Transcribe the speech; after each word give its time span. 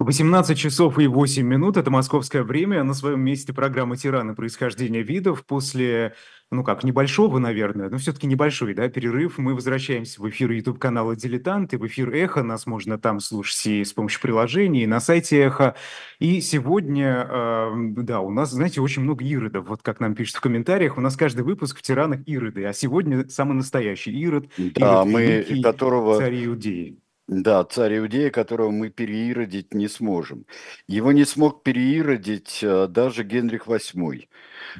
18 0.00 0.58
часов 0.58 0.98
и 0.98 1.06
8 1.06 1.46
минут, 1.46 1.76
это 1.76 1.88
московское 1.88 2.42
время, 2.42 2.82
на 2.82 2.94
своем 2.94 3.20
месте 3.20 3.52
программа 3.52 3.96
«Тираны. 3.96 4.34
Происхождение 4.34 5.04
видов». 5.04 5.46
После, 5.46 6.14
ну 6.50 6.64
как, 6.64 6.82
небольшого, 6.82 7.38
наверное, 7.38 7.88
но 7.88 7.98
все-таки 7.98 8.26
небольшой, 8.26 8.74
да, 8.74 8.88
перерыв, 8.88 9.38
мы 9.38 9.54
возвращаемся 9.54 10.20
в 10.20 10.28
эфир 10.28 10.50
YouTube-канала 10.50 11.14
«Дилетанты», 11.14 11.78
в 11.78 11.86
эфир 11.86 12.12
«Эхо», 12.12 12.42
нас 12.42 12.66
можно 12.66 12.98
там 12.98 13.20
слушать 13.20 13.66
и 13.66 13.84
с 13.84 13.92
помощью 13.92 14.20
приложений, 14.20 14.82
и 14.82 14.86
на 14.88 14.98
сайте 14.98 15.38
«Эхо». 15.38 15.76
И 16.18 16.40
сегодня, 16.40 17.28
э, 17.30 17.72
да, 17.98 18.20
у 18.20 18.30
нас, 18.30 18.50
знаете, 18.50 18.80
очень 18.80 19.02
много 19.02 19.24
иродов, 19.24 19.68
вот 19.68 19.82
как 19.82 20.00
нам 20.00 20.16
пишут 20.16 20.36
в 20.36 20.40
комментариях, 20.40 20.98
у 20.98 21.00
нас 21.00 21.16
каждый 21.16 21.42
выпуск 21.42 21.78
в 21.78 21.82
«Тиранах» 21.82 22.20
ироды, 22.26 22.64
а 22.64 22.72
сегодня 22.72 23.28
самый 23.28 23.54
настоящий 23.54 24.10
ирод, 24.10 24.48
да, 24.58 24.64
ирод 25.02 25.06
мы, 25.06 25.22
великий, 25.22 25.62
которого... 25.62 26.18
царь 26.18 26.44
Иудеи. 26.44 27.03
Да, 27.26 27.64
царь 27.64 27.98
Иудея, 27.98 28.30
которого 28.30 28.70
мы 28.70 28.90
переиродить 28.90 29.72
не 29.72 29.88
сможем. 29.88 30.44
Его 30.86 31.10
не 31.10 31.24
смог 31.24 31.62
переиродить 31.62 32.58
э, 32.62 32.86
даже 32.86 33.24
Генрих 33.24 33.66
VIII, 33.66 34.28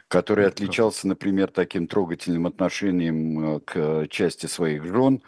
который 0.08 0.46
отличался, 0.46 1.08
например, 1.08 1.50
таким 1.50 1.86
трогательным 1.86 2.46
отношением 2.46 3.56
э, 3.56 3.60
к 3.60 4.08
части 4.08 4.44
своих 4.44 4.84
жен, 4.84 5.22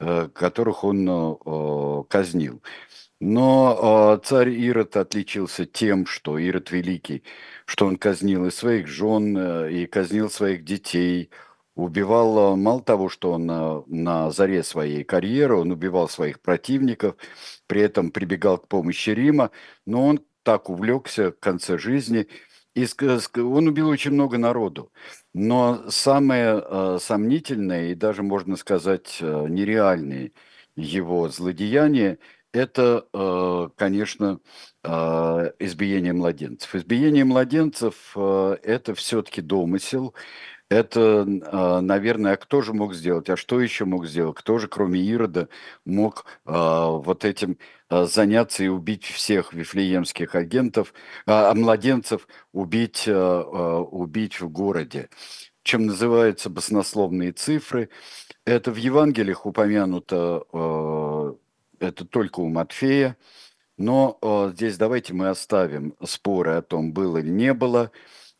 э, 0.00 0.28
которых 0.32 0.82
он 0.84 2.06
казнил. 2.08 2.62
Но 3.20 4.20
царь 4.24 4.50
Ирод 4.50 4.96
отличился 4.96 5.66
тем, 5.66 6.06
что 6.06 6.38
Ирод 6.38 6.70
Великий, 6.70 7.22
что 7.66 7.86
он 7.86 7.96
казнил 7.96 8.46
и 8.46 8.50
своих 8.50 8.86
жен, 8.88 9.68
и 9.68 9.86
казнил 9.86 10.30
своих 10.30 10.64
детей– 10.64 11.30
убивал, 11.76 12.54
э, 12.54 12.56
мало 12.56 12.82
того, 12.82 13.08
что 13.08 13.32
он 13.32 13.46
на, 13.46 13.84
на 13.86 14.30
заре 14.32 14.62
своей 14.64 15.04
карьеры, 15.04 15.56
он 15.56 15.70
убивал 15.70 16.08
своих 16.08 16.40
противников, 16.40 17.16
при 17.68 17.82
этом 17.82 18.10
прибегал 18.10 18.58
к 18.58 18.68
помощи 18.68 19.10
Рима, 19.10 19.50
но 19.86 20.06
он 20.06 20.20
так 20.42 20.70
увлекся 20.70 21.30
в 21.32 21.38
конце 21.38 21.78
жизни, 21.78 22.26
и 22.74 22.86
он 23.40 23.68
убил 23.68 23.88
очень 23.88 24.12
много 24.12 24.38
народу. 24.38 24.92
Но 25.34 25.88
самое 25.88 26.62
э, 26.64 26.98
сомнительное 27.00 27.90
и 27.92 27.94
даже, 27.94 28.22
можно 28.22 28.56
сказать, 28.56 29.18
э, 29.20 29.46
нереальное 29.48 30.32
его 30.76 31.28
злодеяние– 31.28 32.18
это, 32.56 33.06
э, 33.12 33.68
конечно, 33.76 34.40
э, 34.82 35.52
избиение 35.58 36.12
младенцев. 36.12 36.74
Избиение 36.74 37.24
младенцев 37.24 38.12
э,– 38.16 38.56
это 38.62 38.94
все-таки 38.94 39.42
домысел, 39.42 40.14
это, 40.68 41.26
а, 41.52 41.80
наверное, 41.80 42.32
а 42.34 42.36
кто 42.36 42.60
же 42.62 42.72
мог 42.72 42.94
сделать? 42.94 43.30
А 43.30 43.36
что 43.36 43.60
еще 43.60 43.84
мог 43.84 44.06
сделать? 44.06 44.36
Кто 44.36 44.58
же, 44.58 44.68
кроме 44.68 45.00
Ирода, 45.00 45.48
мог 45.84 46.26
а, 46.44 46.88
вот 46.90 47.24
этим 47.24 47.58
заняться 47.88 48.64
и 48.64 48.68
убить 48.68 49.04
всех 49.04 49.52
вифлеемских 49.52 50.34
агентов, 50.34 50.92
а 51.24 51.54
младенцев 51.54 52.26
убить, 52.52 53.06
убить 53.06 54.40
в 54.40 54.48
городе? 54.48 55.08
Чем 55.62 55.86
называются 55.86 56.50
баснословные 56.50 57.30
цифры. 57.30 57.90
Это 58.44 58.72
в 58.72 58.76
Евангелиях 58.76 59.46
упомянуто, 59.46 61.36
это 61.78 62.04
только 62.04 62.40
у 62.40 62.48
Матфея. 62.48 63.16
Но 63.78 64.18
здесь 64.52 64.78
давайте 64.78 65.14
мы 65.14 65.28
оставим 65.28 65.94
споры 66.04 66.54
о 66.54 66.62
том, 66.62 66.92
было 66.92 67.18
или 67.18 67.30
не 67.30 67.54
было 67.54 67.92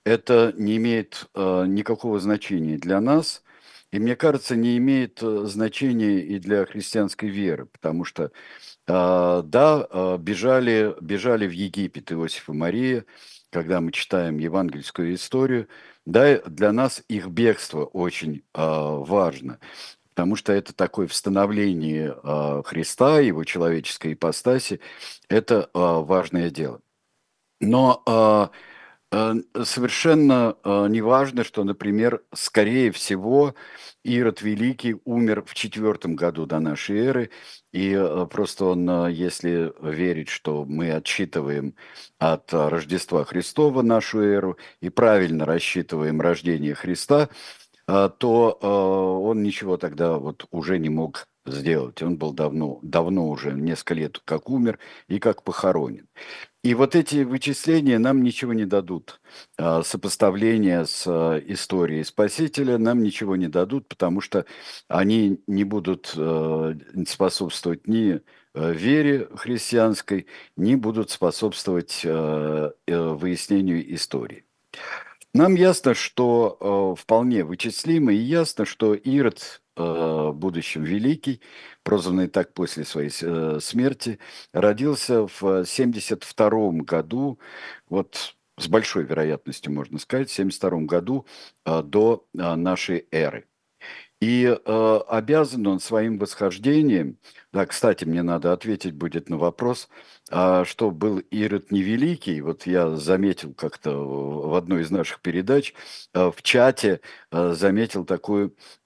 это 0.06 0.54
не 0.56 0.76
имеет 0.76 1.26
э, 1.34 1.64
никакого 1.66 2.20
значения 2.20 2.78
для 2.78 3.00
нас, 3.00 3.42
и 3.90 3.98
мне 3.98 4.14
кажется, 4.14 4.54
не 4.54 4.78
имеет 4.78 5.20
э, 5.20 5.46
значения 5.46 6.20
и 6.20 6.38
для 6.38 6.64
христианской 6.64 7.28
веры, 7.28 7.66
потому 7.66 8.04
что, 8.04 8.30
э, 8.86 9.42
да, 9.44 10.16
бежали, 10.18 10.94
бежали 11.00 11.48
в 11.48 11.50
Египет 11.50 12.12
Иосиф 12.12 12.48
и 12.48 12.52
Мария, 12.52 13.04
когда 13.50 13.80
мы 13.80 13.90
читаем 13.90 14.38
евангельскую 14.38 15.12
историю, 15.12 15.66
да, 16.04 16.38
для 16.42 16.70
нас 16.70 17.02
их 17.08 17.26
бегство 17.26 17.84
очень 17.84 18.44
важно, 18.54 19.58
потому 20.14 20.36
что 20.36 20.52
это 20.52 20.72
такое 20.72 21.08
восстановление 21.08 22.16
э, 22.22 22.62
Христа, 22.64 23.18
его 23.18 23.42
человеческой 23.42 24.12
ипостаси, 24.12 24.78
это 25.28 25.68
важное 25.74 26.50
дело. 26.50 26.80
Но 27.58 28.52
совершенно 29.12 30.56
э, 30.64 30.86
не 30.88 31.00
важно, 31.00 31.44
что, 31.44 31.64
например, 31.64 32.22
скорее 32.34 32.90
всего, 32.90 33.54
Ирод 34.04 34.42
Великий 34.42 34.96
умер 35.04 35.44
в 35.46 35.54
четвертом 35.54 36.16
году 36.16 36.46
до 36.46 36.58
нашей 36.58 36.98
эры, 36.98 37.30
и 37.72 37.92
э, 37.92 38.26
просто 38.30 38.66
он, 38.66 39.08
если 39.08 39.72
верить, 39.80 40.28
что 40.28 40.64
мы 40.64 40.90
отсчитываем 40.92 41.74
от 42.18 42.52
Рождества 42.52 43.24
Христова 43.24 43.82
нашу 43.82 44.20
эру 44.20 44.58
и 44.80 44.90
правильно 44.90 45.44
рассчитываем 45.46 46.20
рождение 46.20 46.74
Христа, 46.74 47.28
то 47.86 49.20
он 49.22 49.44
ничего 49.44 49.76
тогда 49.76 50.18
вот 50.18 50.46
уже 50.50 50.76
не 50.80 50.88
мог 50.88 51.28
сделать. 51.46 52.02
Он 52.02 52.18
был 52.18 52.32
давно, 52.32 52.78
давно 52.82 53.28
уже, 53.28 53.52
несколько 53.52 53.94
лет 53.94 54.20
как 54.24 54.50
умер 54.50 54.78
и 55.08 55.18
как 55.18 55.42
похоронен. 55.42 56.08
И 56.66 56.74
вот 56.74 56.96
эти 56.96 57.22
вычисления 57.22 57.96
нам 58.00 58.24
ничего 58.24 58.52
не 58.52 58.64
дадут. 58.64 59.20
А, 59.56 59.84
сопоставление 59.84 60.84
с 60.84 61.04
а, 61.06 61.38
историей 61.38 62.02
Спасителя 62.02 62.76
нам 62.76 63.04
ничего 63.04 63.36
не 63.36 63.46
дадут, 63.46 63.86
потому 63.86 64.20
что 64.20 64.46
они 64.88 65.40
не 65.46 65.62
будут 65.62 66.12
а, 66.16 66.76
способствовать 67.06 67.86
ни 67.86 68.20
вере 68.52 69.28
христианской, 69.36 70.26
не 70.56 70.74
будут 70.74 71.10
способствовать 71.10 72.00
э, 72.02 72.70
выяснению 72.86 73.94
истории. 73.94 74.44
Нам 75.34 75.56
ясно, 75.56 75.92
что 75.92 76.96
вполне 76.98 77.44
вычислимо, 77.44 78.14
и 78.14 78.16
ясно, 78.16 78.64
что 78.64 78.94
Ирод 78.94 79.60
в 79.76 80.32
будущем 80.32 80.84
великий, 80.84 81.40
прозванный 81.82 82.28
так 82.28 82.54
после 82.54 82.84
своей 82.84 83.10
э, 83.22 83.58
смерти, 83.60 84.18
родился 84.52 85.26
в 85.26 85.64
72 85.64 86.70
году, 86.82 87.38
вот 87.88 88.36
с 88.58 88.68
большой 88.68 89.04
вероятностью 89.04 89.72
можно 89.72 89.98
сказать, 89.98 90.30
в 90.30 90.34
72 90.34 90.80
году 90.82 91.26
э, 91.64 91.82
до 91.82 92.26
э, 92.34 92.54
нашей 92.54 93.06
эры. 93.10 93.46
И 94.20 94.46
э, 94.46 95.00
обязан 95.08 95.66
он 95.66 95.78
своим 95.78 96.18
восхождением, 96.18 97.18
да, 97.52 97.66
кстати, 97.66 98.04
мне 98.06 98.22
надо 98.22 98.52
ответить 98.54 98.94
будет 98.94 99.28
на 99.28 99.36
вопрос, 99.36 99.90
а 100.30 100.64
что 100.64 100.90
был 100.90 101.18
Ирод 101.18 101.70
Невеликий, 101.70 102.40
вот 102.40 102.66
я 102.66 102.96
заметил 102.96 103.52
как-то 103.52 103.92
в 103.92 104.54
одной 104.54 104.82
из 104.82 104.90
наших 104.90 105.20
передач, 105.20 105.74
э, 106.14 106.30
в 106.34 106.42
чате 106.42 107.00
э, 107.30 107.52
заметил 107.52 108.06
такую 108.06 108.56
Э, 108.56 108.85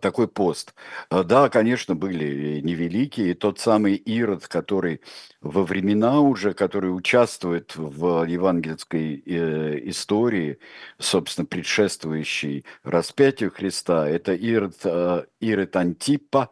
такой 0.00 0.28
пост. 0.28 0.74
Э, 1.10 1.22
да, 1.24 1.48
конечно, 1.48 1.94
были 1.94 2.60
невеликие, 2.60 3.34
тот 3.34 3.58
самый 3.58 3.94
Ирод, 3.94 4.48
который 4.48 5.00
во 5.40 5.64
времена 5.64 6.20
уже, 6.20 6.54
который 6.54 6.88
участвует 6.88 7.74
в 7.76 8.24
евангельской 8.24 9.22
э, 9.24 9.88
истории, 9.88 10.58
собственно, 10.98 11.46
предшествующей 11.46 12.64
распятию 12.82 13.50
Христа, 13.50 14.08
это 14.08 14.32
Ирод, 14.34 14.84
Ирод 15.40 15.76
Антипа, 15.76 16.50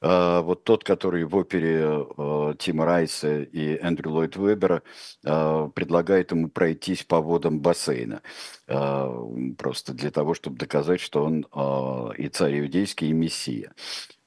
вот 0.00 0.64
тот, 0.64 0.84
который 0.84 1.24
в 1.24 1.34
опере 1.34 1.82
а, 1.84 2.54
Тима 2.54 2.84
Райса 2.84 3.42
и 3.42 3.76
Эндрю 3.78 4.12
Ллойд 4.12 4.36
Вебера 4.36 4.82
а, 5.24 5.68
предлагает 5.68 6.30
ему 6.30 6.48
пройтись 6.48 7.02
по 7.04 7.20
водам 7.20 7.60
бассейна. 7.60 8.22
Просто 8.66 9.94
для 9.94 10.10
того, 10.10 10.34
чтобы 10.34 10.58
доказать, 10.58 11.00
что 11.00 11.24
он 11.24 11.46
и 12.16 12.28
царь 12.28 12.60
иудейский, 12.60 13.08
и 13.08 13.12
мессия 13.12 13.72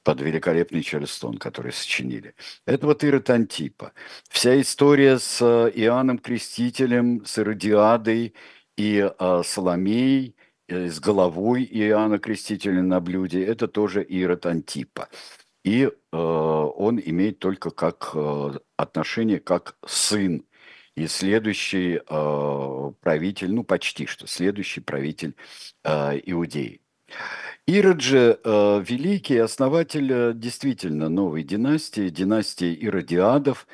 под 0.02 0.20
великолепный 0.20 0.82
Чарльстон, 0.82 1.38
который 1.38 1.72
сочинили. 1.72 2.34
Это 2.66 2.86
вот 2.86 3.04
Ирод 3.04 3.30
Антипа. 3.30 3.92
Вся 4.28 4.60
история 4.60 5.18
с 5.18 5.40
Иоанном 5.42 6.18
Крестителем, 6.18 7.24
с 7.24 7.38
Иродиадой 7.38 8.34
и 8.76 9.10
Соломеей, 9.44 10.34
э, 10.66 10.88
с 10.88 10.98
головой 10.98 11.68
Иоанна 11.70 12.18
Крестителя 12.18 12.82
на 12.82 13.00
блюде, 13.00 13.44
это 13.44 13.68
тоже 13.68 14.02
Ирод 14.02 14.46
Антипа 14.46 15.08
и 15.64 15.84
э, 15.84 16.16
он 16.16 17.00
имеет 17.04 17.38
только 17.38 17.70
как 17.70 18.10
э, 18.14 18.58
отношение 18.76 19.40
как 19.40 19.76
сын 19.86 20.44
и 20.96 21.06
следующий 21.06 22.00
э, 22.06 22.92
правитель, 23.00 23.52
ну 23.52 23.64
почти 23.64 24.06
что 24.06 24.26
следующий 24.26 24.80
правитель 24.80 25.34
э, 25.84 26.20
Иудеи. 26.26 26.80
Ирод 27.66 28.00
же 28.00 28.40
э, 28.42 28.84
великий 28.86 29.38
основатель 29.38 30.12
э, 30.12 30.32
действительно 30.34 31.08
новой 31.08 31.42
династии, 31.44 32.08
династии 32.08 32.74
Иродиадов, 32.74 33.66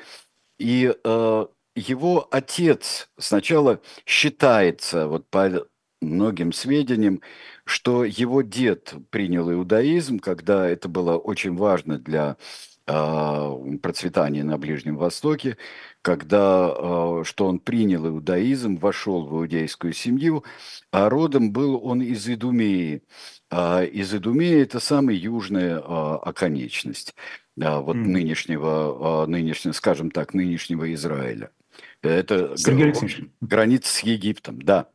и 0.59 0.93
э, 1.03 1.45
его 1.75 2.27
отец 2.31 3.09
сначала 3.17 3.81
считается, 4.05 5.07
вот 5.07 5.29
по 5.29 5.65
многим 6.01 6.53
сведениям, 6.53 7.21
что 7.69 8.03
его 8.03 8.41
дед 8.41 8.95
принял 9.11 9.51
иудаизм, 9.51 10.19
когда 10.19 10.67
это 10.67 10.89
было 10.89 11.17
очень 11.17 11.55
важно 11.55 11.99
для 11.99 12.35
процветания 12.85 14.43
на 14.43 14.57
Ближнем 14.57 14.97
Востоке, 14.97 15.57
когда, 16.01 17.23
что 17.23 17.45
он 17.45 17.59
принял 17.59 18.07
иудаизм, 18.07 18.77
вошел 18.77 19.27
в 19.27 19.35
иудейскую 19.35 19.93
семью, 19.93 20.43
а 20.91 21.07
родом 21.07 21.51
был 21.51 21.79
он 21.85 22.01
из 22.01 22.27
Идумеи. 22.27 23.03
Из 23.51 24.15
Идумеи 24.15 24.63
это 24.63 24.79
самая 24.79 25.15
южная 25.15 25.77
оконечность 25.77 27.13
вот 27.55 27.95
mm. 27.95 28.07
нынешнего, 28.07 29.25
нынешнего, 29.27 29.73
скажем 29.73 30.09
так, 30.09 30.33
нынешнего 30.33 30.91
Израиля. 30.95 31.51
Это 32.01 32.57
Сергей 32.57 32.91
граница 33.39 33.93
с 33.93 33.99
Египтом, 33.99 34.59
да. 34.61 34.87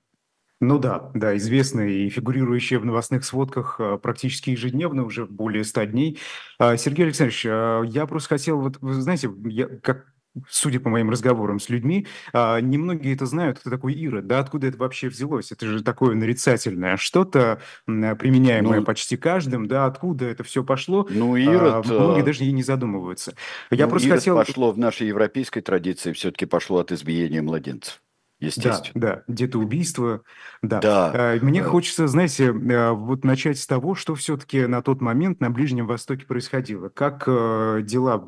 Ну 0.61 0.79
да, 0.79 1.11
да, 1.15 1.37
известная 1.37 1.89
и 1.89 2.09
фигурирующая 2.09 2.79
в 2.79 2.85
новостных 2.85 3.25
сводках 3.25 3.77
а, 3.79 3.99
практически 3.99 4.51
ежедневно, 4.51 5.05
уже 5.05 5.27
более 5.27 5.65
100 5.65 5.85
дней. 5.85 6.19
А, 6.59 6.77
Сергей 6.77 7.07
Александрович, 7.07 7.45
а, 7.47 7.83
я 7.83 8.07
просто 8.07 8.31
хотел, 8.31 8.61
вот, 8.61 8.79
вы 8.81 8.95
знаете, 8.95 9.31
я, 9.47 9.67
как 9.67 10.07
судя 10.49 10.81
по 10.81 10.89
моим 10.89 11.11
разговорам 11.11 11.61
с 11.61 11.69
людьми, 11.69 12.09
немногие 12.33 13.15
это 13.15 13.25
знают, 13.25 13.61
кто 13.61 13.71
такой 13.71 13.95
Ира, 13.95 14.21
да, 14.21 14.41
откуда 14.41 14.67
это 14.67 14.77
вообще 14.79 15.09
взялось. 15.09 15.53
Это 15.53 15.65
же 15.65 15.85
такое 15.85 16.17
нарицательное 16.17 16.97
что-то, 16.97 17.61
применяемое 17.87 18.81
ну, 18.81 18.85
почти 18.85 19.17
каждым, 19.17 19.69
да, 19.69 19.87
откуда 19.87 20.25
это 20.25 20.43
все 20.43 20.65
пошло. 20.65 21.07
Ну, 21.09 21.37
Ирод... 21.37 21.87
Многие 21.87 22.25
даже 22.25 22.45
и 22.47 22.51
не 22.51 22.65
задумываются. 22.65 23.35
Я 23.71 23.85
ну, 23.85 23.91
просто 23.91 24.09
Ирод 24.09 24.19
хотел... 24.19 24.37
пошло 24.37 24.73
в 24.73 24.79
нашей 24.79 25.07
европейской 25.07 25.61
традиции, 25.61 26.13
все-таки 26.13 26.47
пошло 26.47 26.81
от 26.81 26.91
избиения 26.91 27.41
младенцев 27.41 28.01
естественно. 28.41 29.01
Да, 29.01 29.15
да, 29.17 29.25
где-то 29.29 29.59
убийство, 29.59 30.23
да. 30.63 30.81
да. 30.81 31.13
А, 31.15 31.39
мне 31.41 31.63
да. 31.63 31.69
хочется, 31.69 32.07
знаете, 32.09 32.51
а, 32.51 32.93
вот 32.93 33.25
начать 33.25 33.59
с 33.59 33.67
того, 33.67 33.95
что 33.95 34.15
все-таки 34.15 34.67
на 34.67 34.83
тот 34.83 35.01
момент 35.01 35.41
на 35.41 35.51
Ближнем 35.51 35.87
Востоке 35.87 36.27
происходило. 36.27 36.89
Как 36.89 37.25
э, 37.27 37.81
дела? 37.83 38.25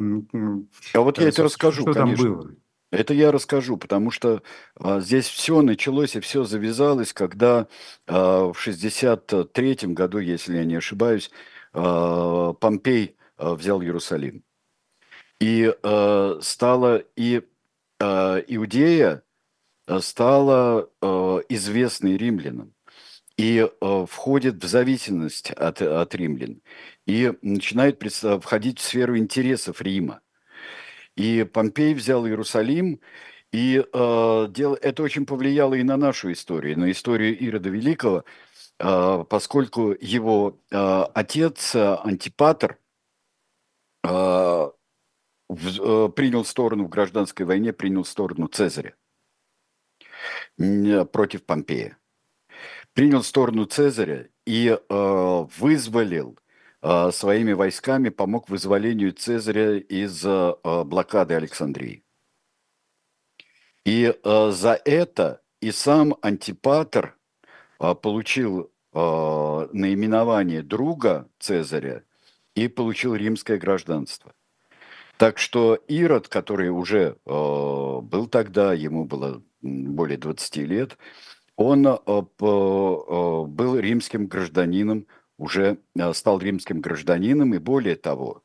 А 0.94 1.00
вот 1.00 1.18
я 1.18 1.28
это 1.28 1.42
расскажу, 1.42 1.82
что 1.82 1.92
конечно. 1.92 2.24
там 2.24 2.34
было? 2.34 2.50
Это 2.92 3.14
я 3.14 3.32
расскажу, 3.32 3.76
потому 3.76 4.10
что 4.10 4.42
а, 4.78 5.00
здесь 5.00 5.26
все 5.26 5.60
началось 5.60 6.16
и 6.16 6.20
все 6.20 6.44
завязалось, 6.44 7.12
когда 7.12 7.66
а, 8.06 8.52
в 8.52 8.58
63 8.58 9.78
году, 9.88 10.18
если 10.18 10.56
я 10.56 10.64
не 10.64 10.76
ошибаюсь, 10.76 11.30
а, 11.72 12.52
Помпей 12.54 13.16
а, 13.36 13.54
взял 13.54 13.82
Иерусалим. 13.82 14.44
И 15.40 15.74
а, 15.82 16.38
стала 16.40 17.02
и 17.16 17.42
а, 17.98 18.38
Иудея 18.46 19.16
Э, 19.16 19.25
стала 20.00 20.88
э, 21.00 21.40
известной 21.48 22.16
римлянам 22.16 22.74
и 23.36 23.68
э, 23.68 24.06
входит 24.08 24.62
в 24.62 24.66
зависимость 24.66 25.50
от, 25.50 25.82
от 25.82 26.14
римлян 26.14 26.62
и 27.06 27.32
начинает 27.42 28.02
входить 28.42 28.78
в 28.78 28.82
сферу 28.82 29.16
интересов 29.16 29.82
Рима. 29.82 30.20
И 31.16 31.44
Помпей 31.44 31.94
взял 31.94 32.26
Иерусалим, 32.26 33.00
и 33.52 33.84
э, 33.92 34.46
дел, 34.50 34.74
это 34.74 35.02
очень 35.02 35.24
повлияло 35.24 35.74
и 35.74 35.82
на 35.82 35.96
нашу 35.96 36.32
историю, 36.32 36.78
на 36.78 36.90
историю 36.90 37.38
Ирода 37.38 37.70
Великого, 37.70 38.24
э, 38.78 39.24
поскольку 39.28 39.94
его 40.00 40.60
э, 40.70 41.04
отец 41.14 41.74
Антипатр 41.74 42.78
э, 44.02 44.08
э, 44.08 44.68
принял 46.16 46.44
сторону 46.44 46.84
в 46.84 46.88
гражданской 46.88 47.46
войне, 47.46 47.72
принял 47.72 48.04
сторону 48.04 48.48
Цезаря 48.48 48.94
против 50.56 51.44
Помпея. 51.44 51.99
Принял 52.93 53.23
сторону 53.23 53.67
Цезаря 53.67 54.28
и 54.46 54.69
э, 54.69 55.46
вызволил 55.58 56.38
э, 56.81 57.11
своими 57.12 57.52
войсками, 57.52 58.08
помог 58.08 58.49
вызволению 58.49 59.12
Цезаря 59.12 59.78
из 59.78 60.25
э, 60.25 60.55
блокады 60.84 61.34
Александрии. 61.34 62.05
И 63.84 64.14
э, 64.14 64.50
за 64.50 64.81
это 64.84 65.43
и 65.61 65.73
сам 65.73 66.17
Антипатр 66.23 67.19
э, 67.81 67.94
получил 67.94 68.73
э, 68.94 68.99
наименование 69.73 70.62
друга 70.62 71.28
Цезаря 71.38 72.02
и 72.55 72.69
получил 72.69 73.14
римское 73.14 73.58
гражданство. 73.58 74.32
Так 75.19 75.38
что 75.38 75.75
Ирод, 75.75 76.28
который 76.28 76.70
уже 76.70 77.17
э, 77.26 77.31
был 77.31 78.26
тогда, 78.26 78.75
ему 78.75 79.05
было 79.05 79.43
более 79.62 80.18
20 80.18 80.56
лет, 80.58 80.98
он 81.56 81.86
э, 81.86 81.96
э, 81.96 82.22
был 82.38 83.78
римским 83.78 84.26
гражданином, 84.26 85.06
уже 85.38 85.78
э, 85.98 86.12
стал 86.12 86.38
римским 86.38 86.80
гражданином, 86.80 87.54
и 87.54 87.58
более 87.58 87.96
того, 87.96 88.42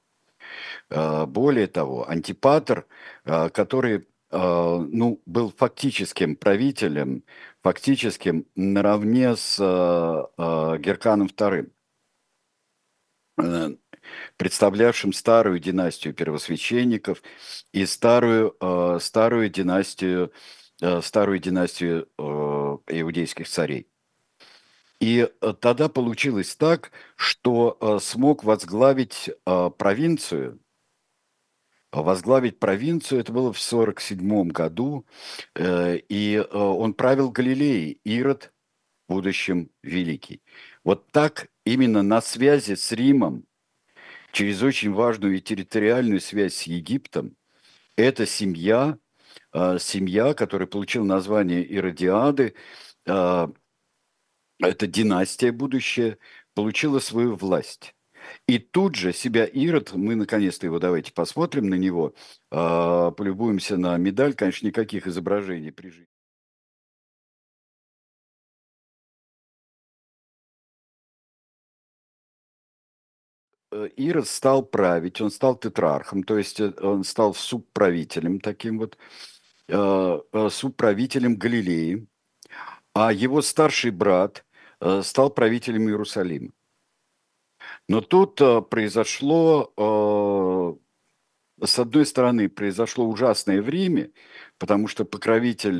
более 0.90 1.68
того, 1.68 2.10
Антипатр, 2.10 2.86
который 3.24 4.08
ну, 4.32 5.22
был 5.26 5.54
фактическим 5.56 6.36
правителем, 6.36 7.24
фактическим 7.62 8.46
наравне 8.56 9.38
с 9.38 9.58
Герканом 9.58 11.28
II, 11.28 11.70
представлявшим 14.36 15.14
старую 15.14 15.60
династию 15.60 16.14
первосвященников 16.14 17.22
и 17.72 17.86
старую, 17.86 18.58
старую 19.00 19.50
династию 19.50 20.34
старую 21.02 21.40
династию 21.40 22.08
э, 22.18 22.24
иудейских 22.88 23.48
царей. 23.48 23.88
И 25.00 25.30
э, 25.30 25.54
тогда 25.60 25.90
получилось 25.90 26.56
так, 26.56 26.92
что 27.16 28.00
смог 28.02 28.44
возглавить 28.44 29.30
провинцию, 29.78 30.60
возглавить 31.92 32.60
провинцию, 32.60 33.22
это 33.22 33.32
было 33.32 33.54
в 33.54 33.60
1947 33.60 34.48
году, 34.50 35.06
и 35.60 36.48
он 36.52 36.94
правил 36.94 37.32
Галилеей, 37.32 38.00
Ирод, 38.06 38.54
будущем 39.10 39.70
великий. 39.84 40.42
Вот 40.84 41.12
так 41.12 41.50
именно 41.66 42.02
на 42.02 42.22
связи 42.22 42.76
с 42.76 42.92
Римом, 42.92 43.46
через 44.32 44.62
очень 44.64 44.94
важную 44.94 45.42
территориальную 45.42 46.22
связь 46.22 46.56
с 46.56 46.64
Египтом, 46.64 47.36
эта 47.98 48.26
семья– 48.26 48.98
семья, 49.54 50.34
которая 50.34 50.68
получила 50.68 51.04
название 51.04 51.64
Иродиады, 51.66 52.56
а, 53.08 53.52
это 54.60 54.88
династия 54.88 55.52
будущая, 55.52 56.18
получила 56.54 57.00
свою 57.00 57.36
власть. 57.36 57.96
И 58.48 58.60
тут 58.60 58.96
же 58.96 59.14
себя 59.14 59.46
Ирод, 59.46 59.94
мы 59.94 60.16
наконец-то 60.16 60.68
его 60.68 60.80
давайте 60.80 61.12
посмотрим 61.14 61.70
на 61.70 61.76
него, 61.76 62.14
а, 62.52 63.12
полюбуемся 63.12 63.78
на 63.78 63.98
медаль, 63.98 64.34
конечно, 64.36 64.68
никаких 64.68 65.08
изображений 65.08 65.72
при 65.72 65.90
жизни. 65.90 66.08
Э, 73.72 73.88
Ирод 73.96 74.28
стал 74.28 74.64
править, 74.64 75.22
он 75.22 75.32
стал 75.32 75.56
тетрархом, 75.56 76.24
то 76.24 76.38
есть 76.38 76.60
э, 76.60 76.74
он 76.82 77.04
стал 77.04 77.34
субправителем 77.34 78.40
таким 78.40 78.80
вот. 78.80 78.98
Э, 79.74 80.20
э, 80.34 80.50
субправителем 80.50 81.38
Галилеи, 81.38 82.06
а 82.94 83.14
его 83.14 83.42
старший 83.42 83.92
брат 83.92 84.44
э, 84.82 85.02
стал 85.02 85.30
правителем 85.30 85.88
Иерусалима. 85.88 86.52
Но 87.88 88.02
тут 88.02 88.42
произошло, 88.70 89.72
с 91.62 91.80
одной 91.80 92.06
стороны, 92.06 92.50
произошло 92.50 93.08
ужасное 93.08 93.62
время, 93.62 94.10
потому 94.58 94.88
что 94.88 95.06
покровитель, 95.06 95.80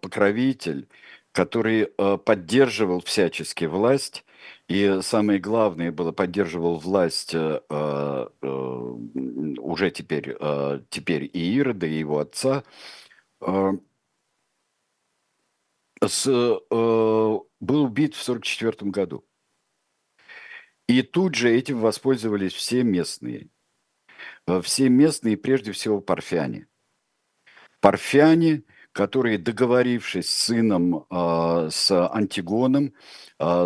покровитель 0.00 0.88
который 1.32 1.86
поддерживал 2.24 3.02
всячески 3.02 3.66
власть, 3.66 4.24
и 4.66 5.00
самое 5.02 5.38
главное 5.38 5.92
было, 5.92 6.12
поддерживал 6.12 6.78
власть 6.78 7.34
уже 7.34 8.30
теперь, 9.90 10.36
теперь 10.88 11.30
и 11.32 11.54
Ирода, 11.54 11.86
и 11.86 11.98
его 11.98 12.18
отца– 12.18 12.64
с, 16.08 16.26
э, 16.26 17.38
был 17.60 17.82
убит 17.84 18.14
в 18.14 18.22
1944 18.22 18.90
году. 18.90 19.24
И 20.88 21.02
тут 21.02 21.34
же 21.34 21.50
этим 21.50 21.80
воспользовались 21.80 22.52
все 22.52 22.82
местные. 22.82 23.48
Э, 24.46 24.60
все 24.62 24.88
местные, 24.88 25.36
прежде 25.36 25.72
всего, 25.72 26.00
парфяне. 26.00 26.66
Парфяне, 27.80 28.64
которые, 28.92 29.38
договорившись 29.38 30.28
с 30.28 30.44
сыном, 30.46 31.06
э, 31.10 31.68
с 31.70 31.90
Антигоном, 31.90 32.94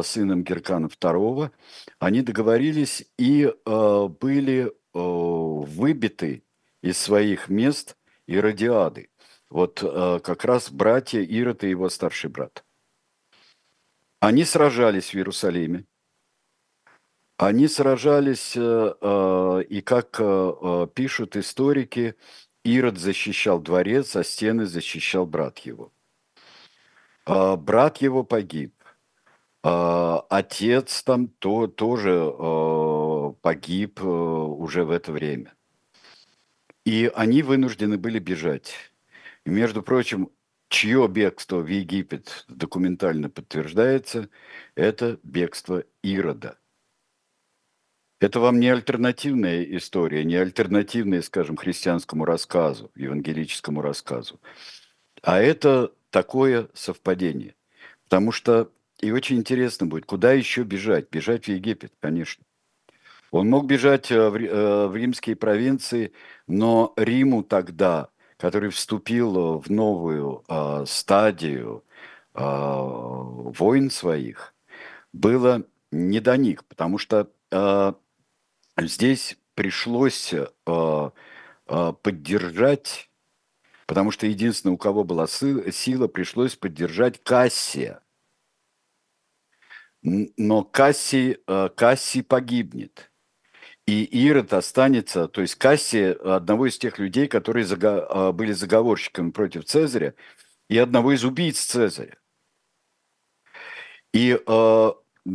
сыном 0.02 0.44
Геркана 0.44 0.86
II, 0.86 1.50
они 1.98 2.22
договорились 2.22 3.10
и 3.18 3.52
были 3.64 4.72
выбиты 4.92 6.44
из 6.80 6.96
своих 6.96 7.48
мест 7.48 7.96
Иродиады. 8.28 9.08
Вот 9.54 9.84
э, 9.84 10.18
как 10.18 10.44
раз 10.44 10.68
братья 10.68 11.20
Ирод 11.20 11.62
и 11.62 11.68
его 11.68 11.88
старший 11.88 12.28
брат. 12.28 12.64
Они 14.18 14.44
сражались 14.44 15.10
в 15.10 15.14
Иерусалиме. 15.14 15.84
Они 17.36 17.68
сражались, 17.68 18.56
э, 18.56 18.94
э, 19.00 19.62
и 19.68 19.80
как 19.80 20.20
пишут 20.94 21.36
историки, 21.36 22.16
Ирод 22.64 22.98
защищал 22.98 23.60
дворец, 23.60 24.16
а 24.16 24.24
стены 24.24 24.66
защищал 24.66 25.24
брат 25.24 25.60
его. 25.60 25.92
А, 27.24 27.54
брат 27.56 27.98
его 27.98 28.24
погиб. 28.24 28.74
А, 29.62 30.26
отец 30.30 31.04
там 31.04 31.28
то, 31.28 31.68
тоже 31.68 32.12
погиб 33.40 34.02
уже 34.02 34.84
в 34.84 34.90
это 34.90 35.12
время. 35.12 35.54
И 36.84 37.08
они 37.14 37.42
вынуждены 37.44 37.98
были 37.98 38.18
бежать. 38.18 38.93
И, 39.44 39.50
между 39.50 39.82
прочим, 39.82 40.30
чье 40.68 41.06
бегство 41.08 41.58
в 41.58 41.66
Египет 41.66 42.44
документально 42.48 43.28
подтверждается, 43.30 44.28
это 44.74 45.18
бегство 45.22 45.84
Ирода– 46.02 46.58
это 48.24 48.40
вам 48.40 48.58
не 48.58 48.68
альтернативная 48.68 49.62
история, 49.64 50.24
не 50.24 50.36
альтернативная, 50.36 51.20
скажем, 51.20 51.58
христианскому 51.58 52.24
рассказу, 52.24 52.90
евангелическому 52.94 53.82
рассказу, 53.82 54.40
а 55.20 55.40
это 55.40 55.92
такое 56.08 56.68
совпадение. 56.72 57.54
Потому 58.04 58.32
что 58.32 58.70
и 59.00 59.10
очень 59.10 59.36
интересно 59.36 59.86
будет, 59.86 60.06
куда 60.06 60.32
еще 60.32 60.62
бежать? 60.62 61.10
Бежать 61.10 61.44
в 61.44 61.48
Египет, 61.48 61.92
конечно. 62.00 62.42
Он 63.30 63.50
мог 63.50 63.66
бежать 63.66 64.10
э, 64.10 64.14
э, 64.14 64.86
в 64.86 64.96
римские 64.96 65.36
провинции, 65.36 66.12
но 66.46 66.94
Риму 66.96 67.42
тогда, 67.42 68.08
который 68.36 68.70
вступил 68.70 69.58
в 69.58 69.70
новую 69.70 70.44
э, 70.48 70.84
стадию 70.86 71.84
э, 72.34 72.40
войн 72.40 73.90
своих, 73.90 74.54
было 75.12 75.64
не 75.90 76.20
до 76.20 76.36
них, 76.36 76.64
потому 76.64 76.98
что 76.98 77.30
э, 77.50 77.92
здесь 78.78 79.38
пришлось 79.54 80.32
э, 80.32 80.46
э, 80.66 81.92
поддержать, 82.02 83.10
потому 83.86 84.10
что 84.10 84.26
единственное, 84.26 84.74
у 84.74 84.78
кого 84.78 85.04
была 85.04 85.26
сила, 85.26 86.08
пришлось 86.08 86.56
поддержать 86.56 87.22
Кассия. 87.22 88.00
Но 90.02 90.64
Кассий, 90.64 91.38
э, 91.46 91.68
Кассий 91.74 92.22
погибнет. 92.22 93.10
И 93.86 94.04
Ирод 94.04 94.52
останется, 94.54 95.28
то 95.28 95.42
есть 95.42 95.56
Кассий 95.56 96.12
одного 96.12 96.66
из 96.66 96.78
тех 96.78 96.98
людей, 96.98 97.28
которые 97.28 97.66
зага, 97.66 98.32
были 98.32 98.52
заговорщиками 98.52 99.30
против 99.30 99.66
Цезаря, 99.66 100.14
и 100.70 100.78
одного 100.78 101.12
из 101.12 101.24
убийц 101.24 101.58
Цезаря. 101.60 102.16
И 104.14 104.38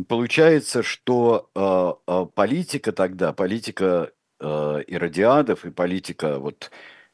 Получается, 0.08 0.84
что 0.84 1.50
э, 1.52 2.12
э, 2.12 2.26
политика 2.34 2.92
тогда, 2.92 3.32
политика 3.32 4.12
э, 4.38 4.82
иродиадов 4.86 5.64
и 5.64 5.70
политика 5.70 6.38
вот 6.38 6.70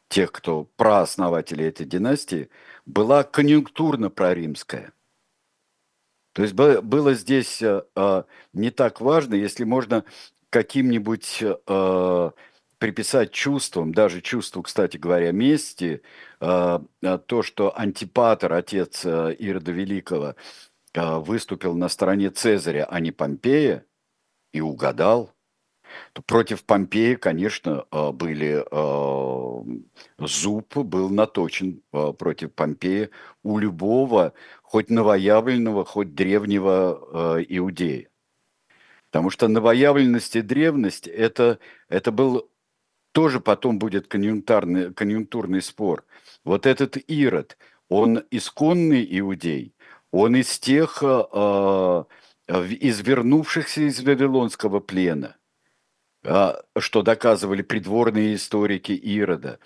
тех, 0.08 0.30
кто 0.30 0.64
прооснователи 0.76 1.64
этой 1.64 1.86
династии, 1.86 2.50
была 2.84 3.24
конъюнктурно 3.24 4.10
проримская. 4.10 4.92
То 6.34 6.42
есть 6.42 6.52
было 6.54 7.14
здесь 7.14 7.62
э, 7.62 7.82
э, 7.96 8.22
не 8.52 8.70
так 8.70 9.00
важно, 9.00 9.34
если 9.36 9.64
можно 9.64 10.04
каким-нибудь 10.50 11.42
э, 11.42 12.30
приписать 12.78 13.32
чувствам, 13.32 13.92
даже 13.92 14.20
чувству, 14.20 14.62
кстати 14.62 14.96
говоря, 14.96 15.32
мести, 15.32 16.02
э, 16.40 16.78
то, 17.26 17.42
что 17.42 17.78
Антипатор, 17.78 18.52
отец 18.52 19.04
э, 19.04 19.34
Ирода 19.38 19.72
Великого, 19.72 20.34
а, 20.96 21.20
выступил 21.20 21.74
на 21.74 21.88
стороне 21.88 22.30
Цезаря, 22.30 22.86
а 22.86 23.00
не 23.00 23.12
Помпея, 23.12 23.84
и 24.52 24.60
угадал, 24.60 25.32
то 26.14 26.22
против 26.22 26.64
Помпея, 26.64 27.16
конечно, 27.16 27.86
а, 27.90 28.12
были 28.12 28.64
а, 28.70 29.64
зуб 30.18 30.76
был 30.76 31.10
наточен 31.10 31.82
против 31.90 32.54
Помпея 32.54 33.10
у 33.42 33.58
любого, 33.58 34.32
хоть 34.62 34.88
новоявленного, 34.90 35.84
хоть 35.84 36.14
древнего 36.14 37.36
иудея. 37.48 38.08
Потому 39.10 39.30
что 39.30 39.48
новоявленность 39.48 40.36
и 40.36 40.42
древность 40.42 41.06
это, 41.06 41.58
это 41.88 42.12
был 42.12 42.50
тоже 43.12 43.40
потом 43.40 43.78
будет 43.78 44.08
конъюнктурный, 44.08 44.92
конъюнктурный 44.92 45.62
спор. 45.62 46.04
Вот 46.44 46.66
этот 46.66 46.98
Ирод, 47.08 47.56
он 47.88 48.24
исконный 48.30 49.06
иудей, 49.18 49.74
он 50.10 50.36
из 50.36 50.58
тех, 50.58 51.02
э, 51.02 52.04
из 52.46 53.00
вернувшихся 53.00 53.82
из 53.82 54.02
Вавилонского 54.02 54.80
плена, 54.80 55.36
э, 56.24 56.54
что 56.78 57.02
доказывали 57.02 57.62
придворные 57.62 58.34
историки 58.34 58.92
Ирода. 58.92 59.60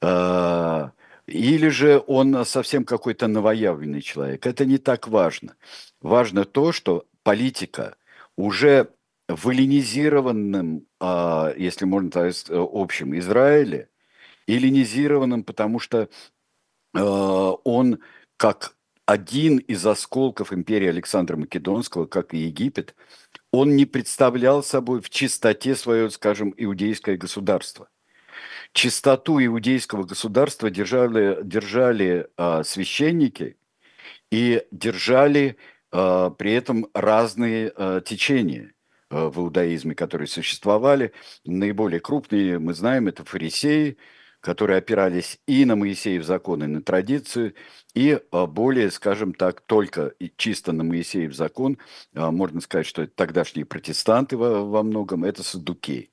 Э, 0.00 0.90
или 1.26 1.68
же 1.68 2.02
он 2.06 2.44
совсем 2.44 2.84
какой-то 2.84 3.26
новоявленный 3.26 4.02
человек. 4.02 4.46
Это 4.46 4.64
не 4.64 4.78
так 4.78 5.08
важно. 5.08 5.56
Важно 6.00 6.44
то, 6.44 6.72
что 6.72 7.06
политика 7.22 7.96
уже 8.38 8.90
в 9.28 9.48
эллинизированном, 9.48 10.86
э, 11.00 11.54
если 11.58 11.84
можно 11.84 12.08
сказать, 12.10 12.46
общем 12.48 13.18
Израиле, 13.18 13.90
эллинизированном, 14.46 15.42
потому 15.42 15.80
что 15.80 16.08
э, 16.94 17.00
он 17.00 17.98
как 18.36 18.76
один 19.06 19.58
из 19.58 19.84
осколков 19.84 20.52
империи 20.52 20.86
Александра 20.86 21.36
Македонского, 21.36 22.06
как 22.06 22.32
и 22.32 22.38
Египет, 22.38 22.94
он 23.50 23.74
не 23.74 23.86
представлял 23.86 24.62
собой 24.62 25.00
в 25.00 25.10
чистоте 25.10 25.74
свое, 25.74 26.08
скажем, 26.10 26.54
иудейское 26.56 27.16
государство. 27.16 27.88
Чистоту 28.72 29.44
иудейского 29.44 30.04
государства 30.04 30.70
держали, 30.70 31.38
держали 31.42 32.28
а, 32.36 32.62
священники 32.62 33.56
и 34.30 34.62
держали 34.70 35.56
а, 35.56 35.77
при 35.90 36.52
этом 36.52 36.88
разные 36.94 37.72
а, 37.74 38.00
течения 38.00 38.74
а, 39.10 39.30
в 39.30 39.38
иудаизме, 39.40 39.94
которые 39.94 40.28
существовали. 40.28 41.12
Наиболее 41.44 42.00
крупные, 42.00 42.58
мы 42.58 42.74
знаем, 42.74 43.08
это 43.08 43.24
фарисеи, 43.24 43.96
которые 44.40 44.78
опирались 44.78 45.40
и 45.46 45.64
на 45.64 45.76
Моисеев 45.76 46.24
закон, 46.24 46.62
и 46.62 46.66
на 46.66 46.82
традицию, 46.82 47.54
и 47.94 48.20
а, 48.30 48.46
более, 48.46 48.90
скажем 48.90 49.34
так, 49.34 49.62
только 49.62 50.14
чисто 50.36 50.72
на 50.72 50.84
Моисеев 50.84 51.34
закон, 51.34 51.78
а, 52.14 52.30
можно 52.30 52.60
сказать, 52.60 52.86
что 52.86 53.02
это 53.02 53.12
тогдашние 53.14 53.64
протестанты 53.64 54.36
во, 54.36 54.64
во 54.64 54.82
многом, 54.82 55.24
это 55.24 55.42
саддукеи. 55.42 56.10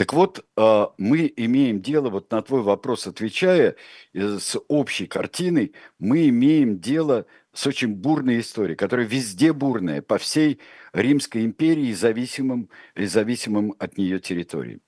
Так 0.00 0.14
вот, 0.14 0.46
а, 0.56 0.94
мы 0.96 1.30
имеем 1.36 1.82
дело, 1.82 2.08
вот 2.08 2.30
на 2.30 2.40
твой 2.40 2.62
вопрос 2.62 3.06
отвечая, 3.06 3.76
э, 4.14 4.38
с 4.38 4.58
общей 4.68 5.06
картиной, 5.06 5.74
мы 5.98 6.30
имеем 6.30 6.80
дело 6.80 7.26
с 7.52 7.66
очень 7.66 7.96
бурной 7.96 8.40
историей, 8.40 8.76
которая 8.76 9.04
везде 9.04 9.52
бурная, 9.52 10.00
по 10.00 10.16
всей 10.16 10.58
Римской 10.94 11.44
империи 11.44 11.88
и 11.88 11.92
зависимым, 11.92 12.70
и 12.94 13.04
зависимым 13.04 13.74
от 13.78 13.98
нее 13.98 14.20
территориям. 14.20 14.80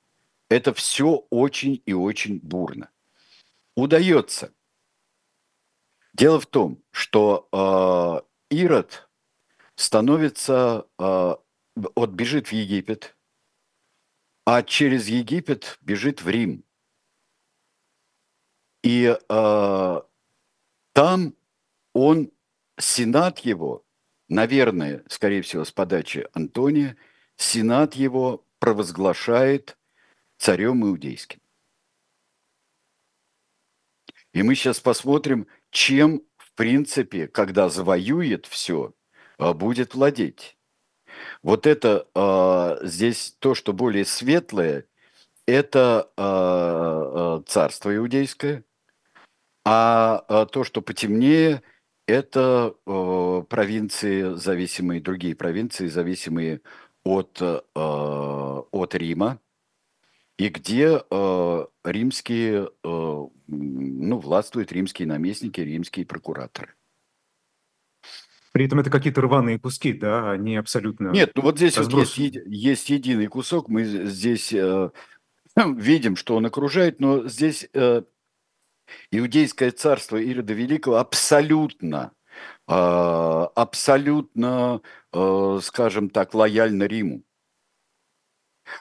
Это 0.48 0.72
все 0.72 1.26
очень 1.28 1.82
и 1.84 1.92
очень 1.92 2.40
бурно. 2.40 2.88
Удается. 3.76 4.54
Дело 6.14 6.40
в 6.40 6.46
том, 6.46 6.82
что 6.90 7.50
э, 7.52 8.54
Ирод 8.56 9.10
становится, 9.74 10.86
э, 10.98 11.36
вот 11.76 12.10
бежит 12.12 12.46
в 12.46 12.52
Египет, 12.54 13.14
а 14.44 14.62
через 14.62 15.08
Египет 15.08 15.78
бежит 15.80 16.22
в 16.22 16.28
Рим. 16.28 16.64
И 18.82 19.16
э, 19.16 20.00
там 20.92 21.34
он, 21.92 22.32
сенат 22.78 23.38
его, 23.40 23.84
наверное, 24.28 25.04
скорее 25.08 25.42
всего, 25.42 25.64
с 25.64 25.70
подачи 25.70 26.26
Антония, 26.32 26.96
сенат 27.36 27.94
его 27.94 28.44
провозглашает 28.58 29.78
царем 30.38 30.84
иудейским. 30.84 31.40
И 34.32 34.42
мы 34.42 34.54
сейчас 34.54 34.80
посмотрим, 34.80 35.46
чем, 35.70 36.22
в 36.36 36.52
принципе, 36.54 37.28
когда 37.28 37.68
завоюет 37.68 38.46
все, 38.46 38.94
а, 39.38 39.52
будет 39.52 39.94
владеть. 39.94 40.56
Вот 41.42 41.66
это 41.66 42.06
а, 42.14 42.78
здесь 42.82 43.36
то, 43.38 43.54
что 43.54 43.72
более 43.72 44.04
светлое, 44.04 44.86
это 45.46 46.10
а, 46.16 47.42
царство 47.46 47.94
иудейское, 47.94 48.64
а 49.64 50.46
то, 50.46 50.64
что 50.64 50.82
потемнее, 50.82 51.62
это 52.08 52.74
провинции, 53.48 54.34
зависимые, 54.34 55.00
другие 55.00 55.36
провинции, 55.36 55.86
зависимые 55.86 56.60
от, 57.04 57.40
от 57.40 58.94
Рима, 58.96 59.38
и 60.42 60.48
где 60.48 61.00
э, 61.08 61.66
римские, 61.84 62.68
э, 62.82 63.26
ну, 63.46 64.18
властвуют 64.18 64.72
римские 64.72 65.06
наместники, 65.06 65.60
римские 65.60 66.04
прокураторы. 66.06 66.74
При 68.52 68.66
этом 68.66 68.80
это 68.80 68.90
какие-то 68.90 69.22
рваные 69.22 69.58
куски, 69.58 69.94
да, 69.94 70.30
они 70.30 70.56
абсолютно 70.56 71.08
Нет, 71.08 71.32
ну 71.34 71.42
вот 71.42 71.56
здесь 71.56 71.78
вот 71.78 71.92
есть, 71.92 72.18
есть 72.18 72.90
единый 72.90 73.26
кусок, 73.26 73.68
мы 73.68 73.84
здесь 73.84 74.52
э, 74.52 74.90
видим, 75.56 76.16
что 76.16 76.36
он 76.36 76.44
окружает, 76.44 77.00
но 77.00 77.26
здесь 77.26 77.66
э, 77.72 78.02
иудейское 79.10 79.70
царство 79.70 80.18
Ирода 80.18 80.52
Великого 80.52 80.96
абсолютно, 80.96 82.12
э, 82.68 82.72
абсолютно, 82.72 84.82
э, 85.12 85.58
скажем 85.62 86.10
так, 86.10 86.34
лояльно 86.34 86.84
Риму. 86.84 87.24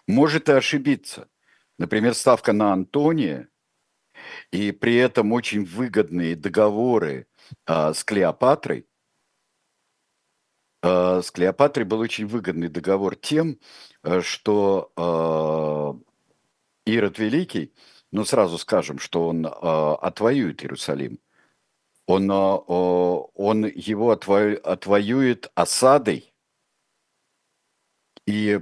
Может 0.05 0.49
и 0.49 0.53
ошибиться. 0.53 1.29
Например, 1.79 2.13
ставка 2.13 2.53
на 2.53 2.73
Антония, 2.73 3.47
и 4.51 4.71
при 4.71 4.95
этом 4.95 5.31
очень 5.31 5.63
выгодные 5.63 6.35
договоры 6.35 7.27
э, 7.67 7.93
с 7.93 8.03
Клеопатрой. 8.03 8.87
Э, 10.81 11.21
с 11.21 11.31
Клеопатрой 11.31 11.85
был 11.85 11.99
очень 11.99 12.25
выгодный 12.27 12.67
договор 12.67 13.15
тем, 13.15 13.59
э, 14.03 14.21
что 14.21 14.91
э, 16.85 16.91
Ирод 16.91 17.19
Великий, 17.19 17.73
ну 18.11 18.25
сразу 18.25 18.57
скажем, 18.57 18.99
что 18.99 19.27
он 19.27 19.45
отвоюет 19.45 20.63
Иерусалим. 20.63 21.19
Он, 22.07 22.29
он 22.29 23.65
его 23.67 24.11
отво, 24.11 24.53
отвоюет 24.63 25.49
осадой 25.55 26.33
и 28.25 28.59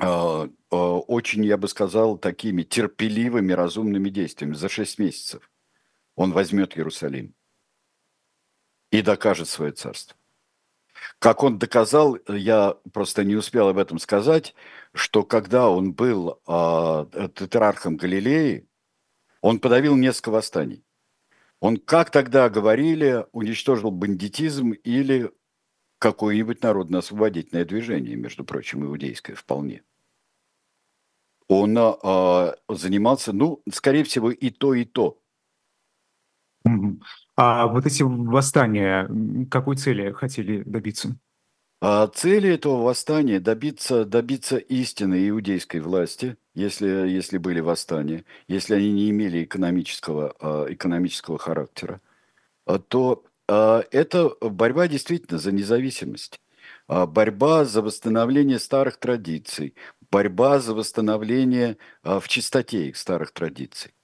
очень, 0.00 1.44
я 1.44 1.56
бы 1.56 1.68
сказал, 1.68 2.18
такими 2.18 2.62
терпеливыми, 2.64 3.52
разумными 3.52 4.08
действиями. 4.08 4.54
За 4.54 4.68
шесть 4.68 4.98
месяцев 4.98 5.48
он 6.16 6.32
возьмет 6.32 6.76
Иерусалим 6.76 7.34
и 8.90 9.02
докажет 9.02 9.48
свое 9.48 9.70
царство. 9.70 10.16
Как 11.18 11.42
он 11.42 11.58
доказал, 11.58 12.16
я 12.28 12.76
просто 12.92 13.24
не 13.24 13.34
успел 13.34 13.68
об 13.68 13.78
этом 13.78 13.98
сказать, 13.98 14.54
что 14.92 15.24
когда 15.24 15.68
он 15.68 15.92
был 15.92 16.40
э, 16.46 17.28
тетрархом 17.34 17.96
Галилеи, 17.96 18.68
он 19.40 19.58
подавил 19.58 19.96
несколько 19.96 20.30
восстаний. 20.30 20.84
Он, 21.60 21.76
как 21.76 22.10
тогда 22.10 22.48
говорили, 22.48 23.26
уничтожил 23.32 23.90
бандитизм 23.90 24.70
или 24.70 25.32
какое-нибудь 25.98 26.62
народно-освободительное 26.62 27.64
движение, 27.64 28.14
между 28.14 28.44
прочим, 28.44 28.84
иудейское 28.84 29.34
вполне. 29.34 29.82
Он 31.48 31.76
э, 31.76 32.52
занимался, 32.68 33.32
ну, 33.32 33.60
скорее 33.72 34.04
всего, 34.04 34.30
и 34.30 34.50
то, 34.50 34.74
и 34.74 34.84
то. 34.84 35.20
А 37.40 37.68
вот 37.68 37.86
эти 37.86 38.02
восстания, 38.02 39.08
какой 39.48 39.76
цели 39.76 40.10
хотели 40.10 40.64
добиться? 40.64 41.16
А 41.80 42.08
цели 42.08 42.50
этого 42.50 42.82
восстания 42.82 43.38
добиться, 43.38 44.04
добиться 44.04 44.56
истины 44.56 45.28
иудейской 45.28 45.78
власти, 45.78 46.36
если, 46.56 46.88
если 46.88 47.38
были 47.38 47.60
восстания, 47.60 48.24
если 48.48 48.74
они 48.74 48.90
не 48.90 49.10
имели 49.10 49.44
экономического, 49.44 50.34
а, 50.40 50.66
экономического 50.68 51.38
характера, 51.38 52.00
а, 52.66 52.80
то 52.80 53.24
это 53.48 54.32
борьба 54.42 54.88
действительно 54.88 55.38
за 55.38 55.52
независимость, 55.52 56.38
борьба 56.86 57.64
за 57.64 57.80
восстановление 57.80 58.58
старых 58.58 58.98
традиций, 58.98 59.74
борьба 60.10 60.58
за 60.58 60.74
восстановление 60.74 61.78
в 62.02 62.24
чистоте 62.28 62.88
их 62.88 62.98
старых 62.98 63.32
традиций. 63.32 63.94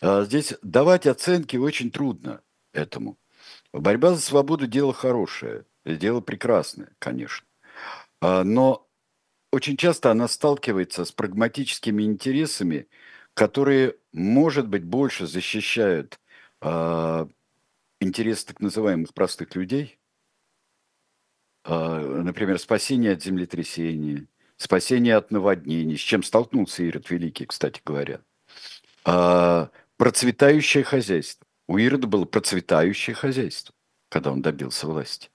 Здесь 0.00 0.54
давать 0.62 1.08
оценки 1.08 1.56
очень 1.56 1.90
трудно 1.90 2.42
этому. 2.76 3.18
Борьба 3.72 4.14
за 4.14 4.20
свободу– 4.20 4.66
дело 4.68 4.92
хорошее, 4.92 5.64
дело 5.84 6.20
прекрасное, 6.20 6.94
конечно. 6.98 7.46
Но 8.20 8.88
очень 9.52 9.76
часто 9.76 10.10
она 10.10 10.28
сталкивается 10.28 11.04
с 11.04 11.12
прагматическими 11.12 12.02
интересами, 12.02 12.88
которые, 13.34 13.96
может 14.12 14.68
быть, 14.68 14.84
больше 14.84 15.26
защищают 15.26 16.20
интересы 18.00 18.46
так 18.46 18.60
называемых 18.60 19.12
простых 19.14 19.54
людей, 19.54 19.98
например, 21.64 22.58
спасение 22.58 23.12
от 23.12 23.22
землетрясения, 23.22 24.26
спасение 24.56 25.16
от 25.16 25.30
наводнений, 25.30 25.96
с 25.96 26.00
чем 26.00 26.22
столкнулся 26.22 26.82
Ирод 26.82 27.10
Великий, 27.10 27.46
кстати 27.46 27.80
говоря, 27.84 28.20
процветающее 29.96 30.84
хозяйство. 30.84 31.45
У 31.68 31.78
Ирода 31.78 32.06
было 32.06 32.24
процветающее 32.24 33.14
хозяйство, 33.14 33.74
когда 34.08 34.30
он 34.32 34.42
добился 34.42 34.86
власти. 34.86 35.30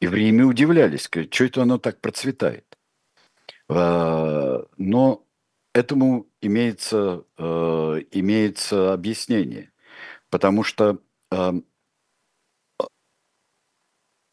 И 0.00 0.06
в 0.06 0.14
Риме 0.14 0.44
удивлялись, 0.44 1.02
что 1.02 1.44
это 1.44 1.62
оно 1.62 1.78
так 1.78 2.00
процветает. 2.00 2.78
Но 3.68 5.26
этому 5.74 6.26
имеется, 6.40 7.24
имеется 7.36 8.94
объяснение, 8.94 9.70
потому 10.30 10.64
что 10.64 11.00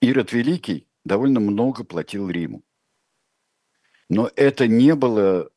Ирод 0.01 0.31
Великий 0.31 0.87
довольно 1.03 1.41
много 1.41 1.83
платил 1.83 2.29
Риму. 2.29 2.63
Но 4.07 4.31
это 4.35 4.67
не 4.67 4.95
было, 4.95 5.49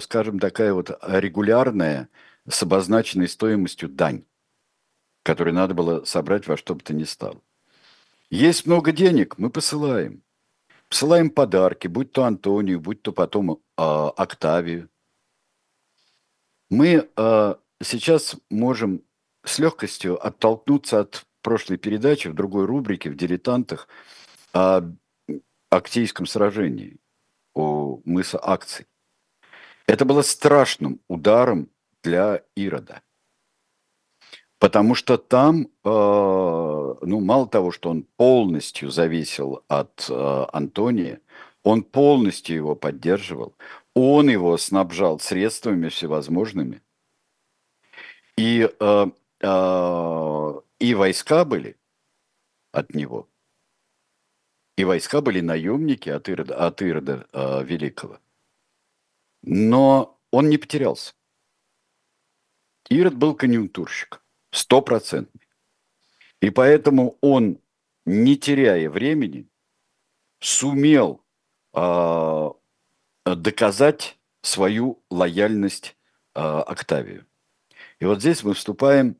скажем, 0.00 0.40
такая 0.40 0.72
вот 0.72 0.98
регулярная 1.06 2.08
с 2.48 2.62
обозначенной 2.62 3.28
стоимостью 3.28 3.88
дань, 3.88 4.24
которую 5.22 5.54
надо 5.54 5.74
было 5.74 6.04
собрать 6.04 6.46
во 6.46 6.56
что 6.56 6.74
бы 6.74 6.80
то 6.80 6.94
ни 6.94 7.04
стало. 7.04 7.40
Есть 8.30 8.66
много 8.66 8.92
денег, 8.92 9.38
мы 9.38 9.50
посылаем. 9.50 10.22
Посылаем 10.88 11.30
подарки, 11.30 11.88
будь 11.88 12.12
то 12.12 12.24
Антонию, 12.24 12.80
будь 12.80 13.02
то 13.02 13.12
потом 13.12 13.52
э, 13.52 13.56
Октавию. 13.76 14.90
Мы 16.70 17.08
э, 17.16 17.54
сейчас 17.82 18.36
можем 18.50 19.02
с 19.44 19.58
легкостью 19.58 20.24
оттолкнуться 20.24 21.00
от 21.00 21.26
прошлой 21.42 21.76
передачи 21.76 22.28
в 22.28 22.34
другой 22.34 22.66
рубрике, 22.66 23.10
в 23.10 23.16
«Дилетантах», 23.16 23.88
о 24.54 24.82
Актийском 25.70 26.26
сражении, 26.26 26.98
у 27.54 28.00
мыса 28.04 28.38
Акций. 28.42 28.86
Это 29.86 30.04
было 30.04 30.22
страшным 30.22 31.00
ударом 31.08 31.70
для 32.02 32.42
Ирода. 32.54 33.02
Потому 34.62 34.94
что 34.94 35.18
там, 35.18 35.62
э, 35.62 35.66
ну, 35.82 37.20
мало 37.20 37.48
того, 37.48 37.72
что 37.72 37.90
он 37.90 38.04
полностью 38.04 38.92
зависел 38.92 39.64
от 39.66 40.06
э, 40.08 40.46
Антония, 40.52 41.20
он 41.64 41.82
полностью 41.82 42.54
его 42.54 42.76
поддерживал, 42.76 43.56
он 43.92 44.30
его 44.30 44.56
снабжал 44.56 45.18
средствами 45.18 45.88
всевозможными. 45.88 46.80
И, 48.38 48.70
э, 48.78 49.06
и 50.78 50.94
войска 50.94 51.44
были 51.44 51.76
от 52.70 52.94
него. 52.94 53.28
И 54.76 54.84
войска 54.84 55.22
были 55.22 55.40
наемники 55.40 56.08
от 56.08 56.28
Ирода, 56.28 56.54
от 56.54 56.80
Ирода 56.82 57.26
Великого. 57.64 58.20
Но 59.42 60.20
он 60.30 60.48
не 60.48 60.58
потерялся. 60.58 61.14
Ирод 62.88 63.14
был 63.14 63.34
конъюнктурщик, 63.34 64.21
стопроцентный. 64.52 65.48
И 66.40 66.50
поэтому 66.50 67.18
он, 67.20 67.58
не 68.04 68.36
теряя 68.36 68.88
времени, 68.88 69.48
сумел 70.38 71.24
э, 71.74 72.50
доказать 73.24 74.18
свою 74.42 75.02
лояльность 75.10 75.96
э, 76.34 76.40
Октавию. 76.40 77.26
И 77.98 78.04
вот 78.04 78.20
здесь 78.20 78.42
мы 78.42 78.54
вступаем, 78.54 79.16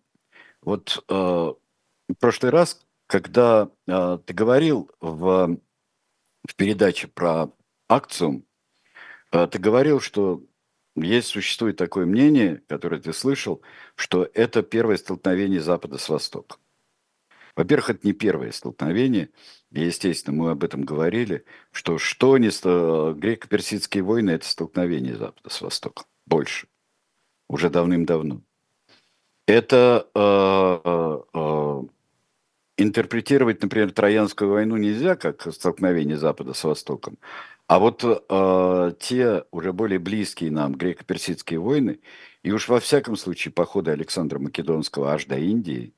вот 0.60 1.04
э, 1.08 1.14
в 1.14 2.14
прошлый 2.18 2.50
раз, 2.50 2.84
когда 3.06 3.70
э, 3.86 4.18
ты 4.26 4.34
говорил 4.34 4.90
в, 5.00 5.56
в 6.44 6.54
передаче 6.56 7.08
про 7.08 7.50
акцию, 7.88 8.44
э, 9.30 9.46
ты 9.46 9.58
говорил, 9.58 10.00
что 10.00 10.42
есть, 10.96 11.28
существует 11.28 11.76
такое 11.76 12.06
мнение, 12.06 12.62
которое 12.68 13.00
ты 13.00 13.12
слышал, 13.12 13.62
что 13.94 14.28
это 14.34 14.62
первое 14.62 14.96
столкновение 14.96 15.60
Запада 15.60 15.98
с 15.98 16.08
Востоком. 16.08 16.58
Во-первых, 17.54 17.90
это 17.90 18.06
не 18.06 18.12
первое 18.12 18.50
столкновение. 18.52 19.30
И, 19.70 19.82
естественно, 19.82 20.36
мы 20.36 20.50
об 20.50 20.64
этом 20.64 20.82
говорили, 20.82 21.44
что 21.70 21.98
что 21.98 22.38
не 22.38 22.50
греко-персидские 23.14 24.02
войны– 24.02 24.30
это 24.32 24.46
столкновение 24.46 25.16
Запада 25.16 25.50
с 25.50 25.60
Востоком. 25.60 26.06
Больше. 26.26 26.68
Уже 27.48 27.68
давным-давно. 27.68 28.42
Это 29.46 30.08
э, 30.14 31.20
э, 31.34 31.82
интерпретировать, 32.78 33.60
например, 33.62 33.92
Троянскую 33.92 34.50
войну 34.50 34.76
нельзя 34.76 35.16
как 35.16 35.52
столкновение 35.52 36.16
Запада 36.16 36.54
с 36.54 36.64
Востоком, 36.64 37.18
а 37.72 37.78
вот 37.78 38.04
э, 38.04 38.92
те 39.00 39.44
уже 39.50 39.72
более 39.72 39.98
близкие 39.98 40.50
нам 40.50 40.74
греко-персидские 40.74 41.58
войны, 41.58 42.00
и 42.42 42.52
уж 42.52 42.68
во 42.68 42.80
всяком 42.80 43.16
случае 43.16 43.50
походы 43.52 43.92
Александра 43.92 44.38
Македонского 44.38 45.12
аж 45.12 45.24
до 45.24 45.38
Индии, 45.38 45.94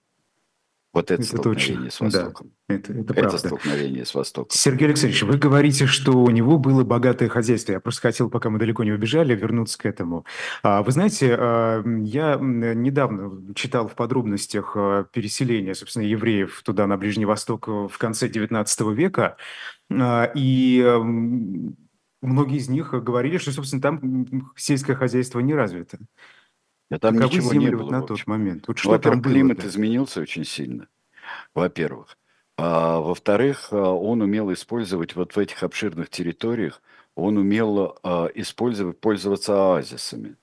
Вот 0.94 1.10
это, 1.10 1.14
это 1.14 1.24
столкновение 1.24 1.90
точно. 1.90 1.90
с 1.90 2.00
Востоком. 2.00 2.52
Да, 2.68 2.74
это, 2.76 2.92
это, 2.92 3.14
это 3.14 3.38
столкновение 3.38 4.04
с 4.04 4.14
Востоком. 4.14 4.50
Сергей 4.52 4.86
Алексеевич, 4.86 5.24
вы 5.24 5.36
говорите, 5.36 5.86
что 5.86 6.12
у 6.12 6.30
него 6.30 6.56
было 6.56 6.84
богатое 6.84 7.28
хозяйство. 7.28 7.72
Я 7.72 7.80
просто 7.80 8.02
хотел, 8.02 8.30
пока 8.30 8.48
мы 8.48 8.60
далеко 8.60 8.84
не 8.84 8.92
убежали, 8.92 9.34
вернуться 9.34 9.76
к 9.76 9.86
этому. 9.86 10.24
А, 10.62 10.84
вы 10.84 10.92
знаете, 10.92 11.36
а, 11.36 11.82
я 11.84 12.36
недавно 12.36 13.52
читал 13.54 13.88
в 13.88 13.96
подробностях 13.96 14.74
а, 14.76 15.04
переселения, 15.12 15.74
собственно, 15.74 16.04
евреев 16.04 16.62
туда, 16.64 16.86
на 16.86 16.96
Ближний 16.96 17.26
Восток, 17.26 17.66
в 17.66 17.98
конце 17.98 18.28
XIX 18.28 18.94
века. 18.94 19.36
И 19.90 20.98
многие 22.22 22.56
из 22.56 22.68
них 22.68 22.92
говорили, 22.92 23.38
что, 23.38 23.50
собственно, 23.50 23.82
там 23.82 24.52
сельское 24.56 24.94
хозяйство 24.94 25.40
не 25.40 25.54
развито. 25.54 25.98
Да 26.90 26.98
там 26.98 27.16
Каковы 27.16 27.26
ничего 27.26 27.52
не 27.54 27.70
было. 27.70 27.90
на 27.90 28.02
тот 28.02 28.26
момент? 28.26 28.68
Вот 28.68 28.78
что 28.78 28.90
Во-первых, 28.90 29.22
было, 29.22 29.32
климат 29.32 29.58
да? 29.58 29.68
изменился 29.68 30.20
очень 30.20 30.44
сильно, 30.44 30.88
во-первых. 31.54 32.18
А, 32.58 33.00
во-вторых, 33.00 33.68
а, 33.72 33.92
он 33.92 34.22
умел 34.22 34.52
использовать 34.52 35.16
вот 35.16 35.36
в 35.36 35.38
этих 35.38 35.62
обширных 35.62 36.10
территориях, 36.10 36.82
он 37.16 37.38
умел 37.38 37.98
а, 38.02 38.26
использовать, 38.34 39.00
пользоваться 39.00 39.54
оазисами. 39.74 40.36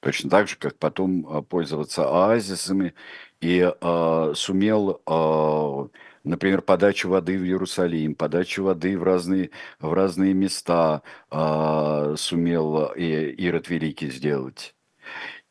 Точно 0.00 0.30
так 0.30 0.48
же, 0.48 0.56
как 0.56 0.78
потом 0.78 1.26
а, 1.28 1.42
пользоваться 1.42 2.04
оазисами 2.08 2.94
и 3.40 3.72
а, 3.80 4.32
сумел, 4.34 5.02
а, 5.06 5.88
например, 6.24 6.62
подачу 6.62 7.08
воды 7.08 7.38
в 7.38 7.44
Иерусалим, 7.44 8.14
подачу 8.14 8.64
воды 8.64 8.98
в 8.98 9.02
разные, 9.02 9.50
в 9.80 9.92
разные 9.92 10.34
места 10.34 11.02
а, 11.30 12.14
сумел 12.16 12.92
Ирод 12.94 13.68
Великий 13.70 14.10
сделать. 14.10 14.74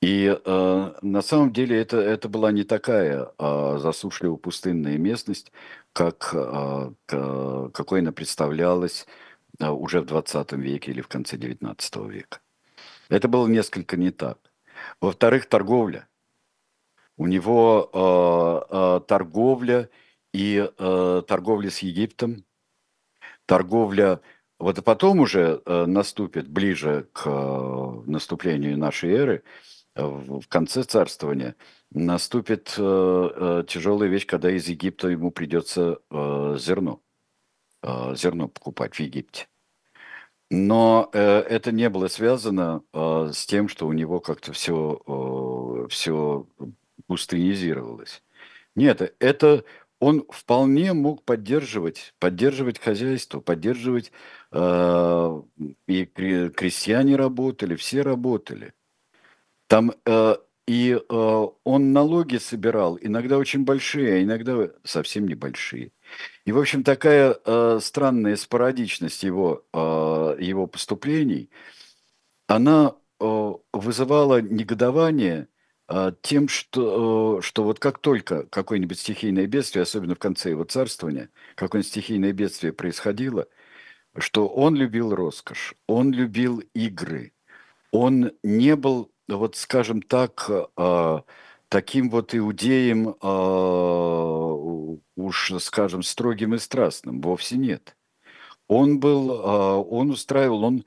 И 0.01 0.27
э, 0.27 0.93
на 1.01 1.21
самом 1.21 1.51
деле 1.51 1.79
это, 1.81 1.97
это 1.97 2.29
была 2.29 2.51
не 2.51 2.63
такая 2.63 3.31
э, 3.37 3.77
засушливо-пустынная 3.79 4.97
местность, 4.97 5.51
как, 5.91 6.29
э, 6.33 6.91
к, 7.07 7.69
какой 7.73 8.01
она 8.01 8.11
представлялась 8.11 9.07
э, 9.59 9.67
уже 9.67 10.01
в 10.01 10.05
20 10.05 10.51
веке 10.53 10.91
или 10.91 11.01
в 11.01 11.07
конце 11.07 11.37
19 11.37 11.95
века. 12.07 12.39
Это 13.09 13.27
было 13.27 13.47
несколько 13.47 13.97
не 13.97 14.11
так. 14.11 14.37
Во-вторых, 15.01 15.47
торговля. 15.47 16.07
У 17.17 17.25
него 17.25 17.89
э, 17.91 18.75
э, 18.75 19.01
торговля 19.07 19.89
и 20.31 20.69
э, 20.77 21.23
торговля 21.27 21.71
с 21.71 21.79
Египтом, 21.79 22.45
торговля 23.47 24.21
вот 24.59 24.79
и 24.79 24.81
потом 24.81 25.19
уже 25.19 25.61
э, 25.65 25.85
наступит 25.85 26.47
ближе 26.47 27.07
к 27.13 27.23
э, 27.27 28.01
наступлению 28.05 28.77
нашей 28.77 29.11
эры, 29.11 29.43
в 29.97 30.47
конце 30.47 30.83
царствования 30.83 31.55
наступит 31.91 32.75
э, 32.77 32.81
э, 32.81 33.63
тяжелая 33.67 34.09
вещь, 34.09 34.25
когда 34.25 34.51
из 34.51 34.67
Египта 34.67 35.07
ему 35.09 35.31
придется 35.31 35.99
э, 36.09 36.55
зерно, 36.59 37.01
зерно 37.83 38.47
покупать 38.47 38.95
в 38.95 38.99
Египте. 38.99 39.47
Но 40.49 41.09
это 41.13 41.71
не 41.73 41.89
было 41.89 42.07
связано 42.07 42.81
с 42.93 43.45
тем, 43.45 43.67
что 43.67 43.85
у 43.85 43.93
него 43.93 44.21
как-то 44.21 44.53
все, 44.53 45.87
все 45.89 46.47
пустынизировалось. 47.05 48.23
Нет, 48.73 49.13
это 49.19 49.65
он 49.99 50.25
вполне 50.29 50.93
мог 50.93 51.23
поддерживать, 51.23 52.13
поддерживать 52.19 52.79
хозяйство, 52.79 53.41
поддерживать, 53.41 54.11
и 54.53 56.05
крестьяне 56.55 57.15
работали, 57.17 57.75
все 57.75 58.01
работали. 58.01 58.73
Там 59.67 59.93
э, 60.05 60.35
и 60.67 60.93
э, 60.97 61.47
он 61.63 61.93
налоги 61.93 62.37
собирал, 62.37 62.97
иногда 63.01 63.37
очень 63.37 63.63
большие, 63.63 64.15
а 64.15 64.23
иногда 64.23 64.69
совсем 64.83 65.27
небольшие. 65.27 65.91
И, 66.45 66.51
в 66.51 66.59
общем, 66.59 66.83
такая 66.83 67.37
э, 67.45 67.79
странная 67.81 68.35
спорадичность 68.35 69.23
его, 69.23 69.65
э, 69.73 70.37
его 70.39 70.67
поступлений, 70.67 71.49
она 72.47 72.95
э, 73.19 73.53
вызывала 73.73 74.41
негодование 74.41 75.47
э, 75.89 76.11
тем, 76.21 76.47
что, 76.47 77.39
э, 77.39 77.41
что 77.41 77.63
вот 77.63 77.79
как 77.79 77.99
только 77.99 78.45
какое-нибудь 78.47 78.99
стихийное 78.99 79.47
бедствие, 79.47 79.83
особенно 79.83 80.15
в 80.15 80.19
конце 80.19 80.49
его 80.51 80.63
царствования, 80.63 81.29
какое-нибудь 81.55 81.91
стихийное 81.91 82.33
бедствие 82.33 82.73
происходило, 82.73 83.47
что 84.17 84.47
он 84.47 84.75
любил 84.75 85.15
роскошь, 85.15 85.75
он 85.87 86.11
любил 86.11 86.59
игры, 86.73 87.33
он 87.91 88.31
не 88.43 88.75
был 88.75 89.11
вот, 89.27 89.55
скажем 89.55 90.01
так, 90.01 90.49
а, 90.77 91.23
таким 91.69 92.09
вот 92.09 92.33
иудеем, 92.33 93.15
а, 93.21 94.53
уж, 95.15 95.51
скажем, 95.59 96.03
строгим 96.03 96.55
и 96.55 96.57
страстным, 96.57 97.21
вовсе 97.21 97.57
нет. 97.57 97.97
Он 98.67 98.99
был, 98.99 99.31
а, 99.31 99.77
он 99.77 100.11
устраивал, 100.11 100.63
он 100.63 100.85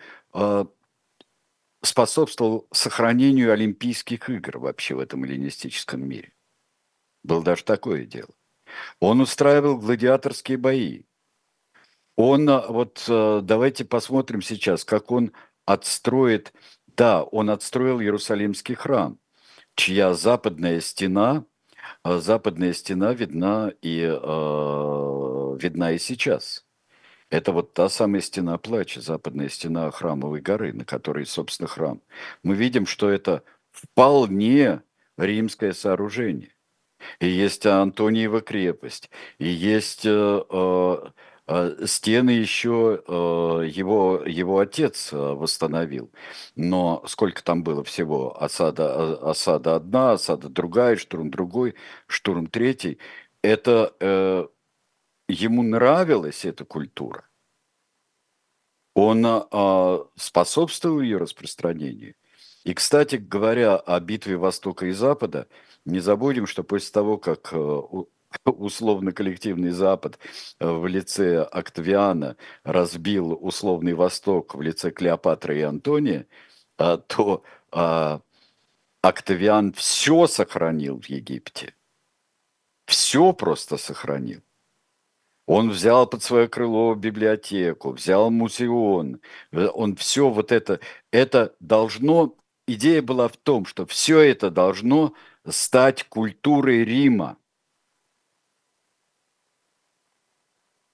способствовал 1.83 2.69
сохранению 2.73 3.53
Олимпийских 3.53 4.29
игр 4.29 4.59
вообще 4.59 4.95
в 4.95 5.01
этом 5.01 5.25
эллинистическом 5.25 6.07
мире. 6.07 6.33
Было 7.25 7.43
даже 7.43 7.65
такое 7.65 8.05
дело. 8.05 8.31
Он 9.01 9.21
устраивал 9.21 9.79
гладиаторские 9.79 10.59
бои. 10.59 11.03
Он, 12.17 12.47
вот 12.47 13.03
давайте 13.09 13.85
посмотрим 13.85 14.43
сейчас, 14.43 14.85
как 14.85 15.11
он 15.11 15.33
отстроит 15.65 16.53
да, 17.01 17.23
он 17.23 17.49
отстроил 17.49 17.99
Иерусалимский 17.99 18.75
храм, 18.75 19.19
чья 19.75 20.13
западная 20.13 20.83
стена, 20.83 21.47
э, 22.05 22.19
западная 22.19 22.75
стена 22.75 23.15
видна 23.15 23.73
и, 23.81 24.03
э, 24.03 25.57
видна 25.63 25.93
и 25.93 25.99
сейчас. 25.99 26.67
Это 27.31 27.53
вот 27.53 27.73
та 27.73 27.89
самая 27.89 28.21
стена 28.21 28.59
плача, 28.59 29.01
западная 29.01 29.49
стена 29.49 29.91
храмовой 29.91 30.43
горы, 30.43 30.75
на 30.75 30.85
которой, 30.85 31.25
собственно, 31.25 31.69
храм. 31.69 32.03
Мы 32.43 32.55
видим, 32.55 32.85
что 32.85 33.09
это 33.09 33.45
вполне 33.71 34.83
римское 35.17 35.73
сооружение. 35.73 36.55
И 37.19 37.27
есть 37.29 37.65
Антониева 37.65 38.43
крепость, 38.43 39.11
и 39.39 39.49
есть 39.49 40.05
э, 40.05 40.11
а, 40.51 41.13
стены 41.87 42.31
еще 42.31 43.03
а, 43.07 43.61
его, 43.63 44.23
его 44.27 44.59
отец 44.59 45.11
а, 45.13 45.35
восстановил. 45.35 46.13
Но 46.57 47.03
сколько 47.07 47.43
там 47.43 47.63
было 47.65 47.83
всего? 47.85 48.41
Осада, 48.43 49.15
осада 49.31 49.77
одна, 49.77 50.13
осада 50.13 50.49
другая, 50.49 50.97
штурм 50.97 51.31
другой, 51.31 51.75
штурм 52.07 52.47
третий. 52.47 52.99
Это 53.43 53.95
э, 54.01 54.47
ему 55.29 55.63
нравилась 55.63 56.45
эта 56.45 56.65
культура. 56.65 57.25
Он 58.95 59.25
способствовал 60.17 61.01
ее 61.01 61.17
распространению. 61.17 62.15
И, 62.65 62.75
кстати 62.75 63.17
говоря, 63.17 63.77
о 63.77 63.99
битве 64.01 64.37
Востока 64.37 64.87
и 64.87 64.93
Запада, 64.93 65.49
не 65.85 66.01
забудем, 66.01 66.47
что 66.47 66.63
после 66.63 66.93
того, 66.93 67.17
как 67.17 67.53
э, 67.53 67.81
условно-коллективный 68.45 69.71
Запад 69.71 70.19
э, 70.59 70.71
в 70.71 70.87
лице 70.87 71.43
Октавиана 71.43 72.37
разбил 72.65 73.37
условный 73.41 73.95
Восток 73.95 74.55
в 74.55 74.63
лице 74.63 74.91
Клеопатры 74.91 75.59
и 75.59 75.63
Антония, 75.63 76.27
а, 76.79 76.97
то 76.99 77.43
а, 77.73 78.21
Октавиан 79.03 79.73
все 79.73 80.27
сохранил 80.27 81.01
в 81.01 81.07
Египте. 81.07 81.75
Все 82.87 83.33
просто 83.33 83.77
сохранил. 83.77 84.43
Он 85.47 85.71
взял 85.71 86.07
под 86.07 86.23
свое 86.23 86.49
крыло 86.49 86.95
библиотеку, 86.95 87.93
взял 87.93 88.31
музеон. 88.31 89.21
Э, 89.53 89.67
он 89.67 89.97
все 89.97 90.31
вот 90.31 90.53
это, 90.53 90.81
это 91.11 91.55
должно, 91.61 92.37
идея 92.67 93.03
была 93.03 93.29
в 93.29 93.37
том, 93.37 93.67
что 93.67 93.87
все 93.87 94.21
это 94.21 94.51
должно 94.51 95.15
стать 95.49 96.05
культурой 96.05 96.85
Рима. 96.85 97.37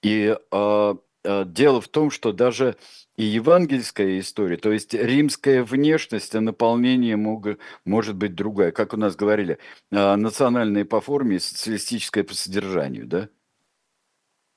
И 0.07 0.37
э, 0.51 0.95
э, 1.25 1.45
дело 1.45 1.81
в 1.81 1.89
том, 1.89 2.11
что 2.11 2.31
даже 2.31 2.77
и 3.17 3.25
евангельская 3.25 4.19
история, 4.19 4.55
то 4.55 4.71
есть 4.71 4.93
римская 4.93 5.65
внешность, 5.65 6.33
а 6.33 6.39
наполнение 6.39 7.17
мог, 7.17 7.47
может 7.83 8.15
быть 8.15 8.33
другая. 8.33 8.71
Как 8.71 8.93
у 8.93 8.97
нас 8.97 9.17
говорили, 9.17 9.57
э, 9.91 10.15
национальное 10.15 10.85
по 10.85 11.01
форме 11.01 11.35
и 11.35 11.39
социалистическое 11.39 12.23
по 12.23 12.33
содержанию, 12.33 13.05
да? 13.05 13.29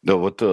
Да, 0.02 0.14
вот 0.14 0.40
э, 0.40 0.46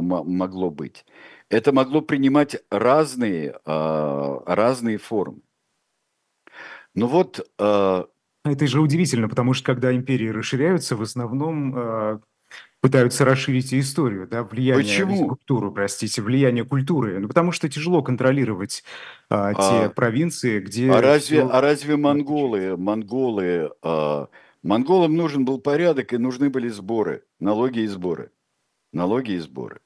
могло 0.00 0.70
быть. 0.70 1.04
Это 1.50 1.72
могло 1.72 2.00
принимать 2.02 2.62
разные, 2.70 3.58
э, 3.64 4.38
разные 4.46 4.98
формы. 4.98 5.40
Ну 6.94 7.08
вот... 7.08 7.40
Э, 7.58 8.04
это 8.44 8.66
же 8.66 8.80
удивительно, 8.80 9.28
потому 9.28 9.54
что 9.54 9.66
когда 9.66 9.94
империи 9.94 10.26
расширяются, 10.26 10.96
в 10.96 11.02
основном 11.02 12.20
пытаются 12.80 13.24
расширить 13.24 13.72
историю, 13.72 14.26
да, 14.26 14.42
влияние 14.42 14.84
Почему? 14.84 15.28
культуру, 15.28 15.72
простите, 15.72 16.20
влияние 16.20 16.64
культуры. 16.64 17.18
Ну, 17.20 17.28
потому 17.28 17.52
что 17.52 17.68
тяжело 17.68 18.02
контролировать 18.02 18.82
а, 19.30 19.54
те 19.54 19.86
а, 19.86 19.88
провинции, 19.90 20.60
где... 20.60 20.90
А 20.90 21.00
разве, 21.00 21.38
все... 21.38 21.48
а 21.48 21.60
разве 21.60 21.96
монголы, 21.96 22.76
монголы 22.76 23.70
а, 23.82 24.28
Монголам 24.62 25.14
нужен 25.14 25.44
был 25.44 25.60
порядок 25.60 26.12
и 26.12 26.18
нужны 26.18 26.48
были 26.48 26.68
сборы, 26.68 27.24
налоги 27.40 27.80
и 27.80 27.86
сборы. 27.86 28.30
Налоги 28.92 29.32
и 29.32 29.38
сборы. 29.38 29.80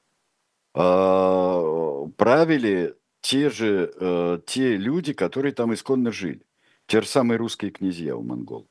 А, 0.73 2.05
правили 2.17 2.95
те 3.21 3.49
же, 3.49 3.91
э, 3.99 4.39
те 4.45 4.77
люди, 4.77 5.13
которые 5.13 5.53
там 5.53 5.73
исконно 5.73 6.11
жили. 6.11 6.45
Те 6.85 7.01
же 7.01 7.07
самые 7.07 7.37
русские 7.37 7.71
князья 7.71 8.15
у 8.15 8.21
монголов. 8.21 8.67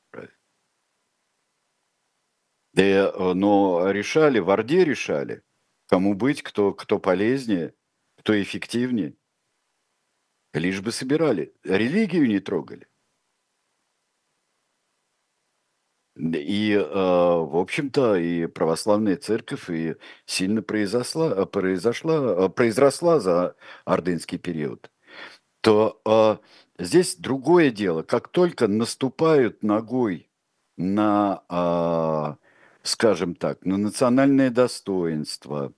Да, 2.77 2.83
э, 2.83 3.33
но 3.33 3.89
решали, 3.89 4.37
в 4.39 4.51
Орде 4.51 4.85
решали, 4.85 5.41
кому 5.87 6.13
быть, 6.13 6.43
кто, 6.43 6.73
кто 6.73 6.99
полезнее, 6.99 7.73
кто 8.17 8.39
эффективнее. 8.39 9.15
Лишь 10.53 10.81
бы 10.81 10.91
собирали. 10.91 11.53
Религию 11.63 12.27
не 12.27 12.39
трогали. 12.39 12.87
И, 16.15 16.73
э, 16.73 16.83
в 16.83 17.57
общем-то, 17.57 18.15
и 18.17 18.47
православная 18.47 19.17
церковь 19.17 19.69
и 19.69 19.95
сильно 20.25 20.63
произошла, 20.63 21.45
произошла, 21.45 22.49
произросла 22.49 23.19
за 23.19 23.55
ордынский 23.85 24.39
период. 24.39 24.89
То 25.61 26.01
э, 26.05 26.37
здесь 26.83 27.17
другое 27.17 27.71
дело. 27.71 28.03
Как 28.03 28.29
только 28.29 28.67
наступают 28.67 29.63
ногой 29.63 30.29
на, 30.77 31.43
скажем 32.87 33.35
так, 33.35 33.65
на 33.65 33.77
национальное 33.77 34.49
достоинство, 34.49 35.73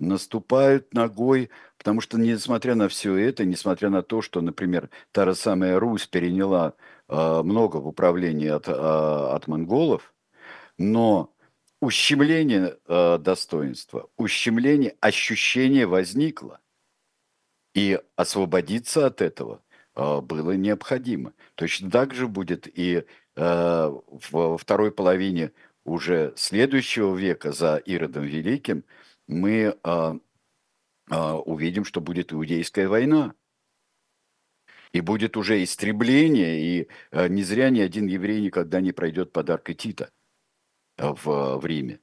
наступают 0.00 0.94
ногой, 0.94 1.50
потому 1.78 2.00
что 2.00 2.18
несмотря 2.18 2.74
на 2.74 2.88
все 2.88 3.16
это, 3.16 3.44
несмотря 3.44 3.90
на 3.90 4.02
то, 4.02 4.22
что, 4.22 4.40
например, 4.40 4.90
та 5.12 5.26
же 5.26 5.34
самая 5.34 5.78
Русь 5.78 6.06
переняла 6.06 6.74
э, 7.08 7.42
много 7.42 7.76
в 7.76 7.86
управлении 7.86 8.48
от, 8.48 8.68
э, 8.68 8.72
от 8.72 9.46
монголов, 9.46 10.14
но 10.78 11.32
ущемление 11.80 12.78
э, 12.86 13.18
достоинства, 13.18 14.08
ущемление 14.16 14.96
ощущения 15.00 15.86
возникло. 15.86 16.60
И 17.74 18.00
освободиться 18.16 19.06
от 19.06 19.20
этого 19.22 19.62
э, 19.94 20.20
было 20.22 20.52
необходимо. 20.52 21.34
Точно 21.54 21.90
так 21.90 22.14
же 22.14 22.26
будет 22.26 22.66
и 22.66 23.04
э, 23.36 23.92
во 24.30 24.58
второй 24.58 24.90
половине 24.90 25.52
уже 25.84 26.32
следующего 26.36 27.16
века 27.16 27.52
за 27.52 27.76
Иродом 27.76 28.24
Великим– 28.24 28.84
мы 29.30 29.78
а, 29.84 30.18
а, 31.08 31.38
увидим, 31.38 31.84
что 31.84 32.00
будет 32.00 32.32
иудейская 32.32 32.88
война. 32.88 33.34
И 34.92 35.00
будет 35.00 35.36
уже 35.36 35.62
истребление, 35.62 36.60
и 36.60 36.88
а, 37.12 37.28
не 37.28 37.44
зря 37.44 37.70
ни 37.70 37.78
один 37.78 38.06
еврей 38.06 38.40
никогда 38.40 38.80
не 38.80 38.90
пройдет 38.90 39.32
подарка 39.32 39.72
Тита 39.72 40.10
в, 40.98 41.58
в 41.58 41.64
Риме, 41.64 42.00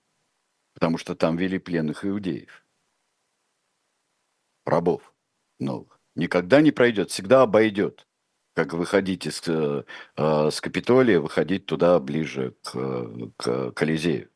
потому 0.73 0.97
что 0.97 1.15
там 1.15 1.35
вели 1.35 1.59
пленных 1.59 2.05
иудеев, 2.05 2.65
рабов 4.65 5.13
новых. 5.59 5.99
Никогда 6.15 6.61
не 6.61 6.71
пройдет, 6.71 7.11
всегда 7.11 7.41
обойдет. 7.41 8.06
Как 8.57 8.73
выходить 8.73 9.27
из, 9.27 9.43
э, 9.47 9.83
с 10.15 10.61
Капитолия, 10.61 11.19
выходить 11.19 11.67
туда 11.67 11.99
ближе 11.99 12.55
к, 12.63 13.31
к 13.37 13.71
Колизею. 13.73 14.31